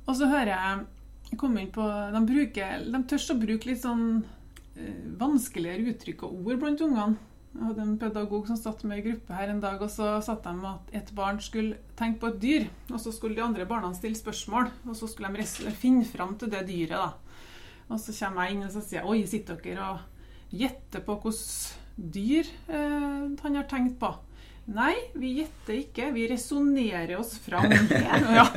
Og 0.05 0.15
så 0.15 0.27
hører 0.27 0.53
jeg 0.53 0.85
jeg 1.33 1.39
kom 1.41 1.55
inn 1.57 1.71
på, 1.73 1.83
De, 2.13 2.19
bruker, 2.29 2.83
de 2.93 2.99
tør 3.09 3.23
å 3.33 3.39
bruke 3.41 3.65
litt 3.65 3.81
sånn 3.81 4.03
eh, 4.77 5.05
vanskeligere 5.17 5.89
uttrykk 5.89 6.27
og 6.27 6.43
ord 6.45 6.59
blant 6.61 6.83
ungene. 6.85 7.32
Jeg 7.53 7.67
hadde 7.67 7.83
en 7.85 7.97
pedagog 8.01 8.47
som 8.49 8.57
satt 8.57 8.81
med 8.89 8.97
i 8.99 9.03
gruppe 9.05 9.35
her 9.37 9.51
en 9.51 9.59
dag, 9.61 9.81
og 9.81 9.91
så 9.93 10.15
satt 10.25 10.41
de 10.47 10.55
med 10.57 10.71
at 10.71 10.95
et 11.03 11.11
barn 11.13 11.37
skulle 11.41 11.77
tenke 11.99 12.23
på 12.23 12.31
et 12.31 12.39
dyr, 12.41 12.63
og 12.89 12.97
så 13.01 13.13
skulle 13.13 13.37
de 13.37 13.43
andre 13.45 13.67
barna 13.69 13.91
stille 13.93 14.17
spørsmål, 14.17 14.71
og 14.87 14.97
så 14.97 15.09
skulle 15.11 15.29
de 15.37 15.73
finne 15.77 16.05
fram 16.09 16.33
til 16.41 16.49
det 16.49 16.63
dyret. 16.65 16.97
da. 16.97 17.11
Og 17.93 17.99
så 18.01 18.15
kommer 18.17 18.47
jeg 18.47 18.55
inn 18.55 18.65
og 18.65 18.73
så 18.73 18.81
sier 18.81 19.01
jeg, 19.01 19.09
oi, 19.09 19.25
sitter 19.29 19.59
dere 19.61 19.89
og 19.93 20.53
gjetter 20.53 21.03
på 21.05 21.17
hvilket 21.21 21.79
dyr 21.93 22.47
eh, 22.73 23.25
han 23.43 23.57
har 23.59 23.67
tenkt 23.69 23.99
på? 24.01 24.09
Nei, 24.73 24.95
vi 25.19 25.35
gjetter 25.41 25.75
ikke, 25.75 26.07
vi 26.15 26.23
resonnerer 26.31 27.17
oss 27.19 27.35
fram. 27.43 27.67
ja. 28.37 28.47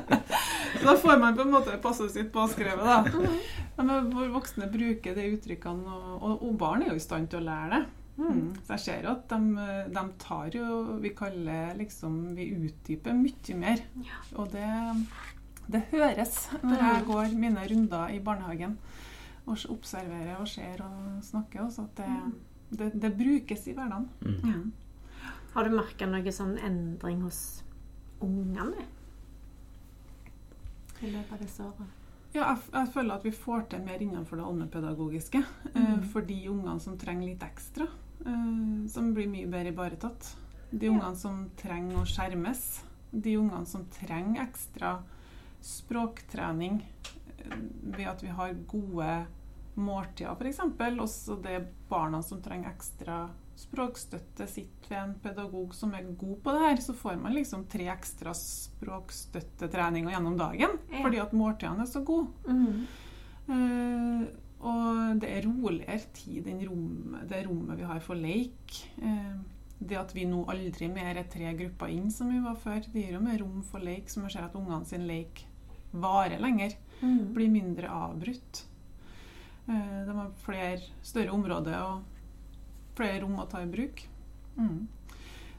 da 0.84 0.94
får 0.96 1.18
man 1.20 1.36
på 1.36 1.44
en 1.44 1.52
måte 1.56 1.76
passet 1.82 2.14
sitt 2.14 2.30
påskrevet, 2.32 2.86
da. 2.86 3.82
Men 3.82 4.14
voksne 4.32 4.70
bruker 4.70 5.18
de 5.18 5.26
uttrykkene, 5.34 5.98
og, 6.22 6.38
og 6.38 6.56
barn 6.56 6.86
er 6.86 6.94
jo 6.94 7.02
i 7.02 7.04
stand 7.04 7.28
til 7.28 7.42
å 7.42 7.48
lære 7.50 7.74
det. 7.74 7.82
Mm. 8.16 8.52
Så 8.62 8.76
jeg 8.76 8.82
ser 8.84 9.06
jo 9.06 9.14
at 9.16 9.32
de, 9.32 9.62
de, 9.90 10.02
tar 10.22 10.54
jo 10.54 10.98
Vi 11.02 11.10
kaller 11.18 11.72
liksom 11.74 12.36
Vi 12.36 12.44
utdyper 12.54 13.16
mye 13.18 13.56
mer. 13.58 13.82
Ja. 14.06 14.20
Og 14.38 14.52
det, 14.52 14.68
det 15.66 15.80
høres 15.90 16.36
når 16.62 16.84
jeg 16.84 17.08
går 17.08 17.34
mine 17.34 17.66
runder 17.72 18.14
i 18.14 18.22
barnehagen 18.22 18.78
og 19.44 19.60
observerer 19.68 20.38
og 20.38 20.48
ser 20.48 20.80
og 20.86 21.24
snakker. 21.24 21.66
Også 21.66 21.84
at 21.84 22.00
det, 22.00 22.78
det, 22.78 22.92
det 23.02 23.12
brukes 23.18 23.66
i 23.68 23.74
hverdagen. 23.76 24.08
Mm. 24.22 24.72
Har 25.54 25.68
du 25.68 25.76
merka 25.76 26.08
noe 26.08 26.32
sånn 26.34 26.56
endring 26.64 27.20
hos 27.26 27.42
ungene 28.24 28.88
i 31.04 31.10
løpet 31.12 31.34
av 31.36 31.42
disse 31.42 31.66
åra? 31.66 31.90
Ja, 32.34 32.48
jeg, 32.48 32.62
jeg, 32.72 32.90
føler 32.96 33.14
at 33.14 33.26
vi 33.26 33.30
får 33.36 33.68
til 33.70 33.84
mer 33.84 34.00
innenfor 34.02 34.40
det 34.40 34.46
allmennpedagogiske. 34.48 35.44
Mm. 35.74 35.76
Eh, 35.82 36.00
for 36.10 36.26
de 36.26 36.40
ungene 36.50 36.80
som 36.82 36.96
trenger 36.98 37.28
litt 37.28 37.44
ekstra, 37.46 37.86
eh, 38.26 38.88
som 38.90 39.12
blir 39.14 39.30
mye 39.30 39.50
bedre 39.50 39.74
ivaretatt. 39.74 40.34
De 40.70 40.90
ungene 40.90 41.14
som 41.16 41.46
trenger 41.60 42.00
å 42.00 42.08
skjermes. 42.08 42.64
De 43.10 43.36
ungene 43.38 43.66
som 43.66 43.86
trenger 43.94 44.42
ekstra 44.42 44.96
språktrening 45.64 46.82
eh, 47.38 47.56
ved 47.94 48.10
at 48.10 48.24
vi 48.24 48.34
har 48.34 48.56
gode 48.70 49.24
måltider, 49.74 50.34
f.eks. 50.38 50.60
Også 51.02 51.38
det 51.42 51.60
barna 51.88 52.22
som 52.22 52.42
trenger 52.42 52.70
ekstra 52.74 53.24
språkstøtte 53.54 54.46
sitter 54.50 54.90
ved 54.90 54.98
en 54.98 55.14
pedagog 55.22 55.74
som 55.74 55.92
er 55.94 56.06
god 56.18 56.38
på 56.42 56.54
det 56.54 56.62
her, 56.64 56.80
så 56.82 56.94
får 56.98 57.18
man 57.22 57.34
liksom 57.36 57.66
tre 57.70 57.86
ekstra 57.92 58.34
språkstøttetreninger 58.34 60.14
gjennom 60.14 60.38
dagen. 60.38 60.78
Ja. 60.90 61.02
Fordi 61.02 61.20
at 61.22 61.36
måltidene 61.36 61.86
er 61.86 61.90
så 61.90 62.02
gode. 62.06 62.28
Mm. 62.48 62.86
Uh, 63.44 64.24
og 64.64 65.18
det 65.20 65.30
er 65.30 65.44
roligere 65.44 65.98
tid 66.16 66.48
enn 66.48 66.62
rom, 66.68 67.16
det 67.28 67.42
rommet 67.46 67.80
vi 67.80 67.88
har 67.88 68.00
for 68.04 68.18
leik. 68.18 68.78
Uh, 69.02 69.36
det 69.84 69.98
at 70.00 70.14
vi 70.16 70.24
nå 70.28 70.44
aldri 70.48 70.88
mer 70.88 71.18
er 71.20 71.28
tre 71.28 71.50
grupper 71.58 71.92
inn 71.92 72.08
som 72.14 72.30
vi 72.32 72.40
var 72.40 72.56
før, 72.56 72.80
det 72.86 73.02
gir 73.02 73.18
jo 73.18 73.24
mer 73.24 73.42
rom 73.42 73.60
for 73.66 73.84
leik, 73.84 74.08
så 74.08 74.22
man 74.22 74.32
ser 74.32 74.46
at 74.46 74.56
ungene 74.56 74.88
sin 74.88 75.04
leik 75.08 75.44
varer 75.92 76.40
lenger. 76.40 76.78
Mm. 77.02 77.34
Blir 77.36 77.52
mindre 77.52 77.92
avbrutt. 77.92 78.64
Uh, 79.68 80.00
de 80.08 80.18
har 80.22 80.34
flere 80.46 80.80
større 81.04 81.36
områder. 81.36 81.78
og 81.84 82.10
flere 82.94 83.24
rom 83.24 83.40
å 83.42 83.48
ta 83.50 83.62
i 83.64 83.70
bruk. 83.70 84.04
Mm. 84.54 84.86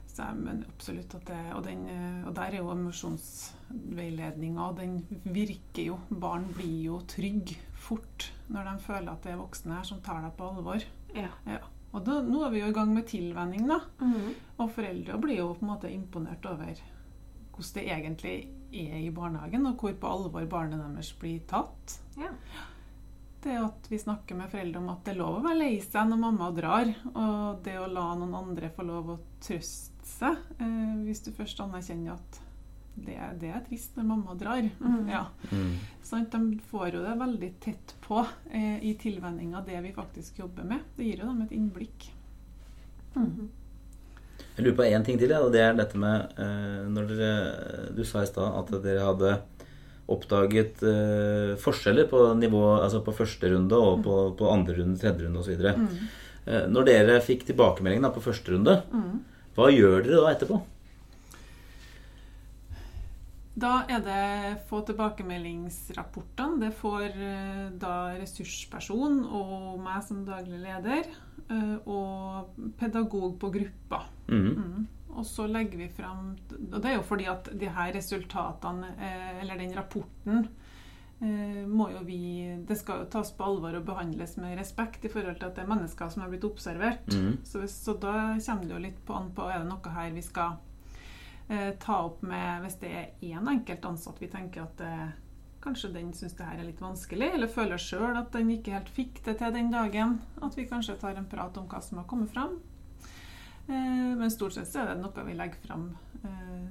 Så 0.08 0.24
jeg 0.24 0.40
mener 0.40 0.70
absolutt 0.72 1.14
at 1.18 1.26
det 1.28 1.40
og, 1.52 1.66
den, 1.66 1.82
og 2.24 2.32
der 2.38 2.54
er 2.54 2.62
jo 2.62 2.72
emosjonsveiledninga, 2.72 4.70
og 4.70 4.78
den 4.80 5.02
virker 5.28 5.90
jo. 5.90 5.98
Barn 6.08 6.48
blir 6.56 6.78
jo 6.86 7.02
trygge 7.12 7.58
fort 7.86 8.28
når 8.52 8.70
de 8.70 8.76
føler 8.86 9.12
at 9.14 9.24
det 9.26 9.34
er 9.34 9.40
voksne 9.42 9.78
her 9.78 9.88
som 9.88 10.04
tar 10.06 10.22
deg 10.26 10.36
på 10.38 10.50
alvor. 10.52 10.86
Ja. 11.16 11.32
Ja. 11.48 11.62
Og 11.96 12.04
da, 12.04 12.20
nå 12.26 12.42
er 12.44 12.52
vi 12.52 12.62
jo 12.62 12.70
i 12.70 12.76
gang 12.76 12.92
med 12.92 13.08
tilvenning, 13.08 13.70
da. 13.72 13.80
Mm. 14.04 14.34
Og 14.60 14.72
foreldre 14.76 15.20
blir 15.24 15.40
jo 15.40 15.54
på 15.56 15.64
en 15.64 15.72
måte 15.72 15.92
imponert 15.94 16.46
over 16.50 16.74
hvordan 17.56 17.76
det 17.78 17.84
egentlig 17.88 18.38
er 18.76 18.98
i 19.00 19.12
barnehagen, 19.16 19.64
og 19.70 19.80
hvor 19.80 19.94
på 19.96 20.10
alvor 20.12 20.48
barnet 20.52 20.82
deres 20.84 21.14
blir 21.22 21.40
tatt. 21.48 22.00
Ja 22.20 22.34
det 23.46 23.58
at 23.62 23.88
vi 23.90 24.00
snakker 24.00 24.38
med 24.38 24.50
foreldre 24.50 24.82
om 24.82 24.90
at 24.94 25.04
det 25.06 25.14
er 25.14 25.20
lov 25.20 25.40
å 25.40 25.44
være 25.46 25.60
lei 25.60 25.74
seg 25.84 26.10
når 26.10 26.22
mamma 26.22 26.50
drar. 26.56 26.92
Og 27.14 27.62
det 27.66 27.78
å 27.80 27.90
la 27.92 28.08
noen 28.18 28.34
andre 28.40 28.72
få 28.74 28.86
lov 28.88 29.12
å 29.14 29.20
trøste 29.44 30.10
seg, 30.10 30.40
eh, 30.60 30.96
hvis 31.06 31.24
du 31.26 31.32
først 31.36 31.62
anerkjenner 31.64 32.18
at 32.18 32.42
det, 32.96 33.18
det, 33.42 33.52
er 33.52 33.64
trist 33.68 33.98
når 33.98 34.08
mamma 34.08 34.36
drar. 34.40 34.64
Mm. 34.80 35.10
Ja. 35.12 35.26
Mm. 35.52 35.74
Sånn, 36.06 36.28
de 36.32 36.60
får 36.72 36.96
jo 36.96 37.04
det 37.04 37.16
veldig 37.20 37.52
tett 37.64 37.96
på 38.06 38.22
eh, 38.52 38.80
i 38.88 38.96
tilvenninga, 39.00 39.64
det 39.68 39.82
vi 39.84 39.94
faktisk 39.96 40.40
jobber 40.40 40.68
med. 40.68 40.86
Det 40.96 41.10
gir 41.10 41.24
jo 41.24 41.30
dem 41.30 41.44
et 41.46 41.56
innblikk. 41.56 42.08
Mm. 43.16 43.50
Jeg 44.56 44.64
lurer 44.64 44.78
på 44.78 44.88
én 44.88 45.04
ting 45.04 45.20
til, 45.20 45.34
og 45.36 45.52
det 45.52 45.64
er 45.64 45.76
dette 45.76 46.00
med 46.00 46.40
eh, 46.40 46.86
når 46.92 47.12
dere, 47.12 47.34
Du 47.96 48.04
sa 48.08 48.24
i 48.24 48.30
stad 48.30 48.56
at 48.56 48.72
dere 48.84 49.04
hadde 49.04 49.36
oppdaget 50.12 50.84
eh, 50.86 51.56
forskjeller 51.60 52.08
på 52.12 52.22
nivå, 52.38 52.62
altså 52.78 53.02
på 53.04 53.16
første 53.16 53.50
runde 53.52 53.80
og 53.80 54.04
på, 54.06 54.20
mm. 54.30 54.36
på 54.40 54.52
andre 54.54 54.78
runde, 54.80 55.00
tredje 55.02 55.26
runde 55.26 55.42
osv. 55.42 55.66
Mm. 55.66 55.90
Eh, 56.46 56.68
når 56.72 56.88
dere 56.92 57.18
fikk 57.26 57.48
tilbakemeldingen 57.50 58.06
da, 58.06 58.14
på 58.14 58.24
første 58.24 58.54
runde, 58.54 58.78
mm. 58.94 59.12
hva 59.58 59.72
gjør 59.74 60.06
dere 60.06 60.22
da 60.22 60.34
etterpå? 60.36 60.62
Da 63.56 63.86
er 63.88 64.02
det 64.04 64.64
få 64.70 64.82
tilbakemeldingsrapportene. 64.88 66.60
Det 66.66 66.74
får 66.76 67.06
uh, 67.16 67.70
da 67.80 67.94
ressursperson 68.20 69.22
og 69.26 69.80
meg 69.84 70.04
som 70.08 70.26
daglig 70.28 70.60
leder. 70.66 71.14
Og 71.46 72.56
pedagog 72.80 73.36
på 73.38 73.52
gruppa. 73.54 74.00
Mm. 74.26 74.46
mm. 74.58 74.86
Og 75.16 75.26
så 75.28 75.48
legger 75.48 75.80
vi 75.80 75.90
fram 75.96 76.36
Og 76.52 76.78
det 76.82 76.92
er 76.92 76.98
jo 76.98 77.08
fordi 77.08 77.28
at 77.32 77.50
de 77.56 77.72
her 77.72 77.94
resultatene, 77.96 78.94
eh, 79.00 79.42
eller 79.42 79.60
den 79.62 79.76
rapporten, 79.78 80.48
eh, 81.22 81.64
må 81.68 81.90
jo 81.94 82.04
vi 82.04 82.20
Det 82.68 82.78
skal 82.78 83.04
jo 83.04 83.10
tas 83.12 83.32
på 83.32 83.44
alvor 83.44 83.80
og 83.80 83.86
behandles 83.86 84.38
med 84.38 84.58
respekt 84.60 85.06
i 85.06 85.10
forhold 85.12 85.40
til 85.40 85.50
at 85.50 85.56
det 85.56 85.64
er 85.64 85.72
mennesker 85.72 86.10
som 86.10 86.22
har 86.22 86.30
blitt 86.30 86.48
observert. 86.48 87.08
Mm. 87.14 87.38
Så, 87.44 87.68
så, 87.68 87.94
da 87.94 88.38
kommer 88.46 88.64
det 88.64 88.74
jo 88.74 88.86
litt 88.88 89.06
på 89.06 89.14
an 89.16 89.32
på 89.36 89.50
er 89.50 89.64
det 89.64 89.70
noe 89.72 89.96
her 89.98 90.12
vi 90.12 90.22
skal 90.26 90.58
eh, 90.58 90.65
ta 91.80 92.00
opp 92.08 92.24
med 92.26 92.64
Hvis 92.64 92.80
det 92.82 92.90
er 92.90 93.12
én 93.22 93.50
enkelt 93.52 93.86
ansatt 93.86 94.18
vi 94.18 94.32
tenker 94.32 94.64
at 94.64 94.80
eh, 94.82 95.10
kanskje 95.66 95.92
den 95.94 96.14
syns 96.14 96.36
det 96.38 96.46
her 96.46 96.60
er 96.62 96.68
litt 96.68 96.82
vanskelig, 96.82 97.32
eller 97.34 97.50
føler 97.50 97.82
sjøl 97.82 98.18
at 98.20 98.32
den 98.36 98.52
ikke 98.54 98.76
helt 98.76 98.90
fikk 98.94 99.24
det 99.26 99.40
til 99.40 99.54
den 99.56 99.72
dagen. 99.74 100.20
At 100.46 100.58
vi 100.58 100.68
kanskje 100.70 100.98
tar 101.02 101.18
en 101.18 101.30
prat 101.30 101.58
om 101.58 101.68
hva 101.70 101.82
som 101.82 102.02
har 102.02 102.08
kommet 102.10 102.34
fram. 102.34 102.60
Eh, 103.68 104.12
men 104.20 104.34
stort 104.34 104.54
sett 104.58 104.70
så 104.70 104.84
er 104.84 104.92
det 104.92 105.00
noe 105.02 105.26
vi 105.26 105.38
legger 105.38 105.64
fram 105.66 105.88
eh, 106.22 106.68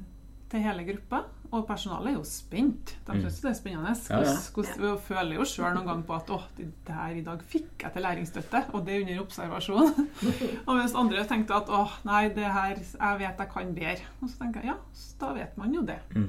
til 0.53 0.63
hele 0.63 0.87
gruppa. 0.87 1.25
Og 1.55 1.63
personalet 1.69 2.11
er 2.11 2.17
jo 2.17 2.25
spent. 2.27 2.97
De 3.07 3.17
syns 3.21 3.37
det 3.45 3.51
er 3.53 3.57
spennende. 3.59 3.93
Ja, 4.11 4.19
ja. 4.27 4.65
Vi 4.81 4.91
føler 5.07 5.37
jo 5.39 5.47
sjøl 5.47 5.77
noen 5.77 5.87
gang 5.87 6.03
på 6.07 6.17
at 6.17 6.33
å, 6.35 6.41
det 6.59 6.97
her 6.97 7.15
i 7.15 7.23
dag 7.27 7.45
fikk 7.47 7.85
jeg 7.85 7.95
til 7.95 8.07
læringsstøtte, 8.07 8.65
og 8.75 8.83
det 8.87 8.97
er 8.97 9.05
under 9.05 9.23
observasjon. 9.23 9.93
og 10.67 10.73
mens 10.73 10.97
andre 10.99 11.23
tenkte 11.31 11.61
at 11.61 11.71
å, 11.71 11.85
nei, 12.09 12.27
det 12.35 12.51
her 12.51 12.75
jeg 12.81 13.21
vet 13.23 13.45
jeg 13.45 13.53
kan 13.55 13.73
bedre. 13.79 14.13
Og 14.21 14.29
så 14.33 14.43
tenker 14.43 14.67
jeg 14.67 14.75
ja, 14.75 14.79
da 15.23 15.33
vet 15.39 15.57
man 15.61 15.79
jo 15.79 15.87
det. 15.87 16.01
Mm. 16.17 16.29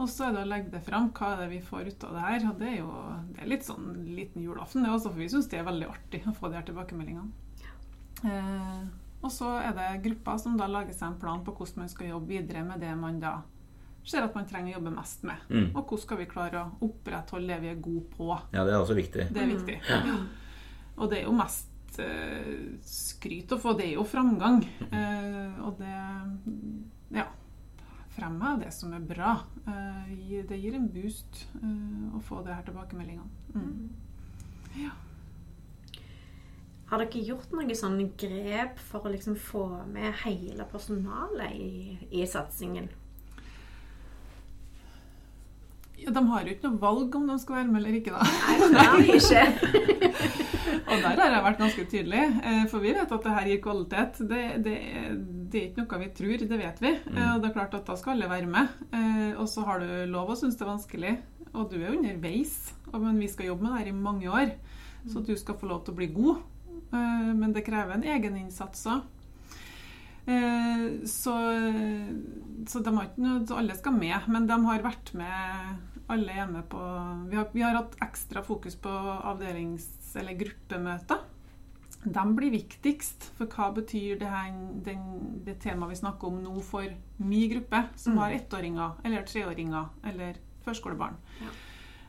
Og 0.00 0.08
så 0.08 0.28
er 0.28 0.36
det 0.36 0.46
å 0.46 0.48
legge 0.48 0.72
det 0.72 0.82
fram. 0.86 1.10
Hva 1.16 1.34
er 1.34 1.44
det 1.44 1.50
vi 1.52 1.60
får 1.64 1.90
ut 1.90 2.08
av 2.08 2.16
det 2.16 2.24
her? 2.24 2.48
Og 2.48 2.62
det 2.62 2.70
er 2.70 2.78
jo 2.78 2.90
det 3.34 3.44
er 3.44 3.52
litt 3.52 3.66
sånn 3.66 3.86
liten 4.14 4.46
julaften, 4.46 4.86
det 4.86 4.94
også, 4.94 5.12
for 5.12 5.22
vi 5.22 5.30
syns 5.32 5.50
det 5.52 5.60
er 5.60 5.68
veldig 5.68 5.90
artig 5.90 6.22
å 6.26 6.34
få 6.36 6.50
de 6.50 6.58
her 6.58 6.66
tilbakemeldingene. 6.70 7.30
Eh, 8.22 8.82
og 9.22 9.30
så 9.30 9.56
er 9.62 9.74
det 9.76 10.02
grupper 10.06 10.38
som 10.42 10.56
da 10.58 10.66
lager 10.70 10.94
seg 10.96 11.12
en 11.12 11.20
plan 11.20 11.42
på 11.46 11.54
hvordan 11.54 11.84
man 11.84 11.90
skal 11.90 12.10
jobbe 12.10 12.32
videre 12.32 12.64
med 12.66 12.82
det 12.82 12.94
man 12.98 13.20
da 13.22 13.40
ser 14.04 14.24
at 14.26 14.34
man 14.34 14.46
trenger 14.48 14.72
å 14.72 14.78
jobbe 14.78 14.94
mest 14.94 15.26
med. 15.26 15.42
Mm. 15.50 15.68
Og 15.72 15.82
hvordan 15.82 16.04
skal 16.04 16.20
vi 16.20 16.30
klare 16.30 16.62
å 16.62 16.88
opprettholde 16.88 17.52
det 17.52 17.60
vi 17.62 17.70
er 17.72 17.82
gode 17.82 18.06
på. 18.16 18.30
Ja, 18.54 18.64
det 18.66 18.74
er 18.74 18.80
også 18.80 18.96
viktig. 18.98 19.28
Det 19.30 19.42
er 19.42 19.52
viktig. 19.52 19.76
Mm. 19.82 20.08
Ja. 20.10 20.16
Og 20.96 21.10
det 21.10 21.20
er 21.20 21.28
jo 21.28 21.36
mest 21.36 22.00
eh, 22.02 22.50
skryt 22.86 23.54
å 23.54 23.60
få. 23.62 23.76
Det 23.78 23.86
er 23.88 23.94
jo 23.96 24.08
framgang. 24.08 24.64
Eh, 24.88 25.62
og 25.62 25.78
det 25.80 25.94
Ja. 27.18 27.28
Fremhev 28.12 28.58
det 28.60 28.72
som 28.76 28.92
er 28.92 29.04
bra. 29.08 29.38
Eh, 29.64 30.42
det 30.48 30.58
gir 30.60 30.74
en 30.76 30.90
boost 30.92 31.46
å 32.12 32.20
få 32.20 32.42
det 32.44 32.58
her 32.58 32.66
tilbakemeldingene. 32.66 33.30
Mm. 33.54 33.88
Ja. 34.82 34.92
Har 36.92 37.00
dere 37.00 37.22
gjort 37.24 37.54
noen 37.56 37.72
sånne 37.72 38.10
grep 38.20 38.76
for 38.90 39.06
å 39.06 39.12
liksom 39.14 39.38
få 39.40 39.64
med 39.88 40.12
hele 40.26 40.66
personalet 40.68 41.54
i, 41.56 41.96
i 42.20 42.26
satsingen? 42.28 42.90
Ja, 46.02 46.10
de 46.14 46.22
har 46.28 46.46
jo 46.46 46.54
ikke 46.54 46.70
noe 46.70 46.82
valg 46.82 47.16
om 47.18 47.28
de 47.30 47.36
skal 47.38 47.60
være 47.60 47.70
med 47.70 47.82
eller 47.82 47.98
ikke, 47.98 48.14
da. 48.16 48.22
Nei, 48.72 49.16
ikke. 49.16 49.42
og 50.90 51.04
der 51.04 51.20
har 51.22 51.36
jeg 51.36 51.44
vært 51.46 51.60
ganske 51.62 51.84
tydelig. 51.92 52.22
Eh, 52.42 52.64
for 52.72 52.82
vi 52.82 52.94
vet 52.96 53.14
at 53.14 53.26
det 53.26 53.34
her 53.36 53.50
gir 53.52 53.60
kvalitet. 53.62 54.22
Det, 54.32 54.42
det, 54.64 54.76
det 55.52 55.60
er 55.60 55.68
ikke 55.68 55.84
noe 55.84 56.00
vi 56.02 56.10
tror, 56.18 56.46
det 56.50 56.60
vet 56.64 56.82
vi. 56.82 56.92
Mm. 57.06 57.20
Og 57.28 57.42
det 57.42 57.50
er 57.50 57.56
klart 57.56 57.78
at 57.78 57.86
da 57.86 57.98
skal 58.00 58.16
alle 58.16 58.30
være 58.32 58.50
med. 58.50 58.76
Eh, 58.90 59.30
og 59.36 59.46
så 59.52 59.66
har 59.68 59.82
du 59.82 59.90
lov 60.10 60.34
å 60.34 60.38
synes 60.38 60.58
det 60.58 60.66
er 60.66 60.72
vanskelig. 60.72 61.14
Og 61.52 61.70
du 61.70 61.78
er 61.78 61.92
underveis. 61.94 62.56
Men 62.92 63.20
vi 63.20 63.30
skal 63.30 63.52
jobbe 63.52 63.66
med 63.66 63.74
det 63.76 63.82
her 63.82 63.92
i 63.92 63.98
mange 64.02 64.32
år. 64.32 64.54
Så 65.10 65.22
du 65.22 65.34
skal 65.38 65.58
få 65.58 65.70
lov 65.70 65.84
til 65.84 65.94
å 65.94 66.00
bli 66.02 66.10
god. 66.14 66.42
Eh, 66.92 67.32
men 67.36 67.54
det 67.54 67.66
krever 67.66 67.96
en 67.96 68.06
egeninnsats 68.16 68.86
òg. 68.90 69.06
Eh, 70.22 71.06
så, 71.10 71.34
så, 72.68 72.78
de 72.78 72.92
har 72.94 73.08
ikke 73.08 73.24
noe, 73.24 73.40
så 73.46 73.58
alle 73.58 73.78
skal 73.78 73.96
med. 73.96 74.28
Men 74.32 74.46
de 74.50 74.58
har 74.66 74.84
vært 74.84 75.14
med 75.18 75.91
Alle 76.10 76.46
med 76.50 76.68
på 76.68 76.78
Vi 77.30 77.36
har, 77.36 77.48
vi 77.52 77.62
har 77.62 77.76
hatt 77.78 77.96
ekstra 78.02 78.42
fokus 78.42 78.76
på 78.76 78.90
avdelings- 78.90 80.16
eller 80.18 80.34
gruppemøter. 80.34 81.18
De 82.02 82.22
blir 82.36 82.50
viktigst. 82.50 83.30
For 83.38 83.46
hva 83.46 83.70
betyr 83.74 84.18
det, 84.18 84.28
her, 84.28 84.52
den, 84.84 85.42
det 85.46 85.60
temaet 85.62 85.94
vi 85.94 86.00
snakker 86.02 86.32
om 86.32 86.40
nå 86.42 86.60
for 86.66 86.88
min 87.22 87.50
gruppe, 87.52 87.84
som 87.96 88.16
mm. 88.16 88.22
har 88.24 88.38
ettåringer 88.38 89.04
eller 89.04 89.28
treåringer 89.28 89.92
eller 90.10 90.40
førskolebarn. 90.64 91.14
Ja. 91.40 91.52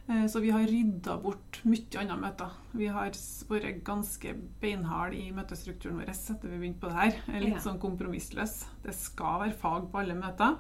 Eh, 0.08 0.26
Så 0.28 0.40
vi 0.40 0.52
har 0.52 0.66
rydda 0.68 1.18
bort 1.22 1.62
mye 1.64 2.02
andre 2.02 2.18
møter. 2.20 2.58
Vi 2.74 2.90
har 2.92 3.14
vært 3.50 3.84
ganske 3.86 4.34
beinharde 4.62 5.16
i 5.16 5.32
møtestrukturen 5.32 6.02
vår 6.02 6.12
etter 6.12 6.50
vi 6.50 6.58
begynte 6.58 6.82
på 6.82 6.90
det 6.92 7.00
her. 7.00 7.40
Litt 7.40 7.56
Ja. 7.56 7.64
sånn 7.70 7.80
kompromissløs. 7.80 8.66
Det 8.84 8.96
skal 8.96 9.40
være 9.46 9.58
fag 9.58 9.92
på 9.92 10.02
alle 10.02 10.16
møter. 10.16 10.58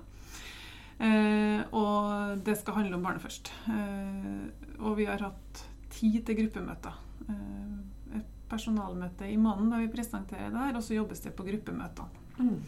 Eh, 1.03 1.61
og 1.75 2.43
det 2.45 2.55
skal 2.59 2.79
handle 2.79 2.97
om 2.97 3.05
barnet 3.05 3.23
først. 3.23 3.51
Eh, 3.71 4.75
og 4.79 4.97
vi 4.99 5.07
har 5.09 5.23
hatt 5.25 5.63
tid 5.93 6.21
til 6.25 6.39
gruppemøter. 6.43 6.99
Eh, 7.27 8.19
et 8.19 8.35
personalmøte 8.49 9.27
i 9.29 9.39
måneden 9.39 9.73
der 9.73 9.83
vi 9.83 9.93
presenterer 9.95 10.53
det 10.53 10.67
her, 10.67 10.77
og 10.77 10.85
så 10.85 10.99
jobbes 10.99 11.23
det 11.25 11.33
på 11.35 11.47
gruppemøtene. 11.47 12.21
Mm. 12.39 12.61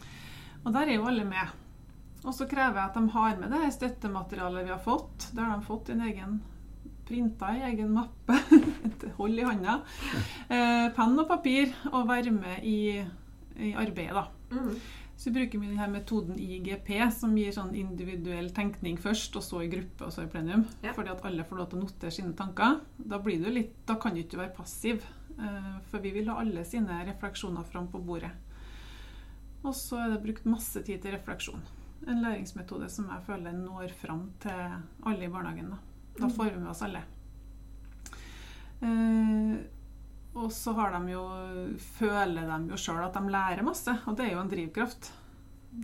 Og 0.64 0.74
der 0.74 0.90
er 0.90 0.98
jo 0.98 1.06
alle 1.08 1.24
med. 1.28 1.54
Og 2.26 2.34
så 2.34 2.48
krever 2.50 2.80
jeg 2.80 2.90
at 2.90 2.98
de 2.98 3.14
har 3.14 3.40
med 3.40 3.52
det 3.52 3.62
her 3.62 3.72
støttematerialet 3.74 4.66
vi 4.66 4.74
har 4.74 4.82
fått. 4.82 5.30
Der 5.36 5.46
har 5.46 5.58
de 5.58 5.66
fått 5.66 5.90
en 5.94 6.02
egen 6.08 6.38
printa 7.06 7.52
i 7.54 7.62
egen 7.70 7.92
mappe. 7.94 8.36
Et 8.88 9.06
hold 9.18 9.38
i 9.38 9.46
handa. 9.46 9.80
Eh, 10.50 10.88
penn 10.96 11.18
og 11.22 11.28
papir, 11.30 11.70
og 11.92 12.08
være 12.10 12.34
med 12.34 12.66
i, 12.66 12.78
i 13.62 13.72
arbeidet, 13.78 14.16
da. 14.16 14.26
Mm. 14.50 14.72
Så 15.16 15.30
bruker 15.32 15.58
vi 15.58 15.68
denne 15.70 15.88
metoden 15.88 16.36
IGP, 16.38 16.90
som 17.16 17.32
gir 17.38 17.54
sånn 17.54 17.72
individuell 17.78 18.50
tenkning 18.54 18.98
først, 19.00 19.36
og 19.38 19.44
så 19.44 19.62
i 19.64 19.70
gruppe, 19.72 20.04
og 20.04 20.12
så 20.12 20.26
i 20.26 20.30
plenum. 20.30 20.66
Ja. 20.84 20.92
Fordi 20.96 21.12
at 21.14 21.24
alle 21.24 21.46
får 21.48 21.60
lov 21.60 21.70
til 21.70 21.80
å 21.80 21.84
notere 21.86 22.12
sine 22.12 22.34
tanker. 22.36 22.82
Da, 22.98 23.20
litt, 23.24 23.78
da 23.88 23.96
kan 24.00 24.12
du 24.12 24.20
ikke 24.20 24.42
være 24.42 24.52
passiv, 24.58 25.06
eh, 25.38 25.72
for 25.88 26.04
vi 26.04 26.12
vil 26.18 26.28
ha 26.28 26.36
alle 26.42 26.66
sine 26.68 27.00
refleksjoner 27.08 27.64
fram 27.64 27.88
på 27.92 28.02
bordet. 28.04 28.34
Og 29.64 29.72
så 29.74 30.02
er 30.02 30.12
det 30.12 30.22
brukt 30.26 30.44
masse 30.46 30.84
tid 30.84 31.00
til 31.02 31.16
refleksjon. 31.16 31.64
En 32.06 32.20
læringsmetode 32.22 32.90
som 32.92 33.08
jeg 33.08 33.24
føler 33.26 33.56
når 33.56 33.96
fram 33.96 34.28
til 34.44 34.76
alle 35.08 35.24
i 35.24 35.32
barnehagen. 35.32 35.72
Da, 35.72 35.80
da 36.20 36.28
får 36.28 36.52
vi 36.52 36.60
med 36.60 36.74
oss 36.74 36.84
alle. 36.84 37.02
Og 40.36 40.50
så 40.52 40.72
har 40.76 40.92
de 40.92 41.12
jo, 41.14 41.22
føler 41.96 42.44
de 42.50 42.72
jo 42.74 42.76
sjøl 42.80 43.04
at 43.06 43.14
de 43.16 43.30
lærer 43.32 43.64
masse, 43.64 43.94
og 44.06 44.16
det 44.18 44.26
er 44.26 44.34
jo 44.34 44.42
en 44.42 44.50
drivkraft. 44.52 45.08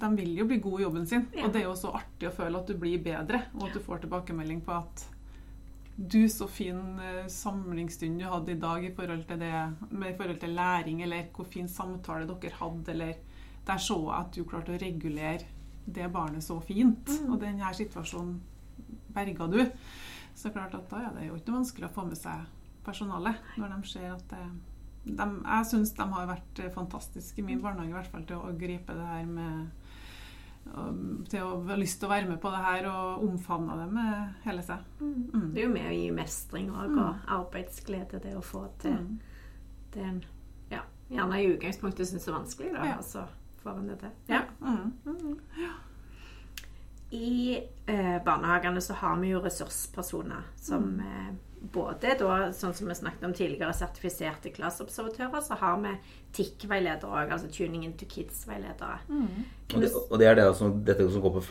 De 0.02 0.08
vil 0.16 0.34
jo 0.38 0.44
bli 0.48 0.58
gode 0.64 0.82
i 0.82 0.84
jobben 0.84 1.06
sin, 1.08 1.26
Ja. 1.34 1.46
og 1.46 1.52
det 1.54 1.62
er 1.62 1.66
jo 1.70 1.74
så 1.76 1.92
artig 1.96 2.28
å 2.28 2.34
føle 2.36 2.58
at 2.60 2.66
du 2.68 2.74
blir 2.80 3.00
bedre, 3.02 3.42
og 3.54 3.64
at 3.68 3.74
du 3.76 3.80
får 3.80 4.02
tilbakemelding 4.04 4.60
på 4.64 4.72
at 4.76 5.06
du, 5.96 6.22
så 6.28 6.46
fin 6.48 6.78
eh, 7.00 7.26
samlingsstund 7.28 8.18
du 8.18 8.24
hadde 8.24 8.52
i 8.54 8.60
dag 8.60 8.84
i 8.88 8.92
forhold 8.96 9.26
til, 9.28 9.38
det, 9.42 9.52
med, 9.90 10.14
i 10.14 10.16
forhold 10.16 10.40
til 10.40 10.54
læring, 10.56 11.02
eller 11.04 11.26
hvor 11.36 11.44
fin 11.44 11.68
samtale 11.68 12.26
dere 12.28 12.56
hadde, 12.60 12.90
eller 12.94 13.14
der 13.66 13.78
så 13.78 13.98
jeg 14.00 14.16
at 14.20 14.32
du 14.34 14.44
klarte 14.48 14.72
å 14.72 14.80
regulere 14.80 15.44
det 15.86 16.08
barnet 16.12 16.42
så 16.44 16.60
fint, 16.64 17.08
Mm. 17.08 17.32
og 17.32 17.40
denne 17.40 17.74
situasjonen 17.74 18.40
berga 19.14 19.46
du. 19.50 19.60
Så 20.34 20.50
klart 20.52 20.74
at 20.74 20.88
da 20.90 20.96
er 20.96 21.14
det 21.18 21.28
jo 21.28 21.36
ikke 21.36 21.52
vanskelig 21.52 21.88
å 21.90 21.92
få 21.92 22.06
med 22.08 22.16
seg 22.16 22.46
personalet 22.84 23.36
når 23.58 23.68
de 23.76 23.88
ser 23.88 24.12
at 24.12 24.24
det 24.30 24.44
de, 25.04 25.24
Jeg 25.44 25.66
syns 25.66 25.92
de 25.98 26.02
har 26.12 26.26
vært 26.26 26.58
eh, 26.62 26.70
fantastiske 26.70 27.38
i 27.38 27.42
min 27.42 27.60
barnehage 27.62 27.88
i 27.90 27.92
hvert 27.92 28.10
fall 28.12 28.24
til 28.24 28.36
å 28.36 28.52
gripe 28.58 28.94
det 28.94 29.06
her 29.06 29.24
med 29.26 29.70
Til 31.28 31.42
å 31.42 31.56
ha 31.66 31.74
lyst 31.76 31.98
til 31.98 32.06
å 32.06 32.12
være 32.12 32.28
med 32.28 32.38
på 32.40 32.50
det 32.54 32.60
her 32.62 32.86
og 32.86 33.24
omfavne 33.26 33.74
det 33.80 33.88
med 33.92 34.34
hele 34.44 34.62
seg. 34.62 34.78
Mm. 35.00 35.30
Mm. 35.34 35.48
Det 35.54 35.58
er 35.60 35.66
jo 35.66 35.72
med 35.74 35.88
å 35.90 35.96
gi 35.96 36.10
mestring 36.14 36.68
òg, 36.70 36.90
Mm. 36.92 36.98
og 37.02 37.14
arbeidsglede, 37.26 38.20
det 38.22 38.36
å 38.36 38.42
få 38.46 38.68
til 38.78 38.92
Mm. 38.94 39.18
det 39.92 40.02
en 40.04 40.22
ja, 40.70 40.82
gjerne 41.10 41.40
i 41.42 41.48
utgangspunktet 41.56 42.06
syns 42.06 42.28
er 42.28 42.32
vanskelig, 42.38 42.72
da, 42.74 42.84
Ja. 42.84 42.96
og 42.98 43.02
så 43.04 43.26
får 43.64 43.78
en 43.78 43.88
det 43.88 43.98
til. 43.98 44.10
Ja. 44.28 44.42
Mm. 44.60 44.92
Mm. 45.04 45.38
I 47.10 47.56
eh, 47.88 48.22
barnehagene 48.24 48.80
så 48.80 48.94
har 48.94 49.16
vi 49.20 49.28
jo 49.34 49.40
ressurspersoner 49.40 50.42
som 50.56 50.82
Mm. 50.82 51.00
eh, 51.00 51.34
både 51.70 52.16
da, 52.18 52.36
sånn 52.56 52.74
som 52.74 52.88
vi 52.90 52.96
snakket 52.98 53.26
om 53.28 53.34
tidligere, 53.36 53.74
sertifiserte 53.76 54.50
klasseobservatører, 54.54 55.44
så 55.46 55.58
har 55.60 55.78
vi 55.84 55.92
TIC-veiledere 56.34 57.06
òg, 57.06 57.34
altså 57.36 57.50
Tuning 57.52 57.84
into 57.86 58.08
Kids-veiledere. 58.10 58.98
Mm. 59.08 59.44
Og 59.74 59.84
det, 59.84 59.92
og 60.02 60.16
det 60.18 60.28
er 60.28 60.38
det 60.40 60.48
som, 60.58 60.74
dette 60.84 61.06
som 61.12 61.22
går 61.22 61.36
på 61.36 61.44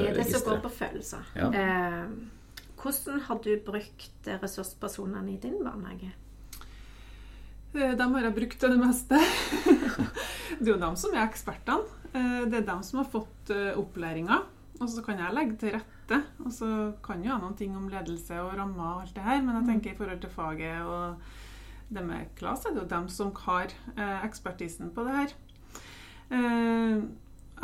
Det 0.00 0.06
er 0.08 0.16
det 0.16 0.26
som 0.30 0.46
går 0.48 0.62
på 0.64 0.72
følelser. 0.78 1.28
Ja. 1.36 1.50
Eh, 1.52 2.06
hvordan 2.80 3.20
har 3.28 3.40
du 3.44 3.50
brukt 3.66 4.28
eh, 4.28 4.40
ressurspersonene 4.42 5.34
i 5.34 5.40
din 5.42 5.60
barnehage? 5.64 6.12
De 7.74 8.06
har 8.06 8.26
jeg 8.28 8.36
brukt 8.36 8.60
til 8.60 8.70
det 8.70 8.78
meste. 8.80 9.18
Det 10.60 10.68
er 10.68 10.76
jo 10.76 10.78
dem 10.78 10.94
som 10.96 11.16
er 11.16 11.24
ekspertene. 11.26 12.02
Eh, 12.14 12.44
Det 12.46 12.60
er 12.60 12.68
dem 12.68 12.84
som 12.86 13.02
har 13.02 13.10
fått 13.10 13.50
eh, 13.50 13.72
opplæringa. 13.80 14.44
Og 14.80 14.88
så 14.90 15.02
kan 15.06 15.18
jeg 15.18 15.34
legge 15.36 15.58
til 15.60 15.74
rette. 15.76 15.93
Og 16.44 16.52
så 16.52 16.68
kan 17.02 17.24
jo 17.24 17.30
jeg 17.32 17.40
noen 17.40 17.56
ting 17.56 17.74
om 17.76 17.88
ledelse 17.88 18.36
og 18.42 18.54
rammer 18.58 18.84
og 18.84 19.02
alt 19.02 19.16
det 19.16 19.24
her, 19.24 19.42
men 19.42 19.56
jeg 19.60 19.68
tenker 19.70 19.92
i 19.92 19.98
forhold 19.98 20.20
til 20.20 20.30
faget 20.30 20.82
og 20.84 21.16
det 21.94 22.04
med 22.04 22.30
KLAS, 22.38 22.64
er 22.64 22.74
det 22.74 22.82
jo 22.82 22.88
dem 22.90 23.08
som 23.12 23.32
har 23.44 23.72
eh, 23.96 24.24
ekspertisen 24.24 24.90
på 24.94 25.04
det 25.06 25.18
her. 25.18 25.36
Eh, 26.30 27.04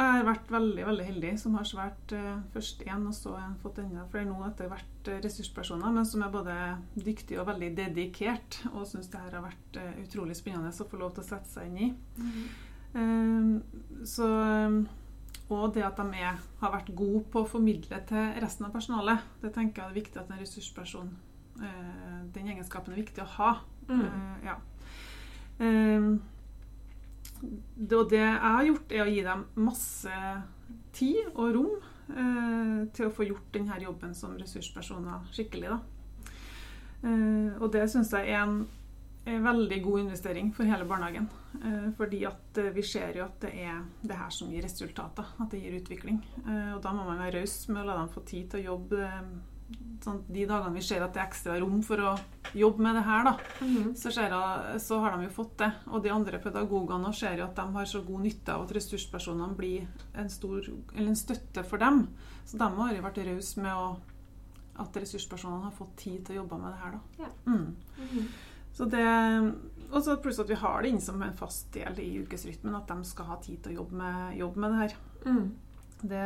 Jeg 0.01 0.07
har 0.17 0.25
vært 0.25 0.53
veldig 0.53 0.85
veldig 0.87 1.05
heldig 1.05 1.31
som 1.41 1.57
har 1.59 1.67
svært 1.67 2.13
eh, 2.15 2.37
først 2.55 2.85
én, 2.87 3.07
og 3.09 3.15
så 3.17 3.33
fått 3.61 3.81
enda 3.83 4.05
flere 4.13 4.29
nå 4.29 4.39
etter 4.47 4.71
hvert 4.71 5.11
ressurspersoner, 5.25 5.91
men 5.93 6.07
som 6.07 6.23
er 6.23 6.31
både 6.33 6.55
dyktig 6.95 7.41
og 7.41 7.49
veldig 7.51 7.73
dedikert, 7.77 8.61
og 8.73 8.87
syns 8.87 9.11
det 9.11 9.21
her 9.21 9.35
har 9.35 9.49
vært 9.49 9.81
utrolig 10.05 10.37
spennende 10.39 10.71
å 10.71 10.89
få 10.89 11.01
lov 11.01 11.17
til 11.17 11.25
å 11.25 11.29
sette 11.33 11.51
seg 11.51 11.69
inn 11.69 11.79
i. 11.89 11.91
Mm. 12.95 13.61
Så 14.07 14.29
og 15.57 15.75
det 15.75 15.85
at 15.87 15.99
de 15.99 16.23
er, 16.23 16.39
har 16.61 16.73
vært 16.75 16.93
gode 16.97 17.25
på 17.33 17.43
å 17.43 17.49
formidle 17.49 18.01
til 18.09 18.41
resten 18.43 18.69
av 18.69 18.75
personalet. 18.75 19.27
Det 19.43 19.53
tenker 19.55 19.83
jeg 19.83 19.91
er 19.91 19.99
viktig 19.99 20.21
at 20.21 20.31
en 20.31 20.41
ressursperson 20.41 21.13
eh, 21.63 22.19
Den 22.35 22.51
egenskapen 22.53 22.95
er 22.95 23.03
viktig 23.03 23.25
å 23.25 23.31
ha. 23.39 23.53
Mm. 23.89 24.03
Eh, 24.05 24.49
ja. 24.51 24.57
Eh, 25.61 26.11
det, 27.75 27.97
og 27.97 28.11
det 28.11 28.21
jeg 28.21 28.41
har 28.45 28.67
gjort, 28.69 28.93
er 28.93 29.05
å 29.05 29.11
gi 29.11 29.23
dem 29.27 29.47
masse 29.67 30.19
tid 30.97 31.23
og 31.35 31.55
rom 31.57 31.73
eh, 32.13 32.77
til 32.95 33.09
å 33.09 33.15
få 33.15 33.27
gjort 33.29 33.49
denne 33.55 33.79
jobben 33.83 34.15
som 34.17 34.37
ressurspersoner 34.39 35.25
skikkelig. 35.35 35.73
Da. 35.73 35.81
Eh, 37.01 37.57
og 37.59 37.71
det 37.75 37.87
syns 37.93 38.13
jeg 38.17 38.29
er 38.29 38.45
en, 38.45 38.61
en 39.27 39.43
veldig 39.45 39.83
god 39.85 40.01
investering 40.01 40.53
for 40.57 40.65
hele 40.65 40.85
barnehagen. 40.89 41.29
Eh, 41.63 41.91
fordi 41.99 42.25
at 42.27 42.59
eh, 42.59 42.71
vi 42.75 42.83
ser 42.83 43.13
jo 43.19 43.25
at 43.27 43.39
det 43.41 43.53
er 43.67 43.83
det 44.03 44.17
her 44.17 44.31
som 44.33 44.51
gir 44.51 44.63
resultater, 44.65 45.25
at 45.41 45.51
det 45.53 45.61
gir 45.63 45.77
utvikling. 45.81 46.23
Eh, 46.47 46.75
og 46.75 46.83
da 46.83 46.93
må 46.97 47.05
man 47.05 47.19
være 47.21 47.41
raus 47.43 47.69
med 47.69 47.83
å 47.83 47.87
la 47.91 47.99
dem 48.01 48.09
få 48.15 48.25
tid 48.25 48.49
til 48.51 48.61
å 48.63 48.69
jobbe 48.75 49.11
sånn, 50.03 50.23
de 50.33 50.47
dagene 50.49 50.75
vi 50.75 50.83
ser 50.83 51.03
at 51.05 51.13
det 51.15 51.21
er 51.21 51.29
ekstra 51.29 51.59
rom 51.61 51.83
for 51.87 52.01
å 52.03 52.15
jobbe 52.59 52.83
med 52.83 52.97
det 52.97 53.03
her, 53.07 53.25
da 53.29 53.35
Mhm. 53.61 53.93
så, 53.95 54.11
jeg, 54.11 54.81
så 54.81 54.99
har 55.01 55.17
de 55.17 55.25
jo 55.29 55.31
fått 55.37 55.57
det. 55.59 55.69
Og 55.93 56.03
de 56.03 56.11
andre 56.11 56.39
pedagogene 56.43 57.13
ser 57.15 57.37
jo 57.39 57.45
at 57.45 57.55
de 57.55 57.67
har 57.77 57.85
så 57.87 58.01
god 58.07 58.23
nytte 58.25 58.49
av 58.55 58.63
at 58.65 58.73
ressurspersonene 58.75 59.55
blir 59.57 59.87
en, 60.15 60.29
stor, 60.31 60.65
eller 60.97 61.09
en 61.13 61.15
støtte 61.17 61.63
for 61.65 61.79
dem. 61.79 62.09
Så 62.47 62.59
de 62.59 62.65
har 62.65 62.95
jo 62.97 63.03
vært 63.03 63.21
rause 63.29 63.61
med 63.61 63.73
å, 63.77 63.97
at 64.81 64.97
ressurspersonene 64.97 65.69
har 65.69 65.77
fått 65.77 65.95
tid 65.97 66.25
til 66.25 66.39
å 66.39 66.43
jobbe 66.43 66.59
med 66.59 66.73
det 66.73 66.81
her. 66.81 66.91
Da. 66.91 67.01
Ja. 67.23 67.31
Mm. 67.47 67.77
Mhm. 68.01 68.29
Så 68.81 68.87
det, 68.89 69.05
og 69.93 70.03
så 70.07 70.15
pluss 70.23 70.39
at 70.41 70.49
vi 70.49 70.57
har 70.57 70.81
det 70.83 70.89
inn 70.95 71.01
som 71.05 71.21
en 71.23 71.35
fast 71.37 71.69
del 71.75 71.99
i 72.01 72.23
ukesrytmen, 72.23 72.75
at 72.79 72.89
de 72.89 73.05
skal 73.05 73.27
ha 73.29 73.37
tid 73.45 73.59
til 73.63 73.75
å 73.75 73.83
jobbe 73.83 73.99
med, 74.01 74.39
jobbe 74.39 74.63
med 74.63 74.73
det 74.73 74.79
her. 74.79 74.95
Mm. 75.27 75.51
Det, 76.01 76.23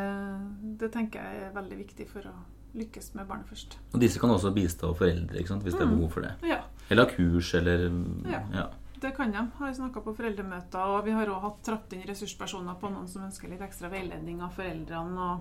det 0.78 0.90
tenker 0.94 1.18
jeg 1.24 1.48
er 1.48 1.56
veldig 1.56 1.78
viktig 1.80 2.06
for 2.12 2.28
å 2.30 2.34
lykkes 2.78 3.12
med 3.18 3.26
barnet 3.26 3.50
først. 3.50 3.74
Og 3.94 3.98
disse 4.02 4.20
kan 4.22 4.30
også 4.30 4.52
bistå 4.54 4.92
foreldre 4.98 5.40
ikke 5.40 5.50
sant? 5.50 5.66
hvis 5.66 5.74
det 5.74 5.82
er 5.82 5.90
Mm. 5.90 5.96
behov 5.98 6.10
for 6.14 6.20
det. 6.28 6.32
Ja. 6.46 6.60
Eller 6.90 7.04
ha 7.06 7.10
kurs, 7.10 7.54
eller 7.54 7.88
Ja. 8.30 8.42
ja. 8.52 8.68
Det 9.00 9.10
kan 9.16 9.32
de. 9.32 9.42
Har 9.58 9.72
snakka 9.74 10.00
på 10.00 10.14
foreldremøter, 10.16 10.78
og 10.78 11.04
vi 11.04 11.10
har 11.12 11.26
òg 11.26 11.42
hatt 11.42 11.62
trappet 11.66 11.92
inn 11.98 12.06
ressurspersoner 12.08 12.78
på 12.80 12.88
noen 12.90 13.08
som 13.08 13.22
ønsker 13.26 13.50
litt 13.50 13.60
ekstra 13.60 13.90
veiledning 13.90 14.40
av 14.42 14.54
foreldrene. 14.54 15.18
Og, 15.18 15.40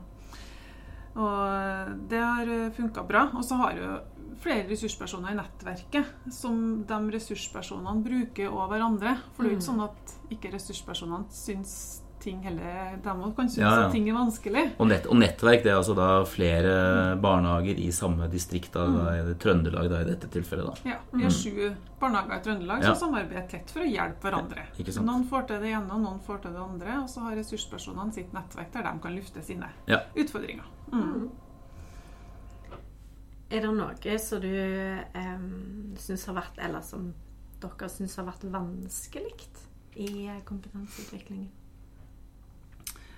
og 1.14 1.94
det 2.10 2.20
har 2.20 2.50
funka 2.76 3.04
bra. 3.08 3.28
Og 3.38 3.46
så 3.46 3.58
har 3.62 3.78
jo 3.78 3.90
flere 4.44 4.68
ressurspersoner 4.70 5.34
i 5.34 5.38
nettverket 5.38 6.32
som 6.34 6.84
de 6.88 7.00
ressurspersonene 7.16 8.04
bruker 8.06 8.50
og 8.52 8.72
hverandre. 8.72 9.16
For 9.34 9.44
det 9.44 9.52
er 9.52 9.56
jo 9.56 9.60
ikke 9.62 9.70
sånn 9.70 9.86
at 9.86 10.16
ikke 10.34 10.54
ressurspersonene 10.56 11.30
syns 11.34 11.76
ting 12.24 12.42
heller 12.46 12.98
må 13.20 13.30
kan 13.36 13.50
synes 13.50 13.58
Ja, 13.60 13.70
ja. 13.82 13.86
at 13.88 13.92
ting 13.92 14.08
er 14.10 14.14
vanskelig. 14.16 14.64
Og, 14.80 14.88
nett, 14.88 15.06
og 15.12 15.16
nettverk 15.20 15.64
det 15.66 15.72
er 15.74 15.78
altså 15.82 15.96
da 15.98 16.08
flere 16.26 16.74
barnehager 17.22 17.78
i 17.84 17.90
samme 17.92 18.30
distrikt, 18.32 18.72
da, 18.74 18.86
Mm. 18.88 18.96
da, 18.98 19.12
i 19.20 19.26
det 19.28 19.38
Trøndelag 19.44 19.90
da, 19.92 20.02
i 20.02 20.10
dette 20.10 20.28
tilfellet. 20.32 20.66
da. 20.84 20.90
Ja, 20.90 20.98
Vi 21.12 21.24
har 21.24 21.30
sju 21.32 21.76
barnehager 22.00 22.40
i 22.40 22.44
Trøndelag 22.48 22.82
Ja. 22.84 22.94
som 22.96 23.10
samarbeider 23.10 23.48
tett 23.50 23.70
for 23.70 23.82
å 23.82 23.90
hjelpe 23.92 24.22
hverandre. 24.32 24.66
Ikke 24.80 24.92
sant? 24.94 25.06
Noen 25.06 25.26
får 25.30 25.48
til 25.48 25.60
det 25.62 25.72
ene, 25.74 25.92
og 25.92 26.02
noen 26.02 26.20
får 26.22 26.42
til 26.42 26.52
det 26.52 26.60
andre. 26.62 27.02
Og 27.04 27.10
så 27.10 27.20
har 27.22 27.36
ressurspersonene 27.36 28.14
sitt 28.14 28.32
nettverk 28.34 28.72
der 28.72 28.84
de 28.84 29.00
kan 29.00 29.16
lufte 29.16 29.44
sine 29.44 29.70
Ja. 29.88 30.00
utfordringer. 30.16 30.64
Mm. 30.92 31.30
Er 33.52 33.60
det 33.62 33.70
noe 33.76 34.18
som 34.20 34.42
du 34.42 34.48
eh, 34.48 35.38
syns 36.00 36.26
har 36.26 36.36
vært, 36.36 36.58
eller 36.58 36.82
som 36.82 37.14
dere 37.62 37.90
syns 37.90 38.16
har 38.18 38.26
vært 38.26 38.42
vanskelig 38.50 39.48
i 39.96 40.30
kompetanseutviklingen? 40.46 41.50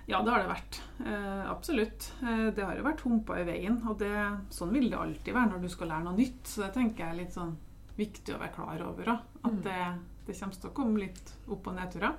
Ja, 0.06 0.20
det 0.22 0.30
har 0.30 0.38
det 0.44 0.50
vært. 0.52 0.76
Eh, 1.04 1.50
absolutt. 1.50 2.12
Eh, 2.22 2.50
det 2.54 2.62
har 2.64 2.76
jo 2.78 2.84
vært 2.86 3.00
humper 3.02 3.40
i 3.40 3.46
veien. 3.48 3.80
Og 3.90 3.98
det, 3.98 4.12
sånn 4.54 4.70
vil 4.72 4.86
det 4.92 4.98
alltid 5.02 5.34
være 5.34 5.50
når 5.50 5.64
du 5.64 5.68
skal 5.72 5.88
lære 5.90 6.04
noe 6.06 6.16
nytt. 6.16 6.44
Så 6.46 6.62
det 6.62 6.72
tenker 6.76 7.04
jeg 7.04 7.10
er 7.14 7.18
litt 7.24 7.34
sånn 7.34 7.56
viktig 7.98 8.34
å 8.36 8.38
være 8.38 8.54
klar 8.54 8.84
over. 8.86 9.04
da. 9.04 9.16
At 9.42 9.52
Mm. 9.52 9.62
det, 9.62 9.80
det 10.28 10.38
kommer 10.38 10.54
til 10.60 10.70
å 10.70 10.74
komme 10.74 10.98
litt 11.00 11.32
opp- 11.48 11.66
og 11.66 11.74
nedturer. 11.74 12.14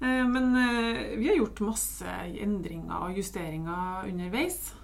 Eh, 0.00 0.24
men 0.28 0.54
eh, 0.56 1.16
vi 1.18 1.28
har 1.28 1.36
gjort 1.40 1.60
masse 1.66 2.04
endringer 2.06 3.02
og 3.08 3.16
justeringer 3.16 4.06
underveis. 4.10 4.74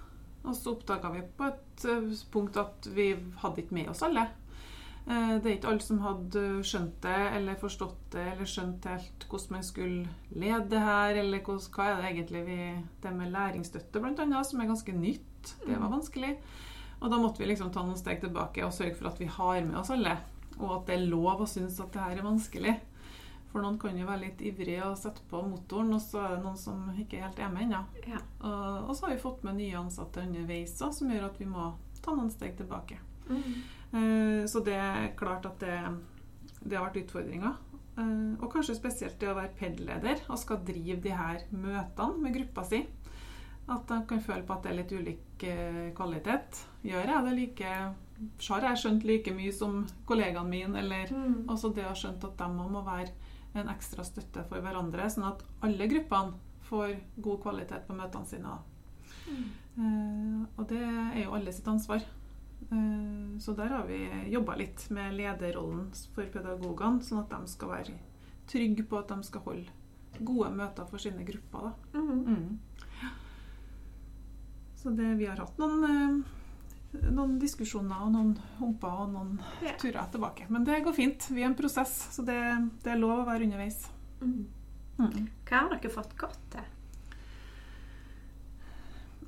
Og 0.43 0.55
så 0.55 0.73
oppdaga 0.75 1.09
vi 1.13 1.21
på 1.37 1.45
et 1.47 1.85
eh, 1.85 2.25
punkt 2.33 2.57
at 2.57 2.89
vi 2.91 3.13
hadde 3.39 3.61
ikke 3.63 3.77
med 3.79 3.87
oss 3.93 4.03
alle. 4.03 4.27
Eh, 5.07 5.35
Det 5.41 5.49
er 5.49 5.55
ikke 5.57 5.71
alle 5.73 5.83
som 5.83 5.99
hadde 5.99 6.43
skjønt 6.63 7.01
det, 7.03 7.21
eller 7.37 7.59
forstått 7.59 8.11
det, 8.15 8.25
eller 8.33 8.47
skjønt 8.47 8.85
helt 8.87 9.25
hvordan 9.29 9.51
man 9.57 9.63
skulle 9.63 10.09
lede 10.31 10.69
det 10.71 10.79
her, 10.79 11.15
eller 11.23 11.43
hva 11.43 11.87
er 11.89 12.01
det 12.01 12.11
egentlig 12.11 12.45
vi 12.47 12.59
Det 13.01 13.13
med 13.13 13.31
læringsstøtte, 13.31 13.99
annet, 14.19 14.45
som 14.45 14.61
er 14.61 14.71
ganske 14.71 14.93
nytt. 14.93 15.55
Det 15.65 15.79
var 15.79 15.89
vanskelig. 15.91 16.37
Og 17.01 17.11
da 17.11 17.17
måtte 17.17 17.39
vi 17.39 17.49
liksom 17.49 17.71
ta 17.71 17.83
noen 17.83 17.99
steg 17.99 18.21
tilbake 18.21 18.63
og 18.63 18.71
sørge 18.71 18.95
for 18.95 19.07
at 19.07 19.19
vi 19.19 19.25
har 19.25 19.61
med 19.61 19.75
oss 19.75 19.91
alle. 19.91 20.17
Og 20.59 20.71
at 20.79 20.85
det 20.87 20.95
er 20.95 21.09
lov 21.09 21.41
å 21.41 21.47
synes 21.49 21.79
at 21.81 21.91
det 21.91 21.99
her 22.01 22.17
er 22.17 22.23
vanskelig. 22.23 22.79
For 23.51 23.61
noen 23.61 23.77
kan 23.77 23.97
jo 23.97 24.07
være 24.07 24.23
litt 24.23 24.41
ivrige 24.41 24.85
og 24.87 24.97
sette 24.97 25.21
på 25.29 25.41
motoren, 25.45 25.93
og 25.93 26.01
så 26.01 26.23
er 26.23 26.35
det 26.37 26.43
noen 26.45 26.57
som 26.57 26.87
ikke 26.97 27.19
helt 27.21 27.39
er 27.39 27.51
med 27.53 27.67
ennå. 27.67 27.83
Ja. 28.07 28.21
Og, 28.39 28.89
og 28.89 28.95
så 28.95 29.05
har 29.05 29.13
vi 29.13 29.21
fått 29.21 29.43
med 29.43 29.59
nye 29.59 29.77
ansatte 29.77 30.23
underveis 30.23 30.77
som 30.79 31.11
gjør 31.11 31.27
at 31.27 31.41
vi 31.41 31.45
må 31.45 31.73
ta 32.01 32.15
noen 32.15 32.31
steg 32.31 32.55
tilbake. 32.57 32.97
Eh, 33.29 34.45
Så 34.47 34.63
det 34.65 34.73
er 34.73 35.13
klart 35.17 35.45
at 35.45 35.59
det, 35.59 35.77
det 36.65 36.77
har 36.77 36.89
vært 36.89 37.03
utfordringer. 37.05 37.55
Eh, 37.97 38.35
Og 38.41 38.51
kanskje 38.51 38.75
spesielt 38.75 39.19
det 39.19 39.29
å 39.29 39.35
være 39.37 39.53
PED-leder 39.59 40.23
og 40.29 40.37
skal 40.41 40.57
drive 40.65 41.01
de 41.01 41.09
her 41.13 41.43
møtene 41.51 42.21
med 42.21 42.33
gruppa 42.33 42.63
si. 42.65 42.85
At 43.69 43.87
de 43.87 44.01
kan 44.07 44.19
føle 44.19 44.43
på 44.43 44.53
at 44.57 44.63
det 44.63 44.71
er 44.71 44.75
litt 44.81 44.91
ulik 44.91 45.43
eh, 45.43 45.91
kvalitet. 45.95 46.63
Gjør 46.83 47.05
jeg 47.07 47.23
det 47.25 47.35
like 47.37 47.93
Har 48.49 48.61
jeg 48.61 48.77
skjønt 48.77 49.03
like 49.03 49.31
mye 49.33 49.51
som 49.53 49.85
kollegaene 50.05 50.49
mine? 50.49 50.75
Eller 50.79 51.07
Mm. 51.13 51.45
også 51.47 51.73
det 51.73 51.83
å 51.83 51.87
ha 51.87 51.93
skjønt 51.93 52.23
at 52.23 52.37
de 52.37 52.47
må 52.49 52.83
være 52.85 53.09
en 53.55 53.67
ekstra 53.69 54.03
støtte 54.03 54.43
for 54.49 54.59
hverandre, 54.61 55.05
sånn 55.09 55.27
at 55.27 55.43
alle 55.61 55.87
gruppene 55.87 56.33
får 56.63 56.95
god 57.21 57.41
kvalitet 57.41 57.85
på 57.87 57.93
møtene 57.95 58.25
sine. 58.25 58.57
Mm. 59.77 60.47
Og 60.57 60.67
det 60.67 60.81
er 60.81 61.23
jo 61.23 61.33
alle 61.35 61.51
sitt 61.53 61.67
ansvar. 61.67 62.01
Eh, 62.71 63.39
så 63.39 63.53
der 63.57 63.67
har 63.67 63.87
vi 63.87 64.01
jobba 64.31 64.55
litt 64.55 64.89
med 64.89 65.15
lederrollen 65.17 65.89
for 66.15 66.27
pedagogene, 66.33 67.03
sånn 67.03 67.23
at 67.23 67.33
de 67.33 67.51
skal 67.51 67.73
være 67.73 67.97
trygge 68.49 68.85
på 68.87 68.99
at 68.99 69.11
de 69.11 69.23
skal 69.25 69.43
holde 69.47 70.23
gode 70.23 70.51
møter 70.53 70.87
for 70.89 71.01
sine 71.01 71.25
grupper. 71.25 71.71
Da. 71.91 71.99
Mm. 71.99 72.23
Mm. 72.27 72.59
Så 74.83 74.91
det, 74.93 75.13
vi 75.19 75.27
har 75.29 75.39
hatt 75.39 75.59
noen, 75.61 75.85
eh, 75.87 77.09
noen 77.09 77.37
diskusjoner 77.41 78.03
og 78.05 78.11
noen 78.13 78.33
humper 78.59 79.03
og 79.05 79.13
noen 79.13 79.37
yeah. 79.63 79.77
turer 79.81 80.09
tilbake. 80.11 80.49
Men 80.51 80.67
det 80.67 80.83
går 80.85 80.95
fint. 80.97 81.29
Vi 81.31 81.41
er 81.41 81.49
en 81.49 81.57
prosess, 81.57 81.95
så 82.13 82.25
det, 82.27 82.39
det 82.83 82.93
er 82.93 83.01
lov 83.01 83.23
å 83.23 83.27
være 83.29 83.47
underveis. 83.47 83.85
Mm. 84.21 84.43
Mm. 84.99 85.29
Hva 85.47 85.63
har 85.63 85.73
dere 85.73 85.93
fått 85.93 86.17
godt 86.19 86.41
til? 86.53 86.69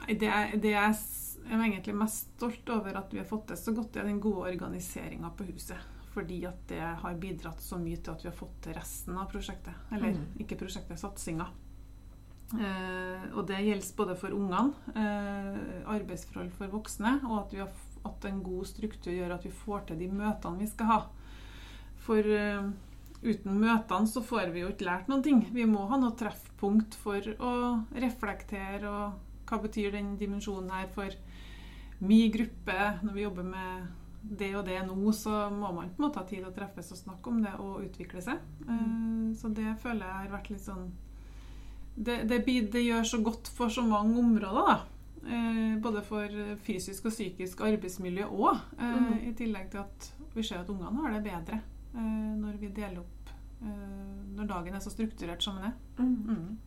Nei, 0.02 0.18
det, 0.20 0.32
det 0.62 0.76
jeg 0.76 0.98
s- 1.46 1.52
er 1.52 1.64
egentlig 1.64 1.96
mest 1.96 2.32
stolt 2.38 2.70
over 2.70 2.98
at 2.98 3.12
vi 3.14 3.18
har 3.20 3.26
fått 3.26 3.48
til 3.48 3.58
så 3.58 3.74
godt, 3.76 3.92
det 3.94 4.02
er 4.04 4.08
den 4.08 4.20
gode 4.22 4.50
organiseringa 4.52 5.30
på 5.38 5.46
huset. 5.52 5.78
Fordi 6.16 6.46
at 6.48 6.68
det 6.68 6.80
har 6.80 7.14
bidratt 7.20 7.60
så 7.60 7.78
mye 7.78 7.98
til 8.02 8.12
at 8.14 8.22
vi 8.24 8.30
har 8.30 8.36
fått 8.38 8.62
til 8.62 8.74
resten 8.74 9.18
av 9.18 9.30
prosjektet. 9.32 9.74
Eller 9.92 10.14
Mm. 10.14 10.26
ikke 10.40 10.58
prosjektet, 10.58 10.98
satsinga. 11.00 11.48
Eh, 12.54 13.24
og 13.36 13.48
det 13.48 13.58
gjelder 13.66 13.96
både 13.98 14.16
for 14.16 14.30
ungene, 14.30 14.74
eh, 14.96 15.84
arbeidsforhold 15.92 16.52
for 16.54 16.68
voksne, 16.68 17.20
og 17.26 17.40
at, 17.40 17.52
vi 17.54 17.58
har, 17.60 17.70
at 18.06 18.26
en 18.30 18.44
god 18.44 18.66
struktur 18.70 19.12
gjør 19.12 19.34
at 19.34 19.44
vi 19.44 19.50
får 19.50 19.88
til 19.88 19.98
de 20.00 20.08
møtene 20.08 20.60
vi 20.60 20.68
skal 20.68 20.86
ha. 20.86 21.00
For 22.06 22.20
eh, 22.20 22.70
uten 23.24 23.60
møtene 23.60 24.08
så 24.08 24.22
får 24.24 24.52
vi 24.54 24.62
jo 24.62 24.70
ikke 24.70 24.86
lært 24.86 25.08
noen 25.10 25.24
ting. 25.26 25.42
Vi 25.52 25.66
må 25.66 25.88
ha 25.90 25.98
noe 25.98 26.12
treffpunkt 26.16 26.94
for 27.02 27.20
å 27.20 27.84
reflektere, 27.96 28.86
og 28.86 29.14
hva 29.50 29.60
betyr 29.62 29.92
den 29.92 30.16
dimensjonen 30.18 30.70
her 30.72 30.88
for 30.94 31.10
min 32.00 32.32
gruppe? 32.32 32.80
Når 33.04 33.14
vi 33.14 33.22
jobber 33.22 33.44
med 33.44 33.88
det 34.26 34.56
og 34.58 34.66
det 34.66 34.80
nå, 34.88 35.12
så 35.14 35.50
må 35.54 35.70
man 35.72 35.90
på 35.94 36.02
en 36.02 36.08
måte 36.08 36.20
ha 36.20 36.26
tid 36.26 36.40
til 36.42 36.50
å 36.50 36.54
treffes 36.56 36.92
og 36.92 36.98
snakke 36.98 37.30
om 37.30 37.44
det 37.44 37.54
og 37.62 37.84
utvikle 37.86 38.22
seg. 38.26 38.40
Mm. 38.66 39.36
Så 39.38 39.52
det 39.54 39.76
føler 39.84 40.06
jeg 40.06 40.16
har 40.24 40.32
vært 40.34 40.50
litt 40.50 40.66
sånn 40.66 40.88
det, 41.96 42.24
det, 42.28 42.42
det 42.74 42.82
gjør 42.84 43.04
så 43.08 43.22
godt 43.24 43.48
for 43.56 43.70
så 43.72 43.86
mange 43.88 44.18
områder, 44.20 44.66
da. 44.68 44.82
Eh, 45.26 45.78
både 45.82 46.02
for 46.06 46.28
fysisk 46.66 47.06
og 47.08 47.14
psykisk 47.16 47.62
arbeidsmiljø 47.66 48.26
òg. 48.28 48.60
Eh, 48.78 48.92
Mhm. 48.96 49.22
I 49.30 49.34
tillegg 49.34 49.72
til 49.72 49.80
at 49.80 50.12
vi 50.36 50.44
ser 50.44 50.60
at 50.60 50.70
ungene 50.70 51.02
har 51.02 51.14
det 51.14 51.24
bedre 51.24 51.62
eh, 51.96 52.34
når 52.36 52.58
vi 52.60 52.68
deler 52.68 53.00
opp 53.00 53.30
eh, 53.62 54.36
Når 54.36 54.48
dagen 54.48 54.74
er 54.76 54.80
så 54.84 54.92
strukturert 54.92 55.42
som 55.42 55.56
den 55.56 55.70
er. 55.72 55.74
Mm. 55.98 56.16
Mm. 56.28 56.58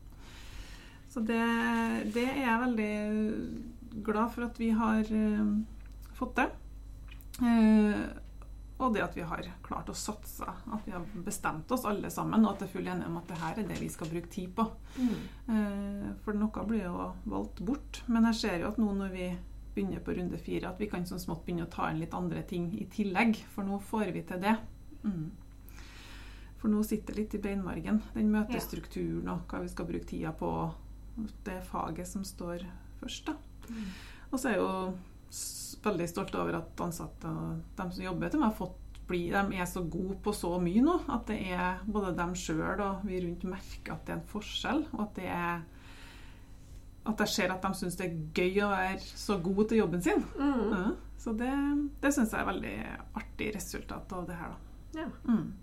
Så 1.08 1.20
det, 1.20 1.42
det 2.14 2.24
er 2.24 2.40
jeg 2.46 2.62
veldig 2.64 2.92
glad 3.90 4.32
for 4.34 4.48
at 4.48 4.60
vi 4.60 4.70
har 4.76 5.12
eh, 5.14 5.52
fått 6.18 6.38
det. 6.40 6.48
Eh, 7.42 8.00
og 8.78 8.94
det 8.94 9.02
at 9.02 9.16
vi 9.16 9.24
har 9.26 9.42
klart 9.66 9.90
å 9.90 9.96
satse. 9.96 10.46
At 10.46 10.86
vi 10.86 10.94
har 10.94 11.06
bestemt 11.26 11.70
oss 11.74 11.86
alle 11.88 12.10
sammen, 12.14 12.44
og 12.44 12.52
at 12.52 12.62
det 12.62 12.68
er 12.68 12.74
full 12.76 12.86
enighet 12.86 13.10
om 13.10 13.18
at 13.18 13.30
det 13.30 13.40
her 13.40 13.58
er 13.58 13.66
det 13.66 13.80
vi 13.82 13.90
skal 13.90 14.10
bruke 14.12 14.30
tid 14.30 14.52
på. 14.54 14.68
Mm. 14.98 15.16
Eh, 15.54 16.06
for 16.22 16.38
noe 16.38 16.66
blir 16.68 16.86
jo 16.86 17.08
valgt 17.26 17.62
bort. 17.66 18.02
Men 18.06 18.30
jeg 18.30 18.40
ser 18.44 18.62
jo 18.62 18.70
at 18.70 18.78
nå 18.78 18.92
når 19.00 19.12
vi 19.14 19.32
begynner 19.74 20.02
på 20.02 20.14
runde 20.14 20.38
fire, 20.42 20.70
at 20.70 20.80
vi 20.82 20.90
kan 20.90 21.06
sånn 21.06 21.22
smått 21.22 21.44
begynne 21.46 21.66
å 21.66 21.72
ta 21.72 21.90
inn 21.90 22.00
litt 22.02 22.14
andre 22.14 22.44
ting 22.46 22.70
i 22.78 22.86
tillegg. 22.90 23.42
For 23.54 23.66
nå 23.66 23.80
får 23.90 24.14
vi 24.14 24.24
til 24.30 24.42
det. 24.46 24.54
Mm. 25.02 25.26
For 26.58 26.70
nå 26.70 26.82
sitter 26.86 27.14
det 27.14 27.22
litt 27.22 27.36
i 27.38 27.42
beinmargen, 27.42 28.00
den 28.14 28.32
møtestrukturen 28.34 29.28
og 29.30 29.50
hva 29.50 29.62
vi 29.62 29.70
skal 29.70 29.86
bruke 29.90 30.10
tida 30.10 30.32
på. 30.34 30.52
Det 31.46 31.60
faget 31.66 32.06
som 32.10 32.24
står 32.26 32.62
først, 33.00 33.30
da. 33.30 33.47
Og 34.28 34.36
så 34.38 34.50
er 34.50 34.56
jeg 34.56 34.62
jo 34.62 35.80
veldig 35.84 36.08
stolt 36.10 36.36
over 36.36 36.58
at 36.58 36.84
ansatte 36.84 37.30
og 37.30 37.64
de 37.78 37.88
som 37.94 38.04
jobber 38.04 38.32
til 38.32 38.42
meg, 38.42 38.50
har 38.50 38.58
fått 38.58 39.00
bli, 39.08 39.22
de 39.32 39.56
er 39.56 39.68
så 39.68 39.80
gode 39.88 40.18
på 40.24 40.34
så 40.36 40.50
mye 40.60 40.82
nå 40.84 40.98
at 41.08 41.30
det 41.30 41.38
er 41.54 41.82
både 41.88 42.12
dem 42.18 42.34
sjøl 42.36 42.82
og 42.84 43.06
vi 43.08 43.22
rundt 43.24 43.46
merker 43.48 43.94
at 43.94 44.02
det 44.04 44.14
er 44.14 44.18
en 44.18 44.30
forskjell. 44.32 44.82
Og 44.92 45.04
at 45.06 45.14
det 45.16 45.28
er 45.32 45.62
at 47.08 47.22
jeg 47.24 47.32
ser 47.32 47.52
at 47.54 47.62
de 47.64 47.70
syns 47.78 47.96
det 47.96 48.04
er 48.04 48.18
gøy 48.36 48.58
å 48.66 48.72
være 48.72 48.98
så 49.00 49.38
god 49.40 49.62
til 49.70 49.80
jobben 49.80 50.02
sin. 50.04 50.26
Mm. 50.36 50.74
Ja, 50.74 50.82
så 51.18 51.32
det, 51.38 51.52
det 52.02 52.12
syns 52.14 52.34
jeg 52.34 52.42
er 52.42 52.50
veldig 52.50 52.74
artig 53.16 53.48
resultat 53.54 54.12
av 54.12 54.26
det 54.28 54.36
her, 54.36 54.52
da. 54.52 55.00
Ja. 55.02 55.06
Mm. 55.24 55.54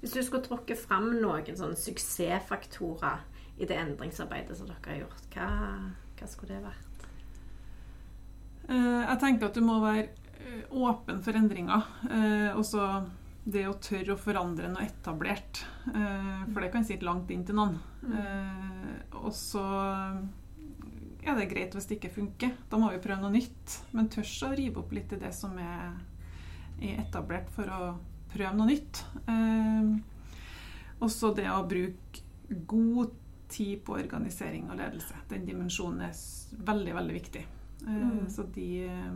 Hvis 0.00 0.12
du 0.12 0.20
skulle 0.22 0.44
trukke 0.44 0.76
fram 0.78 1.08
noen 1.22 1.56
sånne 1.56 1.78
suksessfaktorer 1.78 3.22
i 3.56 3.68
det 3.68 3.78
endringsarbeidet 3.80 4.58
som 4.58 4.68
dere 4.68 4.90
har 4.90 5.00
gjort, 5.04 5.28
hva, 5.32 5.46
hva 6.18 6.28
skulle 6.30 6.56
det 6.56 6.64
vært? 6.64 7.06
Eh, 8.68 9.02
Jeg 9.06 9.18
tenker 9.22 9.46
at 9.50 9.54
du 9.54 9.62
må 9.64 9.78
være 9.82 10.08
eh, 10.40 10.64
åpen 10.72 11.22
for 11.24 11.38
endringer. 11.38 11.86
Også 12.58 12.86
det 13.46 13.62
å 13.70 13.76
tørre 13.78 14.16
å 14.16 14.18
forandre 14.18 14.68
noe 14.72 14.86
etablert. 14.88 15.60
Eh, 15.92 16.40
For 16.52 16.60
det 16.64 16.72
kan 16.74 16.84
sitte 16.88 17.06
langt 17.06 17.30
inn 17.30 17.44
til 17.46 17.54
noen. 17.60 17.76
Eh, 18.10 19.14
Og 19.22 19.32
så 19.34 19.62
er 21.26 21.34
det 21.38 21.48
greit 21.50 21.74
hvis 21.74 21.86
det 21.90 21.96
ikke 22.00 22.14
funker. 22.20 22.52
Da 22.70 22.78
må 22.78 22.90
vi 22.92 23.00
prøve 23.02 23.20
noe 23.22 23.34
nytt. 23.34 23.78
Men 23.92 24.08
tørs 24.12 24.34
å 24.46 24.52
rive 24.54 24.78
opp 24.82 24.92
litt 24.94 25.12
i 25.14 25.20
det 25.22 25.32
som 25.34 25.56
er, 25.58 25.94
er 26.80 27.00
etablert, 27.02 27.48
for 27.54 27.70
å 27.70 27.80
prøve 28.34 28.54
noe 28.58 28.68
nytt. 28.72 29.04
Eh, 29.30 29.96
Også 31.02 31.34
det 31.36 31.46
å 31.52 31.62
bruke 31.68 32.22
god 32.66 33.10
tid 33.12 33.22
på 33.48 33.94
organisering 33.94 34.68
og 34.70 34.76
ledelse. 34.76 35.14
Den 35.30 35.46
dimensjonen 35.46 36.00
er 36.08 36.12
veldig, 36.66 36.94
veldig 36.94 37.14
viktig. 37.14 37.46
Eh, 37.86 37.92
Mm. 37.96 38.28
Så 38.30 38.42
de 38.52 38.84
eh, 38.84 39.12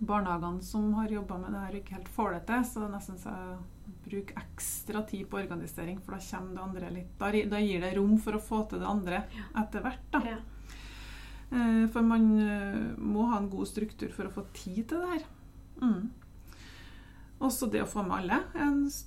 barnehagene 0.00 0.62
som 0.62 0.92
har 0.94 1.08
jobba 1.08 1.38
med 1.38 1.52
det 1.52 1.60
her 1.60 1.74
ikke 1.80 1.94
helt 1.94 2.08
får 2.08 2.32
det 2.32 2.46
til, 2.46 2.64
så 2.64 2.88
nesten 2.90 3.18
så 3.18 3.34
bruk 4.04 4.32
ekstra 4.36 5.02
tid 5.06 5.28
på 5.28 5.38
organisering, 5.38 6.00
for 6.00 6.12
da 6.12 6.18
kommer 6.18 6.54
det 6.54 6.62
andre 6.62 6.90
litt 6.90 7.18
Da, 7.18 7.30
da 7.30 7.58
gir 7.60 7.80
det 7.80 7.96
rom 7.96 8.18
for 8.18 8.32
å 8.32 8.40
få 8.40 8.68
til 8.70 8.80
det 8.80 8.86
andre 8.88 9.24
etter 9.56 9.80
hvert, 9.82 10.06
da. 10.10 10.20
Ja. 10.24 10.38
Eh, 11.52 11.86
For 11.88 12.02
man 12.02 12.26
må 12.98 13.26
ha 13.30 13.38
en 13.38 13.50
god 13.50 13.66
struktur 13.68 14.10
for 14.12 14.24
å 14.24 14.30
få 14.32 14.44
tid 14.52 14.88
til 14.88 14.98
det 15.00 15.08
her. 15.08 15.24
Mm. 15.82 16.10
Også 17.40 17.70
det 17.70 17.82
å 17.82 17.88
få 17.88 18.02
med 18.06 18.18
alle, 18.20 18.42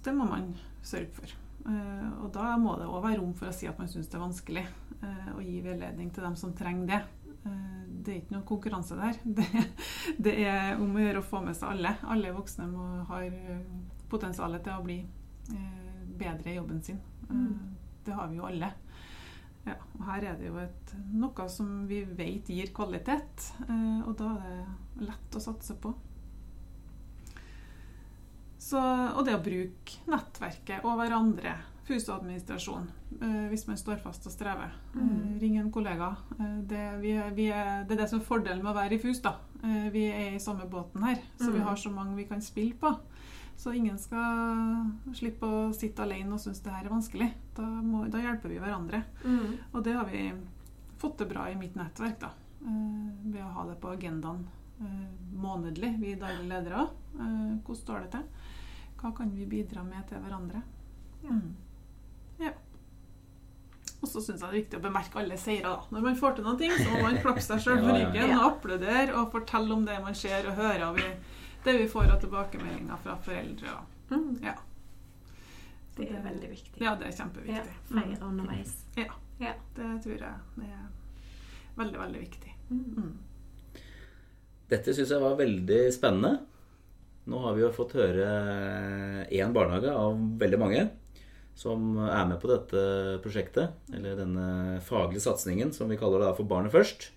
det 0.04 0.14
må 0.14 0.26
man 0.26 0.56
sørge 0.84 1.12
for. 1.14 1.28
Eh, 1.66 2.10
Og 2.24 2.32
da 2.36 2.56
må 2.60 2.76
det 2.80 2.88
òg 2.88 3.04
være 3.04 3.20
rom 3.22 3.34
for 3.34 3.48
å 3.50 3.54
si 3.56 3.68
at 3.68 3.78
man 3.80 3.88
syns 3.92 4.08
det 4.10 4.18
er 4.20 4.24
vanskelig, 4.26 4.66
å 5.04 5.38
og 5.38 5.44
gi 5.44 5.62
veiledning 5.64 6.12
til 6.16 6.24
dem 6.24 6.36
som 6.40 6.54
trenger 6.56 6.88
det. 6.88 7.02
Eh, 7.46 7.80
Det 8.04 8.12
er 8.14 8.20
ikke 8.22 8.36
noen 8.36 8.46
konkurranse 8.48 8.96
der. 9.00 9.20
Det, 9.38 9.48
det 10.20 10.34
er 10.46 10.76
om 10.82 10.96
å 10.96 11.00
gjøre 11.04 11.20
å 11.22 11.28
få 11.28 11.42
med 11.46 11.56
seg 11.56 11.70
alle. 11.70 11.96
Alle 12.04 12.34
voksne 12.36 12.68
må, 12.68 12.88
har 13.08 13.30
potensial 14.12 14.58
til 14.60 14.74
å 14.76 14.84
bli 14.84 14.98
eh, 15.54 16.04
bedre 16.20 16.52
i 16.52 16.58
jobben 16.60 16.82
sin. 16.84 17.00
Eh, 17.30 17.34
Mm. 17.34 17.70
Det 18.04 18.12
har 18.14 18.28
vi 18.28 18.36
jo 18.36 18.44
alle. 18.46 18.68
Ja, 19.66 19.78
og 19.96 20.02
her 20.10 20.24
er 20.28 20.34
det 20.36 20.50
jo 20.50 20.58
et, 20.60 20.90
noe 21.16 21.46
som 21.50 21.86
vi 21.88 22.02
vet 22.04 22.50
gir 22.52 22.68
kvalitet, 22.76 23.46
eh, 23.64 24.02
og 24.04 24.18
da 24.20 24.34
er 24.36 24.42
det 24.98 25.06
lett 25.08 25.38
å 25.40 25.40
satse 25.40 25.78
på. 25.80 25.94
Så, 28.64 28.80
og 28.80 29.26
det 29.28 29.34
å 29.36 29.42
bruke 29.44 30.00
nettverket 30.08 30.86
og 30.88 30.96
hverandre, 31.02 31.58
FUS-administrasjon, 31.84 32.86
eh, 33.22 33.48
hvis 33.52 33.66
man 33.68 33.76
står 33.80 34.00
fast 34.00 34.24
og 34.30 34.32
strever. 34.32 34.72
Eh, 34.96 35.02
Mm. 35.02 35.40
ring 35.42 35.58
en 35.60 35.72
kollega. 35.72 36.16
Eh, 36.40 36.60
det, 36.70 36.84
vi 37.02 37.12
er, 37.12 37.32
vi 37.36 37.48
er, 37.52 37.84
det 37.84 37.98
er 37.98 38.02
det 38.04 38.10
som 38.10 38.20
er 38.22 38.26
fordelen 38.26 38.64
med 38.64 38.72
å 38.72 38.78
være 38.78 38.94
i 38.96 39.00
FUS. 39.04 39.20
da. 39.22 39.34
Eh, 39.64 39.90
vi 39.92 40.06
er 40.12 40.36
i 40.36 40.40
samme 40.40 40.66
båten 40.70 41.04
her, 41.04 41.20
så 41.38 41.52
vi 41.52 41.60
Mm. 41.60 41.66
har 41.66 41.76
så 41.76 41.92
mange 41.92 42.16
vi 42.16 42.24
kan 42.26 42.40
spille 42.42 42.74
på. 42.80 42.98
Så 43.58 43.74
ingen 43.76 43.98
skal 43.98 44.92
slippe 45.14 45.44
å 45.46 45.74
sitte 45.76 46.00
alene 46.02 46.32
og 46.34 46.40
synes 46.40 46.62
det 46.64 46.72
her 46.74 46.86
er 46.86 46.90
vanskelig. 46.90 47.34
Da, 47.56 47.62
må, 47.64 48.10
da 48.10 48.18
hjelper 48.18 48.50
vi 48.50 48.60
hverandre. 48.60 49.04
Mm. 49.26 49.58
Og 49.74 49.84
det 49.84 49.94
har 49.94 50.06
vi 50.06 50.32
fått 50.98 51.18
det 51.18 51.30
bra 51.30 51.50
i 51.52 51.56
mitt 51.56 51.76
nettverk, 51.76 52.20
da. 52.20 52.32
Eh, 52.66 53.12
ved 53.26 53.42
å 53.44 53.52
ha 53.54 53.66
det 53.68 53.80
på 53.82 53.92
agendaen 53.92 54.48
eh, 54.82 55.08
månedlig, 55.36 56.00
vi 56.00 56.16
daglige 56.16 56.48
ledere 56.50 56.76
òg. 56.76 56.90
Eh, 57.20 57.60
hvordan 57.62 57.76
står 57.76 58.00
det 58.02 58.12
til? 58.12 58.24
Hva 59.04 59.12
kan 59.18 59.32
vi 59.36 59.46
bidra 59.52 59.84
med 59.84 60.06
til 60.08 60.22
hverandre? 60.24 60.62
Ja. 61.24 61.30
Mm. 61.36 61.56
ja. 62.40 62.52
Og 64.04 64.08
så 64.10 64.20
syns 64.20 64.42
jeg 64.42 64.44
det 64.44 64.48
er 64.50 64.58
viktig 64.58 64.80
å 64.80 64.84
bemerke 64.84 65.20
alle 65.22 65.38
seire. 65.40 65.64
da. 65.70 65.86
Når 65.96 66.02
man 66.08 66.18
får 66.20 66.36
til 66.40 66.44
noe, 66.48 66.70
så 66.80 66.90
må 66.92 67.02
man 67.06 67.20
klappe 67.24 67.44
seg 67.44 67.62
sjøl 67.64 67.80
på 67.84 67.88
Ja, 67.92 67.96
ja. 67.98 68.08
ryggen 68.10 68.34
og 68.38 68.46
applaudere 68.50 69.16
og 69.22 69.30
fortelle 69.32 69.76
om 69.78 69.86
det 69.88 70.00
man 70.04 70.16
ser 70.16 70.48
og 70.50 70.56
hører. 70.60 70.84
Og 70.90 70.98
vi, 71.00 71.06
det 71.64 71.76
vi 71.80 71.88
får 71.92 72.12
av 72.16 72.20
tilbakemeldinger 72.24 73.04
fra 73.06 73.18
foreldre. 73.28 73.76
Og, 73.80 73.90
Mm. 74.14 74.34
ja. 74.44 74.52
Det 75.96 76.06
er 76.12 76.20
veldig 76.22 76.50
viktig. 76.52 76.82
Ja, 76.84 76.92
det 77.00 77.08
er 77.08 77.12
Ja, 77.12 77.16
kjempeviktig. 77.24 77.76
Feire 77.90 78.26
underveis. 78.28 78.74
Ja. 78.98 79.06
Ja. 79.40 79.54
Det 79.76 79.88
tror 80.04 80.18
jeg 80.20 80.24
er 80.28 80.90
veldig, 81.78 82.00
veldig 82.00 82.20
viktig. 82.22 82.52
Mm. 82.70 82.84
Mm. 82.98 83.14
Dette 84.70 84.94
syns 84.94 85.10
jeg 85.16 85.22
var 85.24 85.36
veldig 85.40 85.80
spennende. 85.96 86.34
Nå 87.30 87.40
har 87.46 87.56
vi 87.56 87.64
jo 87.64 87.72
fått 87.76 87.96
høre 87.96 88.28
én 89.32 89.56
barnehage 89.56 89.92
av 89.94 90.18
veldig 90.42 90.60
mange 90.60 90.84
som 91.56 91.98
er 92.02 92.24
med 92.28 92.40
på 92.42 92.50
dette 92.50 92.84
prosjektet, 93.24 93.76
eller 93.94 94.18
denne 94.18 94.80
faglige 94.84 95.22
satsingen 95.24 95.72
som 95.76 95.92
vi 95.92 96.00
kaller 96.00 96.24
det 96.24 96.32
da 96.32 96.38
for 96.38 96.50
Barnet 96.50 96.74
først. 96.74 97.12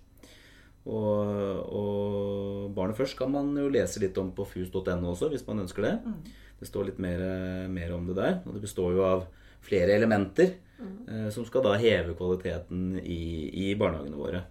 Og, 0.86 1.62
og 1.66 2.74
Barnet 2.76 2.98
først 2.98 3.16
kan 3.18 3.32
man 3.32 3.54
jo 3.58 3.70
lese 3.72 4.02
litt 4.02 4.18
om 4.20 4.30
på 4.36 4.46
fus.no 4.46 4.84
også, 5.14 5.30
hvis 5.32 5.46
man 5.48 5.64
ønsker 5.64 5.88
det. 5.88 5.94
Mm. 6.04 6.20
Det 6.60 6.68
står 6.68 6.90
litt 6.90 7.00
mer, 7.02 7.24
mer 7.72 7.96
om 7.96 8.06
det 8.08 8.18
der. 8.20 8.38
Og 8.44 8.56
det 8.56 8.62
består 8.64 8.94
jo 8.94 9.02
av 9.08 9.26
flere 9.66 9.96
elementer 9.96 10.52
eh, 10.78 11.28
som 11.34 11.46
skal 11.48 11.64
da 11.66 11.74
heve 11.80 12.14
kvaliteten 12.18 13.00
i, 13.02 13.22
i 13.66 13.72
barnehagene 13.78 14.20
våre. 14.20 14.44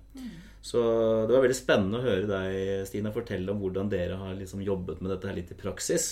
Så 0.66 0.82
det 1.30 1.36
var 1.36 1.44
veldig 1.44 1.58
spennende 1.60 2.00
å 2.00 2.06
høre 2.06 2.26
deg, 2.26 2.86
Stina, 2.90 3.12
fortelle 3.14 3.54
om 3.54 3.60
hvordan 3.62 3.90
dere 3.92 4.16
har 4.18 4.34
liksom 4.40 4.64
jobbet 4.66 5.02
med 5.04 5.12
dette 5.14 5.30
her 5.30 5.38
litt 5.38 5.52
i 5.54 5.58
praksis. 5.60 6.08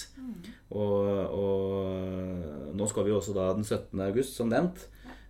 Og, 0.69 1.07
og 1.41 2.75
nå 2.77 2.87
skal 2.91 3.07
vi 3.07 3.15
også 3.15 3.33
da 3.33 3.47
den 3.57 3.65
17. 3.65 3.97
august, 4.05 4.35
som 4.37 4.49
nevnt, 4.53 4.85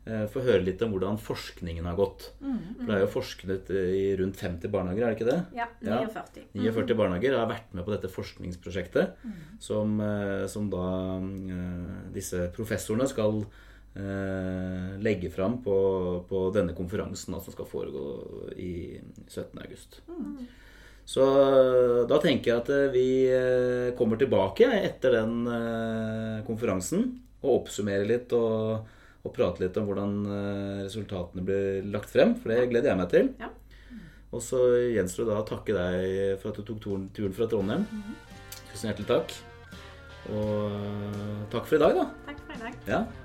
eh, 0.05 0.25
få 0.31 0.43
høre 0.43 0.65
litt 0.67 0.81
om 0.83 0.91
hvordan 0.91 1.15
forskningen 1.23 1.87
har 1.87 1.95
gått. 1.95 2.29
For 2.43 2.85
det 2.91 2.97
er 2.97 3.03
jo 3.05 3.11
forsket 3.15 3.71
i 3.71 4.03
rundt 4.19 4.39
50 4.43 4.67
barnehager, 4.75 5.05
er 5.07 5.13
det 5.13 5.19
ikke 5.21 5.31
det? 5.31 5.39
Ja, 5.55 5.67
Ja. 5.87 6.01
49. 6.03 6.45
49 6.59 6.95
barnehager 6.99 7.37
har 7.39 7.47
vært 7.47 7.73
med 7.73 7.85
på 7.87 7.95
dette 7.95 8.11
forskningsprosjektet, 8.11 9.15
som, 9.59 9.99
eh, 10.03 10.47
som 10.47 10.67
da 10.69 10.85
eh, 11.19 12.11
disse 12.13 12.49
professorene 12.55 13.07
skal 13.07 13.45
eh, 13.95 14.99
legge 15.03 15.31
fram 15.33 15.59
på, 15.63 15.77
på 16.29 16.43
denne 16.55 16.75
konferansen 16.77 17.35
da, 17.35 17.41
som 17.43 17.55
skal 17.55 17.69
foregå 17.69 18.03
i 18.57 18.99
17. 19.27 19.57
august. 19.63 20.01
Så 21.05 21.23
eh, 21.23 22.01
da 22.07 22.19
tenker 22.23 22.49
jeg 22.51 22.61
at 22.61 22.69
eh, 22.71 22.91
vi 22.93 23.07
eh, 23.27 23.91
kommer 23.97 24.19
tilbake 24.19 24.69
etter 24.79 25.17
den 25.19 25.43
konferansen 26.47 27.09
og 27.43 27.57
oppsummerer 27.57 28.07
litt 28.07 28.31
og, 28.37 28.85
og 29.23 29.33
prater 29.35 29.65
litt 29.65 29.79
om 29.79 29.89
hvordan 29.89 30.13
resultatene 30.85 31.43
blir 31.43 31.89
lagt 31.91 32.11
frem, 32.13 32.37
for 32.39 32.53
det 32.53 32.69
gleder 32.71 32.93
jeg 32.93 32.99
meg 33.01 33.09
til. 33.11 33.33
Ja. 33.41 33.51
Og 34.33 34.41
så 34.41 34.61
gjenstår 34.95 35.27
det 35.27 35.33
da 35.35 35.41
å 35.43 35.49
takke 35.49 35.75
deg 35.75 36.39
for 36.41 36.53
at 36.53 36.61
du 36.61 36.63
tok 36.69 36.79
turen, 36.81 37.03
turen 37.13 37.35
fra 37.35 37.49
Trondheim. 37.51 37.83
Tusen 38.71 38.89
hjertelig 38.89 39.11
takk. 39.11 39.35
Og 40.31 41.51
takk 41.51 41.67
for 41.67 41.77
i 41.77 41.83
dag, 41.83 41.99
da. 41.99 42.07
Takk 42.31 42.41
for 42.47 42.55
i 42.55 42.63
dag. 42.63 42.81
Ja, 42.87 43.03